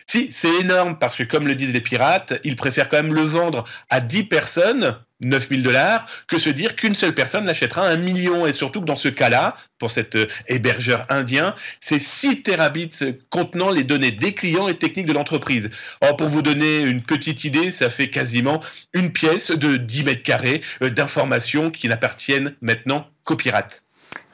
Si, 0.07 0.31
c'est 0.31 0.53
énorme 0.59 0.99
parce 0.99 1.15
que 1.15 1.23
comme 1.23 1.47
le 1.47 1.55
disent 1.55 1.73
les 1.73 1.81
pirates, 1.81 2.33
ils 2.43 2.55
préfèrent 2.55 2.89
quand 2.89 2.97
même 2.97 3.13
le 3.13 3.21
vendre 3.21 3.63
à 3.89 4.01
10 4.01 4.25
personnes 4.25 4.97
9000 5.21 5.63
dollars 5.63 6.05
que 6.27 6.37
se 6.37 6.49
dire 6.49 6.75
qu'une 6.75 6.93
seule 6.93 7.13
personne 7.13 7.45
l'achètera 7.45 7.87
un 7.87 7.95
million. 7.95 8.45
Et 8.45 8.53
surtout 8.53 8.81
que 8.81 8.85
dans 8.85 8.95
ce 8.95 9.07
cas-là, 9.07 9.55
pour 9.79 9.91
cet 9.91 10.15
euh, 10.15 10.27
hébergeur 10.47 11.05
indien, 11.09 11.55
c'est 11.79 11.99
6 11.99 12.43
terabits 12.43 12.91
contenant 13.29 13.71
les 13.71 13.83
données 13.83 14.11
des 14.11 14.33
clients 14.33 14.67
et 14.67 14.77
techniques 14.77 15.07
de 15.07 15.13
l'entreprise. 15.13 15.69
Or, 16.01 16.15
pour 16.17 16.27
vous 16.27 16.41
donner 16.41 16.81
une 16.81 17.01
petite 17.01 17.43
idée, 17.43 17.71
ça 17.71 17.89
fait 17.89 18.09
quasiment 18.09 18.59
une 18.93 19.11
pièce 19.11 19.51
de 19.51 19.77
10 19.77 20.03
mètres 20.03 20.23
carrés 20.23 20.61
euh, 20.81 20.89
d'informations 20.89 21.71
qui 21.71 21.87
n'appartiennent 21.87 22.55
maintenant 22.61 23.07
qu'aux 23.23 23.37
pirates. 23.37 23.83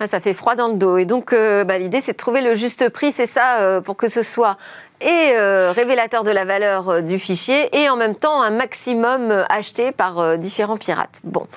Ça 0.06 0.20
fait 0.20 0.34
froid 0.34 0.56
dans 0.56 0.68
le 0.68 0.78
dos. 0.78 0.98
Et 0.98 1.06
donc, 1.06 1.32
euh, 1.32 1.64
bah, 1.64 1.78
l'idée, 1.78 2.02
c'est 2.02 2.14
de 2.14 2.18
trouver 2.18 2.42
le 2.42 2.56
juste 2.56 2.90
prix, 2.90 3.12
c'est 3.12 3.28
ça, 3.28 3.82
pour 3.86 3.98
que 3.98 4.08
ce 4.08 4.24
soit 4.24 4.58
et 5.02 5.34
euh, 5.36 5.72
révélateur 5.72 6.24
de 6.24 6.32
la 6.32 6.46
valeur 6.46 6.90
euh, 6.90 7.02
du 7.02 7.20
fichier 7.20 7.76
et 7.78 7.90
en 7.90 7.98
même 7.98 8.16
temps 8.16 8.42
un 8.42 8.52
maximum 8.52 9.32
euh, 9.32 9.44
acheté 9.50 9.92
par 9.92 10.38
différents 10.38 10.78
pirates. 10.78 11.20
Bon. 11.24 11.48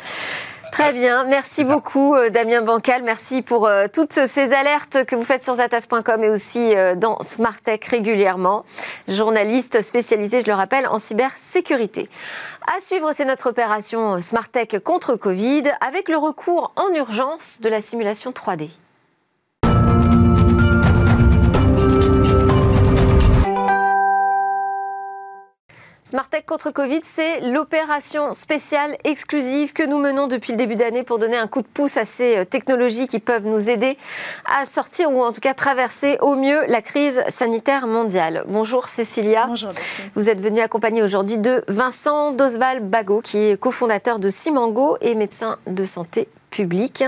Très 0.72 0.92
bien, 0.92 1.22
merci 1.24 1.62
beaucoup 1.62 2.16
Damien 2.33 2.61
Bancal, 2.61 3.04
merci 3.04 3.42
pour 3.42 3.70
toutes 3.92 4.26
ces 4.26 4.52
alertes 4.52 5.04
que 5.04 5.14
vous 5.14 5.22
faites 5.22 5.44
sur 5.44 5.54
zatas.com 5.54 6.24
et 6.24 6.28
aussi 6.28 6.74
dans 6.96 7.16
Smartech 7.22 7.85
régulièrement. 7.85 8.64
Journaliste 9.07 9.83
spécialisé, 9.83 10.40
je 10.40 10.46
le 10.48 10.54
rappelle, 10.54 10.88
en 10.88 10.98
cybersécurité. 10.98 12.11
À 12.76 12.80
suivre, 12.80 13.12
c'est 13.12 13.24
notre 13.24 13.50
opération 13.50 14.20
Smartech 14.20 14.80
contre 14.83 15.14
Covid 15.14 15.62
avec 15.80 16.09
le 16.09 16.16
recours 16.16 16.72
en 16.74 16.92
urgence 16.92 17.61
de 17.61 17.68
la 17.68 17.80
simulation 17.80 18.33
3D. 18.33 18.70
Smartech 26.06 26.44
contre 26.44 26.70
Covid, 26.70 27.00
c'est 27.02 27.40
l'opération 27.40 28.34
spéciale 28.34 28.94
exclusive 29.04 29.72
que 29.72 29.82
nous 29.82 29.98
menons 29.98 30.26
depuis 30.26 30.52
le 30.52 30.58
début 30.58 30.76
d'année 30.76 31.02
pour 31.02 31.18
donner 31.18 31.38
un 31.38 31.46
coup 31.46 31.62
de 31.62 31.66
pouce 31.66 31.96
à 31.96 32.04
ces 32.04 32.36
euh, 32.36 32.44
technologies 32.44 33.06
qui 33.06 33.20
peuvent 33.20 33.46
nous 33.46 33.70
aider 33.70 33.96
à 34.44 34.66
sortir 34.66 35.10
ou 35.10 35.24
en 35.24 35.32
tout 35.32 35.40
cas 35.40 35.54
traverser 35.54 36.18
au 36.20 36.36
mieux 36.36 36.60
la 36.68 36.82
crise 36.82 37.22
sanitaire 37.28 37.86
mondiale. 37.86 38.44
Bonjour 38.48 38.88
Cécilia. 38.88 39.46
Bonjour. 39.46 39.70
Vous 40.14 40.28
êtes 40.28 40.42
venue 40.42 40.60
accompagnée 40.60 41.02
aujourd'hui 41.02 41.38
de 41.38 41.64
Vincent 41.68 42.32
Dosval 42.32 42.80
Bago 42.80 43.22
qui 43.22 43.38
est 43.38 43.58
cofondateur 43.58 44.18
de 44.18 44.28
Simango 44.28 44.98
et 45.00 45.14
médecin 45.14 45.56
de 45.66 45.84
santé 45.84 46.28
public. 46.54 47.02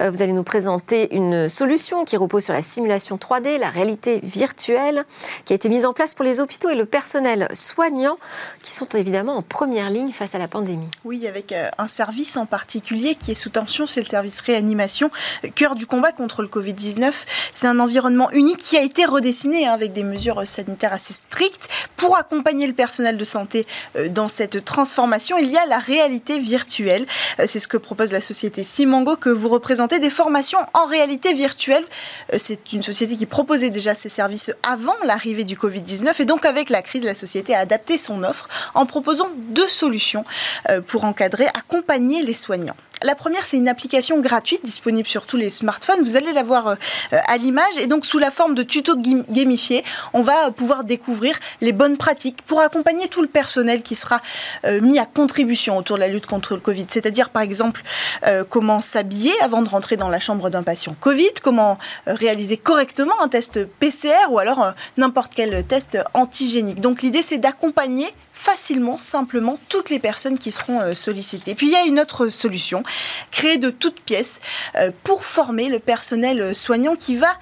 Euh, 0.00 0.10
vous 0.10 0.22
allez 0.22 0.32
nous 0.32 0.42
présenter 0.42 1.14
une 1.14 1.50
solution 1.50 2.06
qui 2.06 2.16
repose 2.16 2.44
sur 2.44 2.54
la 2.54 2.62
simulation 2.62 3.16
3D, 3.16 3.58
la 3.58 3.68
réalité 3.68 4.20
virtuelle, 4.22 5.04
qui 5.44 5.52
a 5.52 5.56
été 5.56 5.68
mise 5.68 5.84
en 5.84 5.92
place 5.92 6.14
pour 6.14 6.24
les 6.24 6.40
hôpitaux 6.40 6.70
et 6.70 6.74
le 6.74 6.86
personnel 6.86 7.46
soignant, 7.52 8.16
qui 8.62 8.72
sont 8.72 8.88
évidemment 8.94 9.36
en 9.36 9.42
première 9.42 9.90
ligne 9.90 10.12
face 10.12 10.34
à 10.34 10.38
la 10.38 10.48
pandémie. 10.48 10.88
Oui, 11.04 11.26
avec 11.26 11.52
euh, 11.52 11.68
un 11.76 11.86
service 11.86 12.38
en 12.38 12.46
particulier 12.46 13.16
qui 13.16 13.32
est 13.32 13.34
sous 13.34 13.50
tension, 13.50 13.86
c'est 13.86 14.00
le 14.00 14.06
service 14.06 14.40
réanimation, 14.40 15.10
euh, 15.44 15.48
cœur 15.54 15.74
du 15.74 15.86
combat 15.86 16.12
contre 16.12 16.40
le 16.40 16.48
Covid-19. 16.48 17.12
C'est 17.52 17.66
un 17.66 17.78
environnement 17.78 18.30
unique 18.30 18.58
qui 18.58 18.78
a 18.78 18.82
été 18.82 19.04
redessiné 19.04 19.66
hein, 19.66 19.74
avec 19.74 19.92
des 19.92 20.04
mesures 20.04 20.48
sanitaires 20.48 20.94
assez 20.94 21.12
strictes 21.12 21.68
pour 21.98 22.16
accompagner 22.16 22.66
le 22.66 22.72
personnel 22.72 23.18
de 23.18 23.24
santé 23.24 23.66
dans 24.08 24.28
cette 24.28 24.64
transformation. 24.64 25.36
Il 25.36 25.50
y 25.50 25.58
a 25.58 25.66
la 25.66 25.78
réalité 25.78 26.38
virtuelle. 26.38 27.06
C'est 27.44 27.58
ce 27.58 27.68
que 27.68 27.76
propose 27.76 28.12
la 28.12 28.20
société 28.22 28.64
Sim 28.64 28.85
Mango 28.86 29.16
que 29.16 29.30
vous 29.30 29.48
représentez 29.48 29.98
des 29.98 30.10
formations 30.10 30.58
en 30.74 30.86
réalité 30.86 31.34
virtuelle. 31.34 31.84
Euh, 32.32 32.36
c'est 32.38 32.72
une 32.72 32.82
société 32.82 33.16
qui 33.16 33.26
proposait 33.26 33.70
déjà 33.70 33.94
ces 33.94 34.08
services 34.08 34.52
avant 34.62 34.94
l'arrivée 35.04 35.44
du 35.44 35.56
Covid-19 35.56 36.20
et 36.20 36.24
donc 36.24 36.44
avec 36.44 36.70
la 36.70 36.82
crise, 36.82 37.04
la 37.04 37.14
société 37.14 37.54
a 37.54 37.60
adapté 37.60 37.98
son 37.98 38.22
offre 38.22 38.48
en 38.74 38.86
proposant 38.86 39.28
deux 39.50 39.68
solutions 39.68 40.24
euh, 40.70 40.80
pour 40.80 41.04
encadrer, 41.04 41.46
accompagner 41.54 42.22
les 42.22 42.32
soignants. 42.32 42.76
La 43.02 43.14
première, 43.14 43.44
c'est 43.44 43.58
une 43.58 43.68
application 43.68 44.20
gratuite 44.20 44.64
disponible 44.64 45.06
sur 45.06 45.26
tous 45.26 45.36
les 45.36 45.50
smartphones. 45.50 46.00
Vous 46.00 46.16
allez 46.16 46.32
la 46.32 46.42
voir 46.42 46.68
euh, 46.68 46.76
à 47.10 47.36
l'image 47.36 47.76
et 47.78 47.86
donc 47.86 48.06
sous 48.06 48.18
la 48.18 48.30
forme 48.30 48.54
de 48.54 48.62
tutos 48.62 48.96
gamifiés, 48.96 49.84
on 50.14 50.22
va 50.22 50.50
pouvoir 50.50 50.82
découvrir 50.82 51.38
les 51.60 51.72
bonnes 51.72 51.98
pratiques 51.98 52.40
pour 52.46 52.60
accompagner 52.60 53.08
tout 53.08 53.20
le 53.20 53.28
personnel 53.28 53.82
qui 53.82 53.96
sera 53.96 54.22
euh, 54.64 54.80
mis 54.80 54.98
à 54.98 55.04
contribution 55.04 55.76
autour 55.76 55.96
de 55.96 56.00
la 56.00 56.08
lutte 56.08 56.24
contre 56.24 56.54
le 56.54 56.60
Covid. 56.60 56.86
C'est-à-dire 56.88 57.28
par 57.28 57.42
exemple 57.42 57.82
euh, 58.26 58.44
comment 58.48 58.80
s'habiller 58.80 59.34
avant 59.42 59.60
de 59.60 59.68
rentrer 59.68 59.98
dans 59.98 60.08
la 60.08 60.18
chambre 60.18 60.48
d'un 60.48 60.62
patient 60.62 60.96
Covid, 60.98 61.32
comment 61.42 61.76
réaliser 62.06 62.56
correctement 62.56 63.20
un 63.20 63.28
test 63.28 63.66
PCR 63.78 64.30
ou 64.30 64.38
alors 64.38 64.72
n'importe 64.96 65.32
quel 65.34 65.66
test 65.66 65.98
antigénique. 66.14 66.80
Donc 66.80 67.02
l'idée 67.02 67.20
c'est 67.20 67.38
d'accompagner 67.38 68.08
facilement, 68.36 68.98
simplement, 68.98 69.58
toutes 69.70 69.88
les 69.88 69.98
personnes 69.98 70.38
qui 70.38 70.52
seront 70.52 70.80
euh, 70.80 70.94
sollicitées. 70.94 71.54
puis 71.54 71.68
il 71.68 71.72
y 71.72 71.76
a 71.76 71.84
une 71.84 71.98
autre 71.98 72.28
solution, 72.28 72.82
créée 73.30 73.56
de 73.56 73.70
toutes 73.70 74.00
pièces 74.00 74.40
euh, 74.76 74.90
pour 75.04 75.24
former 75.24 75.70
le 75.70 75.78
personnel 75.78 76.42
euh, 76.42 76.54
soignant 76.54 76.96
qui 76.96 77.16
va 77.16 77.38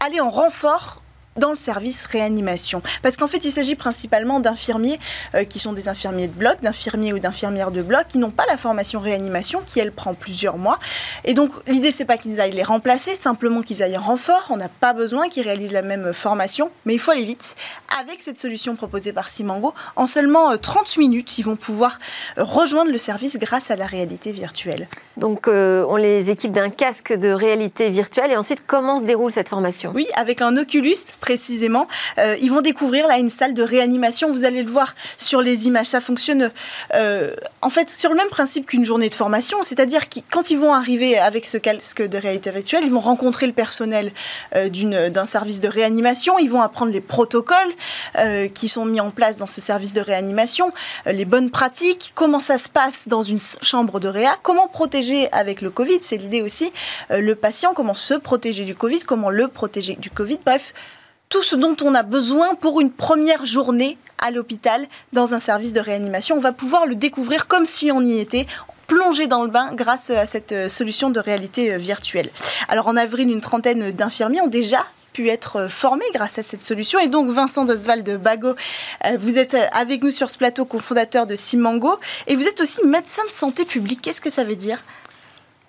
aller 0.00 0.20
en 0.20 0.30
renfort 0.30 1.02
dans 1.38 1.50
le 1.50 1.56
service 1.56 2.04
réanimation. 2.04 2.82
Parce 3.02 3.16
qu'en 3.16 3.26
fait, 3.26 3.44
il 3.44 3.52
s'agit 3.52 3.74
principalement 3.74 4.40
d'infirmiers 4.40 4.98
euh, 5.34 5.44
qui 5.44 5.58
sont 5.58 5.72
des 5.72 5.88
infirmiers 5.88 6.28
de 6.28 6.32
bloc, 6.32 6.60
d'infirmiers 6.62 7.12
ou 7.12 7.18
d'infirmières 7.18 7.70
de 7.70 7.82
bloc, 7.82 8.06
qui 8.08 8.18
n'ont 8.18 8.30
pas 8.30 8.44
la 8.46 8.56
formation 8.56 9.00
réanimation, 9.00 9.62
qui 9.64 9.80
elle 9.80 9.92
prend 9.92 10.14
plusieurs 10.14 10.58
mois. 10.58 10.78
Et 11.24 11.34
donc, 11.34 11.52
l'idée, 11.66 11.92
c'est 11.92 12.04
pas 12.04 12.18
qu'ils 12.18 12.40
aillent 12.40 12.52
les 12.52 12.62
remplacer, 12.62 13.14
simplement 13.14 13.62
qu'ils 13.62 13.82
aillent 13.82 13.96
en 13.96 14.02
renfort. 14.02 14.46
On 14.50 14.56
n'a 14.56 14.68
pas 14.68 14.92
besoin 14.92 15.28
qu'ils 15.28 15.44
réalisent 15.44 15.72
la 15.72 15.82
même 15.82 16.12
formation, 16.12 16.70
mais 16.84 16.94
il 16.94 16.98
faut 16.98 17.12
aller 17.12 17.24
vite. 17.24 17.54
Avec 18.00 18.22
cette 18.22 18.38
solution 18.38 18.76
proposée 18.76 19.12
par 19.12 19.28
Simango, 19.28 19.74
en 19.96 20.06
seulement 20.06 20.56
30 20.56 20.94
euh, 20.96 21.00
minutes, 21.00 21.38
ils 21.38 21.44
vont 21.44 21.56
pouvoir 21.56 21.98
euh, 22.36 22.44
rejoindre 22.44 22.90
le 22.90 22.98
service 22.98 23.38
grâce 23.38 23.70
à 23.70 23.76
la 23.76 23.86
réalité 23.86 24.32
virtuelle. 24.32 24.88
Donc, 25.16 25.48
on 25.48 25.96
les 25.96 26.30
équipe 26.30 26.52
d'un 26.52 26.70
casque 26.70 27.12
de 27.12 27.28
réalité 27.30 27.90
virtuelle. 27.90 28.30
Et 28.30 28.36
ensuite, 28.36 28.62
comment 28.66 28.98
se 29.00 29.04
déroule 29.04 29.32
cette 29.32 29.48
formation? 29.48 29.90
Oui, 29.94 30.06
avec 30.14 30.42
un 30.42 30.56
Oculus 30.56 30.96
précisément. 31.28 31.88
Euh, 32.16 32.36
ils 32.40 32.50
vont 32.50 32.62
découvrir 32.62 33.06
là 33.06 33.18
une 33.18 33.28
salle 33.28 33.52
de 33.52 33.62
réanimation. 33.62 34.32
Vous 34.32 34.46
allez 34.46 34.62
le 34.62 34.70
voir 34.70 34.94
sur 35.18 35.42
les 35.42 35.66
images. 35.66 35.84
Ça 35.84 36.00
fonctionne 36.00 36.50
euh, 36.94 37.34
en 37.60 37.68
fait 37.68 37.90
sur 37.90 38.08
le 38.08 38.16
même 38.16 38.30
principe 38.30 38.64
qu'une 38.64 38.86
journée 38.86 39.10
de 39.10 39.14
formation, 39.14 39.62
c'est-à-dire 39.62 40.08
que 40.08 40.20
quand 40.30 40.50
ils 40.50 40.58
vont 40.58 40.72
arriver 40.72 41.18
avec 41.18 41.44
ce 41.44 41.58
casque 41.58 42.00
de 42.00 42.16
réalité 42.16 42.50
virtuelle, 42.50 42.84
ils 42.84 42.90
vont 42.90 43.06
rencontrer 43.12 43.46
le 43.46 43.52
personnel 43.52 44.10
euh, 44.56 45.10
d'un 45.10 45.26
service 45.26 45.60
de 45.60 45.68
réanimation. 45.68 46.38
Ils 46.38 46.48
vont 46.48 46.62
apprendre 46.62 46.92
les 46.92 47.02
protocoles 47.02 47.74
qui 48.54 48.68
sont 48.68 48.86
mis 48.86 49.00
en 49.00 49.10
place 49.10 49.36
dans 49.36 49.46
ce 49.46 49.60
service 49.60 49.92
de 49.92 50.00
réanimation, 50.00 50.72
les 51.06 51.24
bonnes 51.24 51.50
pratiques, 51.50 52.12
comment 52.14 52.40
ça 52.40 52.58
se 52.58 52.68
passe 52.68 53.06
dans 53.06 53.22
une 53.22 53.40
chambre 53.62 54.00
de 54.00 54.08
réa, 54.08 54.36
comment 54.42 54.68
protéger 54.68 55.30
avec 55.32 55.60
le 55.60 55.70
Covid, 55.70 55.98
c'est 56.00 56.16
l'idée 56.16 56.42
aussi, 56.42 56.72
le 57.10 57.34
patient, 57.34 57.74
comment 57.74 57.94
se 57.94 58.14
protéger 58.14 58.64
du 58.64 58.74
Covid, 58.74 59.00
comment 59.00 59.30
le 59.30 59.48
protéger 59.48 59.96
du 59.96 60.10
Covid. 60.10 60.38
Bref, 60.44 60.72
tout 61.28 61.42
ce 61.42 61.56
dont 61.56 61.76
on 61.82 61.94
a 61.94 62.02
besoin 62.02 62.54
pour 62.54 62.80
une 62.80 62.90
première 62.90 63.44
journée 63.44 63.98
à 64.18 64.30
l'hôpital 64.30 64.86
dans 65.12 65.34
un 65.34 65.38
service 65.38 65.72
de 65.72 65.80
réanimation. 65.80 66.36
On 66.36 66.40
va 66.40 66.52
pouvoir 66.52 66.86
le 66.86 66.94
découvrir 66.94 67.46
comme 67.46 67.66
si 67.66 67.90
on 67.92 68.00
y 68.00 68.18
était 68.18 68.46
plongé 68.86 69.26
dans 69.26 69.44
le 69.44 69.50
bain 69.50 69.72
grâce 69.74 70.10
à 70.10 70.26
cette 70.26 70.52
euh, 70.52 70.68
solution 70.68 71.10
de 71.10 71.20
réalité 71.20 71.74
euh, 71.74 71.78
virtuelle. 71.78 72.30
Alors 72.68 72.88
en 72.88 72.96
avril, 72.96 73.30
une 73.30 73.42
trentaine 73.42 73.92
d'infirmiers 73.92 74.40
ont 74.40 74.48
déjà 74.48 74.84
pu 75.12 75.28
être 75.28 75.56
euh, 75.56 75.68
formés 75.68 76.06
grâce 76.14 76.38
à 76.38 76.42
cette 76.42 76.64
solution. 76.64 76.98
Et 76.98 77.08
donc, 77.08 77.28
Vincent 77.28 77.66
Doswald 77.66 78.20
Bago, 78.20 78.54
vous 79.18 79.36
êtes 79.36 79.56
avec 79.72 80.02
nous 80.02 80.10
sur 80.10 80.30
ce 80.30 80.38
plateau, 80.38 80.64
cofondateur 80.64 81.26
de 81.26 81.36
Simango, 81.36 81.98
et 82.26 82.34
vous 82.34 82.46
êtes 82.46 82.62
aussi 82.62 82.84
médecin 82.86 83.22
de 83.28 83.32
santé 83.32 83.66
publique. 83.66 84.00
Qu'est-ce 84.00 84.22
que 84.22 84.30
ça 84.30 84.42
veut 84.42 84.56
dire? 84.56 84.82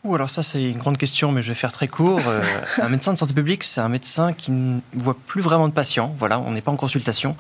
Ouh, 0.05 0.15
alors 0.15 0.29
ça 0.29 0.43
c'est 0.43 0.63
une 0.63 0.77
grande 0.77 0.97
question, 0.97 1.31
mais 1.31 1.41
je 1.41 1.49
vais 1.49 1.55
faire 1.55 1.73
très 1.73 1.87
court. 1.87 2.21
Euh, 2.27 2.41
un 2.81 2.87
médecin 2.87 3.13
de 3.13 3.17
santé 3.17 3.33
publique, 3.33 3.63
c'est 3.65 3.81
un 3.81 3.89
médecin 3.89 4.31
qui 4.31 4.51
ne 4.51 4.79
voit 4.93 5.17
plus 5.27 5.41
vraiment 5.41 5.67
de 5.67 5.73
patients. 5.73 6.15
Voilà, 6.17 6.39
on 6.39 6.51
n'est 6.51 6.61
pas 6.61 6.71
en 6.71 6.77
consultation, 6.77 7.35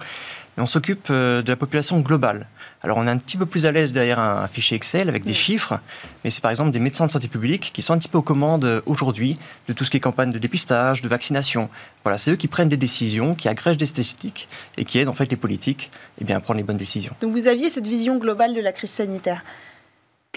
mais 0.57 0.63
on 0.63 0.67
s'occupe 0.67 1.07
euh, 1.09 1.41
de 1.41 1.49
la 1.49 1.55
population 1.55 1.97
globale. 2.01 2.47
Alors 2.81 2.97
on 2.97 3.05
est 3.07 3.09
un 3.09 3.17
petit 3.17 3.37
peu 3.37 3.45
plus 3.45 3.65
à 3.65 3.71
l'aise 3.71 3.93
derrière 3.93 4.19
un, 4.19 4.47
fichier 4.49 4.75
Excel 4.75 5.07
avec 5.07 5.25
des 5.25 5.33
chiffres, 5.33 5.79
mais 6.23 6.29
c'est 6.29 6.41
par 6.41 6.51
exemple 6.51 6.71
des 6.71 6.79
médecins 6.79 7.05
de 7.05 7.11
santé 7.11 7.29
publique 7.29 7.71
qui 7.73 7.81
sont 7.81 7.93
un 7.93 7.97
petit 7.97 8.09
peu 8.09 8.17
aux 8.17 8.23
commandes 8.23 8.65
euh, 8.65 8.81
aujourd'hui 8.85 9.35
de 9.69 9.73
tout 9.73 9.85
ce 9.85 9.89
qui 9.89 9.97
est 9.97 10.01
campagne 10.01 10.33
de 10.33 10.37
dépistage, 10.37 11.01
de 11.01 11.07
vaccination. 11.07 11.69
Voilà, 12.03 12.17
c'est 12.17 12.31
eux 12.31 12.35
qui 12.35 12.49
prennent 12.49 12.69
des 12.69 12.77
décisions, 12.77 13.35
qui 13.35 13.47
agrègent 13.47 13.77
des 13.77 13.85
statistiques 13.85 14.49
et 14.77 14.83
qui 14.83 14.99
aident 14.99 15.07
en 15.07 15.13
fait 15.13 15.31
les 15.31 15.37
politiques 15.37 15.91
eh 16.19 16.25
bien, 16.25 16.35
à 16.35 16.39
prendre 16.41 16.57
les 16.57 16.63
bonnes 16.63 16.77
décisions. 16.77 17.15
Donc 17.21 17.31
vous 17.31 17.47
aviez 17.47 17.69
cette 17.69 17.87
vision 17.87 18.17
globale 18.17 18.53
de 18.53 18.61
la 18.61 18.73
crise 18.73 18.91
sanitaire 18.91 19.43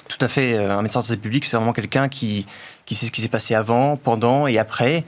tout 0.09 0.24
à 0.24 0.28
fait. 0.28 0.55
Euh, 0.55 0.76
un 0.76 0.82
médecin 0.82 1.01
de 1.01 1.05
santé 1.05 1.18
publique, 1.18 1.45
c'est 1.45 1.57
vraiment 1.57 1.72
quelqu'un 1.72 2.09
qui, 2.09 2.47
qui 2.84 2.95
sait 2.95 3.07
ce 3.07 3.12
qui 3.12 3.22
s'est 3.22 3.28
passé 3.28 3.55
avant, 3.55 3.97
pendant 3.97 4.47
et 4.47 4.59
après. 4.59 5.05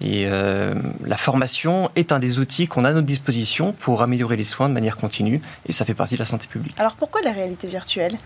Et 0.00 0.26
euh, 0.26 0.74
la 1.04 1.16
formation 1.16 1.88
est 1.96 2.12
un 2.12 2.20
des 2.20 2.38
outils 2.38 2.68
qu'on 2.68 2.84
a 2.84 2.90
à 2.90 2.92
notre 2.92 3.06
disposition 3.06 3.72
pour 3.72 4.02
améliorer 4.02 4.36
les 4.36 4.44
soins 4.44 4.68
de 4.68 4.74
manière 4.74 4.96
continue, 4.96 5.40
et 5.66 5.72
ça 5.72 5.84
fait 5.84 5.94
partie 5.94 6.14
de 6.14 6.20
la 6.20 6.24
santé 6.24 6.46
publique. 6.46 6.74
Alors 6.78 6.94
pourquoi 6.94 7.20
la 7.22 7.32
réalité 7.32 7.66
virtuelle? 7.66 8.16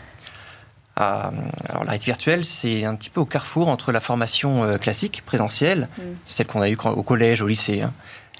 Ah, 0.97 1.31
alors 1.71 1.85
la 1.85 1.91
réalité 1.91 2.07
virtuelle, 2.07 2.45
c'est 2.45 2.85
un 2.85 2.95
petit 2.95 3.09
peu 3.09 3.23
au 3.23 3.25
carrefour 3.25 3.69
entre 3.69 3.93
la 3.93 4.01
formation 4.01 4.65
euh, 4.65 4.77
classique, 4.77 5.23
présentielle, 5.25 5.89
mm. 5.97 6.03
celle 6.27 6.47
qu'on 6.47 6.61
a 6.61 6.69
eue 6.69 6.77
au 6.85 7.03
collège, 7.03 7.41
au 7.41 7.47
lycée, 7.47 7.81
hein. 7.83 7.93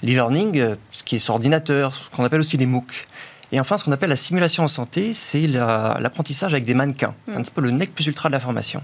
l'e-learning, 0.03 0.75
ce 0.91 1.03
qui 1.03 1.15
est 1.15 1.19
sur 1.19 1.33
ordinateur, 1.33 1.95
ce 1.95 2.11
qu'on 2.11 2.23
appelle 2.23 2.41
aussi 2.41 2.57
les 2.57 2.67
MOOC. 2.67 3.05
Et 3.53 3.59
enfin, 3.59 3.77
ce 3.77 3.83
qu'on 3.83 3.91
appelle 3.91 4.09
la 4.09 4.15
simulation 4.15 4.63
en 4.63 4.67
santé, 4.67 5.13
c'est 5.13 5.45
l'apprentissage 5.45 6.53
avec 6.53 6.65
des 6.65 6.73
mannequins. 6.73 7.13
C'est 7.27 7.35
un 7.35 7.39
mm. 7.39 7.43
petit 7.43 7.51
peu 7.51 7.61
le 7.61 7.69
nec 7.69 7.93
plus 7.93 8.07
ultra 8.07 8.27
de 8.27 8.33
la 8.33 8.39
formation. 8.39 8.81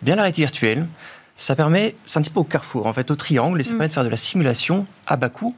Eh 0.00 0.04
bien, 0.06 0.16
la 0.16 0.22
réalité 0.22 0.40
virtuelle, 0.40 0.86
ça 1.36 1.54
permet, 1.54 1.94
c'est 2.06 2.18
un 2.18 2.22
petit 2.22 2.30
peu 2.30 2.40
au 2.40 2.44
carrefour, 2.44 2.86
en 2.86 2.92
fait, 2.94 3.10
au 3.10 3.16
triangle, 3.16 3.60
et 3.60 3.64
ça 3.64 3.74
mm. 3.74 3.76
permet 3.76 3.88
de 3.88 3.92
faire 3.92 4.04
de 4.04 4.08
la 4.08 4.16
simulation 4.16 4.86
à 5.06 5.18
bas 5.18 5.28
coût. 5.28 5.54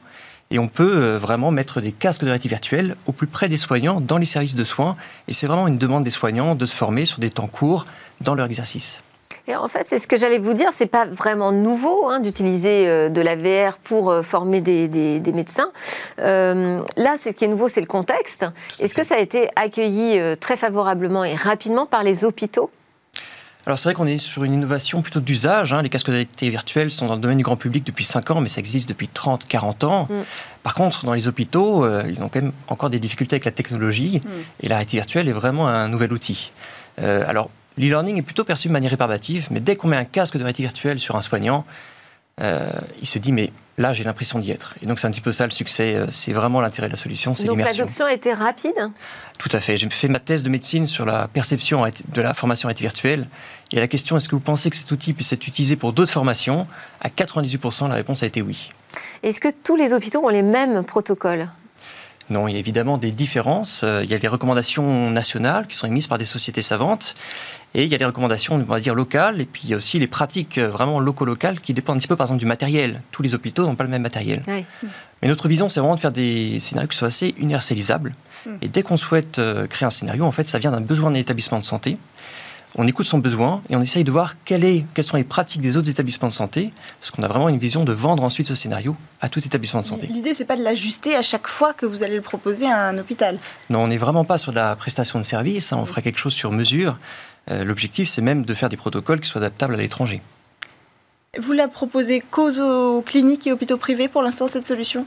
Et 0.49 0.59
on 0.59 0.67
peut 0.67 0.97
euh, 0.97 1.17
vraiment 1.17 1.49
mettre 1.49 1.79
des 1.79 1.93
casques 1.93 2.23
de 2.23 2.25
réalité 2.25 2.49
virtuelle 2.49 2.97
au 3.05 3.13
plus 3.13 3.27
près 3.27 3.47
des 3.47 3.55
soignants 3.55 4.01
dans 4.01 4.17
les 4.17 4.25
services 4.25 4.55
de 4.55 4.65
soins. 4.65 4.95
Et 5.29 5.33
c'est 5.33 5.47
vraiment 5.47 5.69
une 5.69 5.77
demande 5.77 6.03
des 6.03 6.11
soignants 6.11 6.53
de 6.53 6.65
se 6.65 6.75
former 6.75 7.05
sur 7.05 7.19
des 7.19 7.29
temps 7.29 7.47
courts 7.47 7.85
dans 8.19 8.35
leur 8.35 8.47
exercice. 8.47 8.99
Et 9.47 9.55
en 9.55 9.67
fait, 9.67 9.85
c'est 9.87 9.99
ce 9.99 10.07
que 10.07 10.17
j'allais 10.17 10.37
vous 10.37 10.53
dire, 10.53 10.69
c'est 10.71 10.85
pas 10.85 11.05
vraiment 11.05 11.51
nouveau 11.51 12.07
hein, 12.07 12.19
d'utiliser 12.19 12.87
euh, 12.87 13.09
de 13.09 13.21
la 13.21 13.35
VR 13.35 13.77
pour 13.77 14.11
euh, 14.11 14.21
former 14.21 14.61
des, 14.61 15.21
médecins. 15.33 15.71
Euh, 16.19 16.81
là, 16.97 17.15
ce 17.17 17.29
qui 17.29 17.45
est 17.45 17.47
nouveau, 17.47 17.67
c'est 17.67 17.81
le 17.81 17.87
contexte. 17.87 18.45
Est-ce 18.79 18.93
que 18.93 19.03
ça 19.03 19.15
a 19.15 19.19
été 19.19 19.49
accueilli 19.55 20.19
très 20.37 20.57
favorablement 20.57 21.23
et 21.23 21.35
rapidement 21.35 21.85
par 21.85 22.03
les 22.03 22.23
hôpitaux? 22.23 22.69
Alors 23.67 23.77
c'est 23.77 23.89
vrai 23.89 23.93
qu'on 23.93 24.07
est 24.07 24.17
sur 24.17 24.43
une 24.43 24.53
innovation 24.53 25.03
plutôt 25.03 25.19
d'usage. 25.19 25.71
Hein. 25.71 25.83
Les 25.83 25.89
casques 25.89 26.07
de 26.07 26.13
réalité 26.13 26.49
virtuelle 26.49 26.89
sont 26.89 27.05
dans 27.05 27.13
le 27.13 27.19
domaine 27.21 27.37
du 27.37 27.43
grand 27.43 27.57
public 27.57 27.85
depuis 27.85 28.05
5 28.05 28.31
ans, 28.31 28.41
mais 28.41 28.49
ça 28.49 28.59
existe 28.59 28.89
depuis 28.89 29.07
30, 29.07 29.43
40 29.43 29.83
ans. 29.83 30.07
Mm. 30.09 30.21
Par 30.63 30.73
contre, 30.73 31.05
dans 31.05 31.13
les 31.13 31.27
hôpitaux, 31.27 31.87
ils 32.07 32.23
ont 32.23 32.29
quand 32.29 32.41
même 32.41 32.53
encore 32.67 32.89
des 32.89 32.97
difficultés 32.97 33.35
avec 33.35 33.45
la 33.45 33.51
technologie, 33.51 34.19
mm. 34.23 34.29
et 34.63 34.69
la 34.69 34.75
réalité 34.75 34.97
virtuelle 34.97 35.27
est 35.29 35.33
vraiment 35.33 35.67
un 35.67 35.87
nouvel 35.89 36.11
outil. 36.11 36.51
alors 36.97 37.49
l'e-learning 37.77 38.17
est 38.17 38.21
plutôt 38.23 38.43
perçu 38.43 38.67
de 38.67 38.73
manière 38.73 38.91
rébarbative, 38.91 39.47
mais 39.51 39.59
dès 39.59 39.75
qu'on 39.75 39.87
met 39.87 39.97
un 39.97 40.05
casque 40.05 40.37
de 40.37 40.43
réalité 40.43 40.63
virtuelle 40.63 40.99
sur 40.99 41.15
un 41.15 41.21
soignant, 41.21 41.65
euh, 42.39 42.69
il 42.99 43.07
se 43.07 43.19
dit 43.19 43.31
mais 43.31 43.51
là 43.77 43.93
j'ai 43.93 44.03
l'impression 44.03 44.39
d'y 44.39 44.51
être. 44.51 44.73
Et 44.81 44.85
donc 44.85 44.99
c'est 44.99 45.07
un 45.07 45.11
petit 45.11 45.21
peu 45.21 45.31
ça 45.31 45.45
le 45.45 45.51
succès, 45.51 45.95
euh, 45.95 46.07
c'est 46.11 46.31
vraiment 46.31 46.61
l'intérêt 46.61 46.87
de 46.87 46.93
la 46.93 46.97
solution, 46.97 47.35
c'est 47.35 47.47
l'immersion. 47.47 47.65
Donc 47.65 47.77
l'adoption 47.77 48.05
a 48.05 48.13
été 48.13 48.33
rapide? 48.33 48.89
Tout 49.37 49.49
à 49.51 49.59
fait. 49.59 49.77
J'ai 49.77 49.89
fait 49.89 50.07
ma 50.07 50.19
thèse 50.19 50.43
de 50.43 50.49
médecine 50.49 50.87
sur 50.87 51.05
la 51.05 51.27
perception 51.27 51.85
de 51.85 52.21
la 52.21 52.33
formation 52.33 52.67
réalité 52.67 52.83
virtuelle. 52.83 53.27
Et 53.71 53.77
à 53.77 53.81
la 53.81 53.87
question 53.87 54.17
est-ce 54.17 54.29
que 54.29 54.35
vous 54.35 54.41
pensez 54.41 54.69
que 54.69 54.75
cet 54.75 54.91
outil 54.91 55.13
puisse 55.13 55.31
être 55.33 55.47
utilisé 55.47 55.75
pour 55.75 55.93
d'autres 55.93 56.11
formations? 56.11 56.67
À 57.01 57.09
98%, 57.09 57.89
la 57.89 57.95
réponse 57.95 58.23
a 58.23 58.25
été 58.25 58.41
oui. 58.41 58.69
Est-ce 59.23 59.39
que 59.39 59.49
tous 59.63 59.75
les 59.75 59.93
hôpitaux 59.93 60.23
ont 60.23 60.29
les 60.29 60.43
mêmes 60.43 60.83
protocoles? 60.83 61.47
Non, 62.29 62.47
il 62.47 62.53
y 62.53 62.55
a 62.55 62.59
évidemment 62.59 62.97
des 62.97 63.11
différences. 63.11 63.81
Euh, 63.83 64.03
il 64.03 64.09
y 64.09 64.13
a 64.13 64.17
les 64.17 64.27
recommandations 64.27 65.09
nationales 65.09 65.67
qui 65.67 65.75
sont 65.75 65.87
émises 65.87 66.07
par 66.07 66.17
des 66.17 66.25
sociétés 66.25 66.61
savantes. 66.61 67.15
Et 67.73 67.83
il 67.83 67.89
y 67.89 67.95
a 67.95 67.97
les 67.97 68.05
recommandations, 68.05 68.55
on 68.55 68.59
va 68.59 68.79
dire, 68.79 68.95
locales. 68.95 69.41
Et 69.41 69.45
puis 69.45 69.61
il 69.65 69.69
y 69.69 69.73
a 69.73 69.77
aussi 69.77 69.99
les 69.99 70.07
pratiques 70.07 70.57
euh, 70.57 70.67
vraiment 70.67 70.99
locaux-locales 70.99 71.59
qui 71.59 71.73
dépendent 71.73 71.97
un 71.97 71.99
petit 71.99 72.07
peu, 72.07 72.15
par 72.15 72.27
exemple, 72.27 72.39
du 72.39 72.45
matériel. 72.45 73.01
Tous 73.11 73.21
les 73.21 73.33
hôpitaux 73.33 73.65
n'ont 73.65 73.75
pas 73.75 73.83
le 73.83 73.89
même 73.89 74.01
matériel. 74.01 74.43
Mais 74.47 75.27
notre 75.27 75.47
vision, 75.47 75.69
c'est 75.69 75.79
vraiment 75.79 75.95
de 75.95 75.99
faire 75.99 76.11
des 76.11 76.59
scénarios 76.59 76.87
qui 76.87 76.97
soient 76.97 77.09
assez 77.09 77.35
universalisables. 77.37 78.13
Hmm. 78.45 78.55
Et 78.61 78.67
dès 78.67 78.81
qu'on 78.81 78.97
souhaite 78.97 79.39
euh, 79.39 79.67
créer 79.67 79.85
un 79.85 79.91
scénario, 79.91 80.25
en 80.25 80.31
fait, 80.31 80.47
ça 80.47 80.57
vient 80.57 80.71
d'un 80.71 80.81
besoin 80.81 81.11
d'un 81.11 81.19
établissement 81.19 81.59
de 81.59 81.65
santé 81.65 81.97
on 82.75 82.87
écoute 82.87 83.05
son 83.05 83.17
besoin 83.17 83.61
et 83.69 83.75
on 83.75 83.81
essaye 83.81 84.03
de 84.03 84.11
voir 84.11 84.35
quelles 84.45 84.85
sont 85.01 85.17
les 85.17 85.23
pratiques 85.23 85.61
des 85.61 85.77
autres 85.77 85.89
établissements 85.89 86.29
de 86.29 86.33
santé, 86.33 86.71
parce 86.99 87.11
qu'on 87.11 87.23
a 87.23 87.27
vraiment 87.27 87.49
une 87.49 87.57
vision 87.57 87.83
de 87.83 87.91
vendre 87.91 88.23
ensuite 88.23 88.47
ce 88.47 88.55
scénario 88.55 88.95
à 89.19 89.29
tout 89.29 89.45
établissement 89.45 89.81
de 89.81 89.85
santé. 89.85 90.07
L'idée, 90.07 90.33
c'est 90.33 90.45
pas 90.45 90.55
de 90.55 90.63
l'ajuster 90.63 91.15
à 91.15 91.21
chaque 91.21 91.47
fois 91.47 91.73
que 91.73 91.85
vous 91.85 92.03
allez 92.03 92.15
le 92.15 92.21
proposer 92.21 92.65
à 92.65 92.87
un 92.87 92.97
hôpital. 92.97 93.39
Non, 93.69 93.83
on 93.83 93.87
n'est 93.87 93.97
vraiment 93.97 94.23
pas 94.23 94.37
sur 94.37 94.51
de 94.51 94.57
la 94.57 94.75
prestation 94.75 95.19
de 95.19 95.25
service, 95.25 95.73
hein, 95.73 95.79
on 95.81 95.85
fera 95.85 96.01
quelque 96.01 96.19
chose 96.19 96.33
sur 96.33 96.51
mesure. 96.51 96.97
Euh, 97.49 97.63
l'objectif, 97.65 98.07
c'est 98.07 98.21
même 98.21 98.45
de 98.45 98.53
faire 98.53 98.69
des 98.69 98.77
protocoles 98.77 99.19
qui 99.19 99.29
soient 99.29 99.41
adaptables 99.41 99.73
à 99.73 99.77
l'étranger. 99.77 100.21
Vous 101.41 101.53
la 101.53 101.67
proposez 101.67 102.21
cause 102.31 102.59
aux 102.59 103.01
cliniques 103.01 103.47
et 103.47 103.51
hôpitaux 103.51 103.77
privés 103.77 104.07
pour 104.07 104.21
l'instant, 104.21 104.47
cette 104.47 104.65
solution? 104.65 105.05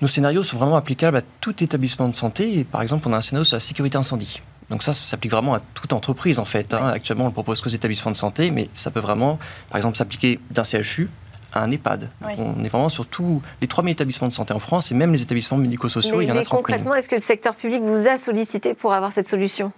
Nos 0.00 0.08
scénarios 0.08 0.44
sont 0.44 0.58
vraiment 0.58 0.76
applicables 0.76 1.16
à 1.16 1.22
tout 1.40 1.62
établissement 1.62 2.08
de 2.08 2.14
santé. 2.14 2.64
Par 2.64 2.82
exemple, 2.82 3.08
on 3.08 3.12
a 3.12 3.16
un 3.16 3.20
scénario 3.20 3.44
sur 3.44 3.56
la 3.56 3.60
sécurité 3.60 3.98
incendie. 3.98 4.40
Donc 4.70 4.82
ça, 4.82 4.92
ça 4.92 5.02
s'applique 5.02 5.32
vraiment 5.32 5.54
à 5.54 5.60
toute 5.74 5.92
entreprise 5.92 6.38
en 6.38 6.44
fait. 6.44 6.74
Hein. 6.74 6.88
Actuellement, 6.88 7.24
on 7.24 7.28
le 7.28 7.32
propose 7.32 7.60
qu'aux 7.60 7.70
établissements 7.70 8.10
de 8.10 8.16
santé, 8.16 8.50
mais 8.50 8.68
ça 8.74 8.90
peut 8.90 9.00
vraiment, 9.00 9.38
par 9.68 9.78
exemple, 9.78 9.96
s'appliquer 9.96 10.40
d'un 10.50 10.64
CHU 10.64 11.08
à 11.52 11.62
un 11.62 11.70
EHPAD. 11.70 12.10
On 12.38 12.62
est 12.64 12.68
vraiment 12.68 12.90
sur 12.90 13.06
tous 13.06 13.40
les 13.60 13.66
3000 13.66 13.92
établissements 13.92 14.28
de 14.28 14.32
santé 14.34 14.52
en 14.52 14.58
France 14.58 14.92
et 14.92 14.94
même 14.94 15.12
les 15.12 15.22
établissements 15.22 15.56
médico-sociaux, 15.56 16.20
il 16.20 16.28
y 16.28 16.32
en 16.32 16.36
a 16.36 16.42
30 16.42 16.58
concrètement, 16.58 16.94
est-ce 16.94 17.08
que 17.08 17.14
le 17.14 17.20
secteur 17.20 17.54
public 17.54 17.82
vous 17.82 18.08
a 18.08 18.18
sollicité 18.18 18.74
pour 18.74 18.92
avoir 18.92 19.12
cette 19.12 19.28
solution? 19.28 19.72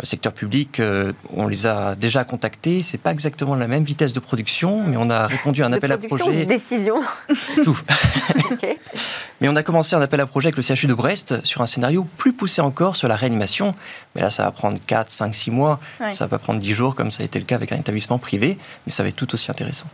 Le 0.00 0.06
secteur 0.06 0.32
public, 0.32 0.78
euh, 0.78 1.12
on 1.34 1.48
les 1.48 1.66
a 1.66 1.94
déjà 1.94 2.24
contactés. 2.24 2.82
C'est 2.82 2.98
pas 2.98 3.12
exactement 3.12 3.54
la 3.54 3.66
même 3.66 3.84
vitesse 3.84 4.12
de 4.12 4.20
production, 4.20 4.82
mais 4.86 4.96
on 4.98 5.08
a 5.08 5.26
répondu 5.26 5.62
à 5.62 5.66
un 5.66 5.72
appel 5.72 5.90
à 5.90 5.98
projet. 5.98 6.44
De 6.44 6.44
décision. 6.44 6.96
Tout. 7.64 7.78
Mais 9.40 9.48
on 9.48 9.56
a 9.56 9.62
commencé 9.62 9.96
un 9.96 10.02
appel 10.02 10.20
à 10.20 10.26
projet 10.26 10.48
avec 10.48 10.56
le 10.56 10.62
CHU 10.62 10.86
de 10.86 10.94
Brest 10.94 11.44
sur 11.44 11.62
un 11.62 11.66
scénario 11.66 12.06
plus 12.16 12.32
poussé 12.32 12.60
encore 12.60 12.96
sur 12.96 13.08
la 13.08 13.16
réanimation. 13.16 13.74
Mais 14.14 14.22
là, 14.22 14.30
ça 14.30 14.44
va 14.44 14.50
prendre 14.50 14.78
4, 14.86 15.10
5, 15.10 15.34
6 15.34 15.50
mois. 15.50 15.80
Ça 16.12 16.24
va 16.24 16.28
pas 16.28 16.38
prendre 16.38 16.60
10 16.60 16.74
jours 16.74 16.94
comme 16.94 17.10
ça 17.10 17.22
a 17.22 17.26
été 17.26 17.38
le 17.38 17.46
cas 17.46 17.56
avec 17.56 17.72
un 17.72 17.78
établissement 17.78 18.18
privé, 18.18 18.58
mais 18.86 18.92
ça 18.92 19.02
va 19.02 19.08
être 19.08 19.16
tout 19.16 19.32
aussi 19.34 19.50
intéressant. 19.50 19.86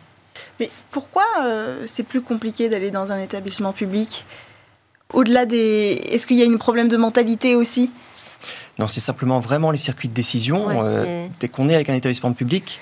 Mais 0.59 0.71
pourquoi 0.91 1.25
euh, 1.43 1.85
c'est 1.87 2.03
plus 2.03 2.23
compliqué 2.23 2.69
d'aller 2.69 2.91
dans 2.91 3.13
un 3.13 3.21
établissement 3.21 3.73
public? 3.73 4.25
Au-delà 5.13 5.47
des. 5.47 6.01
Est-ce 6.11 6.27
qu'il 6.27 6.39
y 6.39 6.43
a 6.43 6.47
un 6.47 6.57
problème 6.57 6.89
de 6.89 6.97
mentalité 6.97 7.55
aussi? 7.55 7.91
Non, 8.79 8.89
c'est 8.89 9.01
simplement 9.01 9.41
vraiment 9.41 9.71
les 9.71 9.79
circuits 9.79 10.09
de 10.09 10.15
décision. 10.15 10.67
Euh, 10.71 11.29
dès 11.41 11.49
qu'on 11.49 11.69
est 11.69 11.75
avec 11.75 11.89
un 11.91 11.95
établissement 11.95 12.33
public, 12.33 12.81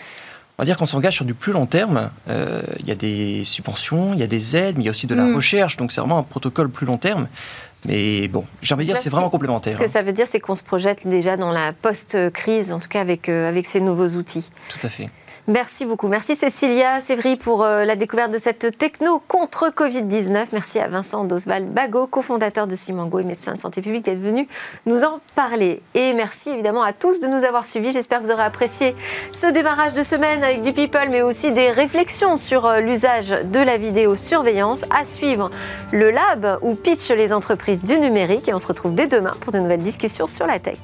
on 0.58 0.62
va 0.62 0.66
dire 0.66 0.76
qu'on 0.76 0.86
s'engage 0.86 1.16
sur 1.16 1.24
du 1.24 1.34
plus 1.34 1.52
long 1.52 1.66
terme. 1.66 2.10
Euh, 2.28 2.62
il 2.80 2.86
y 2.86 2.92
a 2.92 2.94
des 2.94 3.44
subventions, 3.44 4.12
il 4.14 4.20
y 4.20 4.22
a 4.22 4.26
des 4.26 4.56
aides, 4.56 4.76
mais 4.76 4.84
il 4.84 4.86
y 4.86 4.88
a 4.88 4.92
aussi 4.92 5.06
de 5.06 5.14
la 5.14 5.24
mm. 5.24 5.34
recherche. 5.34 5.76
Donc 5.76 5.90
c'est 5.90 6.00
vraiment 6.00 6.18
un 6.18 6.22
protocole 6.22 6.70
plus 6.70 6.86
long 6.86 6.98
terme. 6.98 7.28
Mais 7.86 8.28
bon, 8.28 8.44
j'ai 8.60 8.74
envie 8.74 8.84
de 8.84 8.92
dire, 8.92 9.00
c'est 9.00 9.08
vraiment 9.08 9.30
complémentaire. 9.30 9.72
Ce 9.72 9.78
que 9.78 9.84
hein. 9.84 9.88
ça 9.88 10.02
veut 10.02 10.12
dire, 10.12 10.26
c'est 10.26 10.38
qu'on 10.38 10.54
se 10.54 10.62
projette 10.62 11.06
déjà 11.06 11.36
dans 11.38 11.50
la 11.50 11.72
post-crise, 11.72 12.72
en 12.72 12.78
tout 12.78 12.88
cas 12.88 13.00
avec, 13.00 13.28
euh, 13.28 13.48
avec 13.48 13.66
ces 13.66 13.80
nouveaux 13.80 14.18
outils. 14.18 14.50
Tout 14.68 14.86
à 14.86 14.90
fait. 14.90 15.08
Merci 15.50 15.84
beaucoup. 15.84 16.06
Merci 16.06 16.36
Cécilia 16.36 17.00
Sévry 17.00 17.36
pour 17.36 17.64
euh, 17.64 17.84
la 17.84 17.96
découverte 17.96 18.30
de 18.30 18.38
cette 18.38 18.78
techno 18.78 19.20
contre 19.26 19.72
Covid-19. 19.74 20.46
Merci 20.52 20.78
à 20.78 20.86
Vincent 20.86 21.24
Dosval 21.24 21.64
Bago, 21.64 22.06
cofondateur 22.06 22.68
de 22.68 22.76
Simango 22.76 23.18
et 23.18 23.24
médecin 23.24 23.56
de 23.56 23.58
santé 23.58 23.82
publique, 23.82 24.04
d'être 24.04 24.20
venu 24.20 24.46
nous 24.86 25.02
en 25.02 25.18
parler. 25.34 25.82
Et 25.96 26.14
merci 26.14 26.50
évidemment 26.50 26.84
à 26.84 26.92
tous 26.92 27.18
de 27.18 27.26
nous 27.26 27.44
avoir 27.44 27.64
suivis. 27.64 27.90
J'espère 27.90 28.20
que 28.20 28.26
vous 28.26 28.30
aurez 28.30 28.44
apprécié 28.44 28.94
ce 29.32 29.48
démarrage 29.48 29.92
de 29.92 30.04
semaine 30.04 30.44
avec 30.44 30.62
du 30.62 30.72
people, 30.72 31.08
mais 31.10 31.22
aussi 31.22 31.50
des 31.50 31.70
réflexions 31.70 32.36
sur 32.36 32.66
euh, 32.66 32.78
l'usage 32.78 33.30
de 33.30 33.58
la 33.58 33.76
vidéosurveillance. 33.76 34.84
À 34.96 35.04
suivre 35.04 35.50
le 35.90 36.12
lab 36.12 36.60
où 36.62 36.76
pitch 36.76 37.10
les 37.10 37.32
entreprises 37.32 37.82
du 37.82 37.98
numérique. 37.98 38.48
Et 38.48 38.54
on 38.54 38.60
se 38.60 38.68
retrouve 38.68 38.94
dès 38.94 39.08
demain 39.08 39.34
pour 39.40 39.50
de 39.50 39.58
nouvelles 39.58 39.82
discussions 39.82 40.28
sur 40.28 40.46
la 40.46 40.60
tech. 40.60 40.78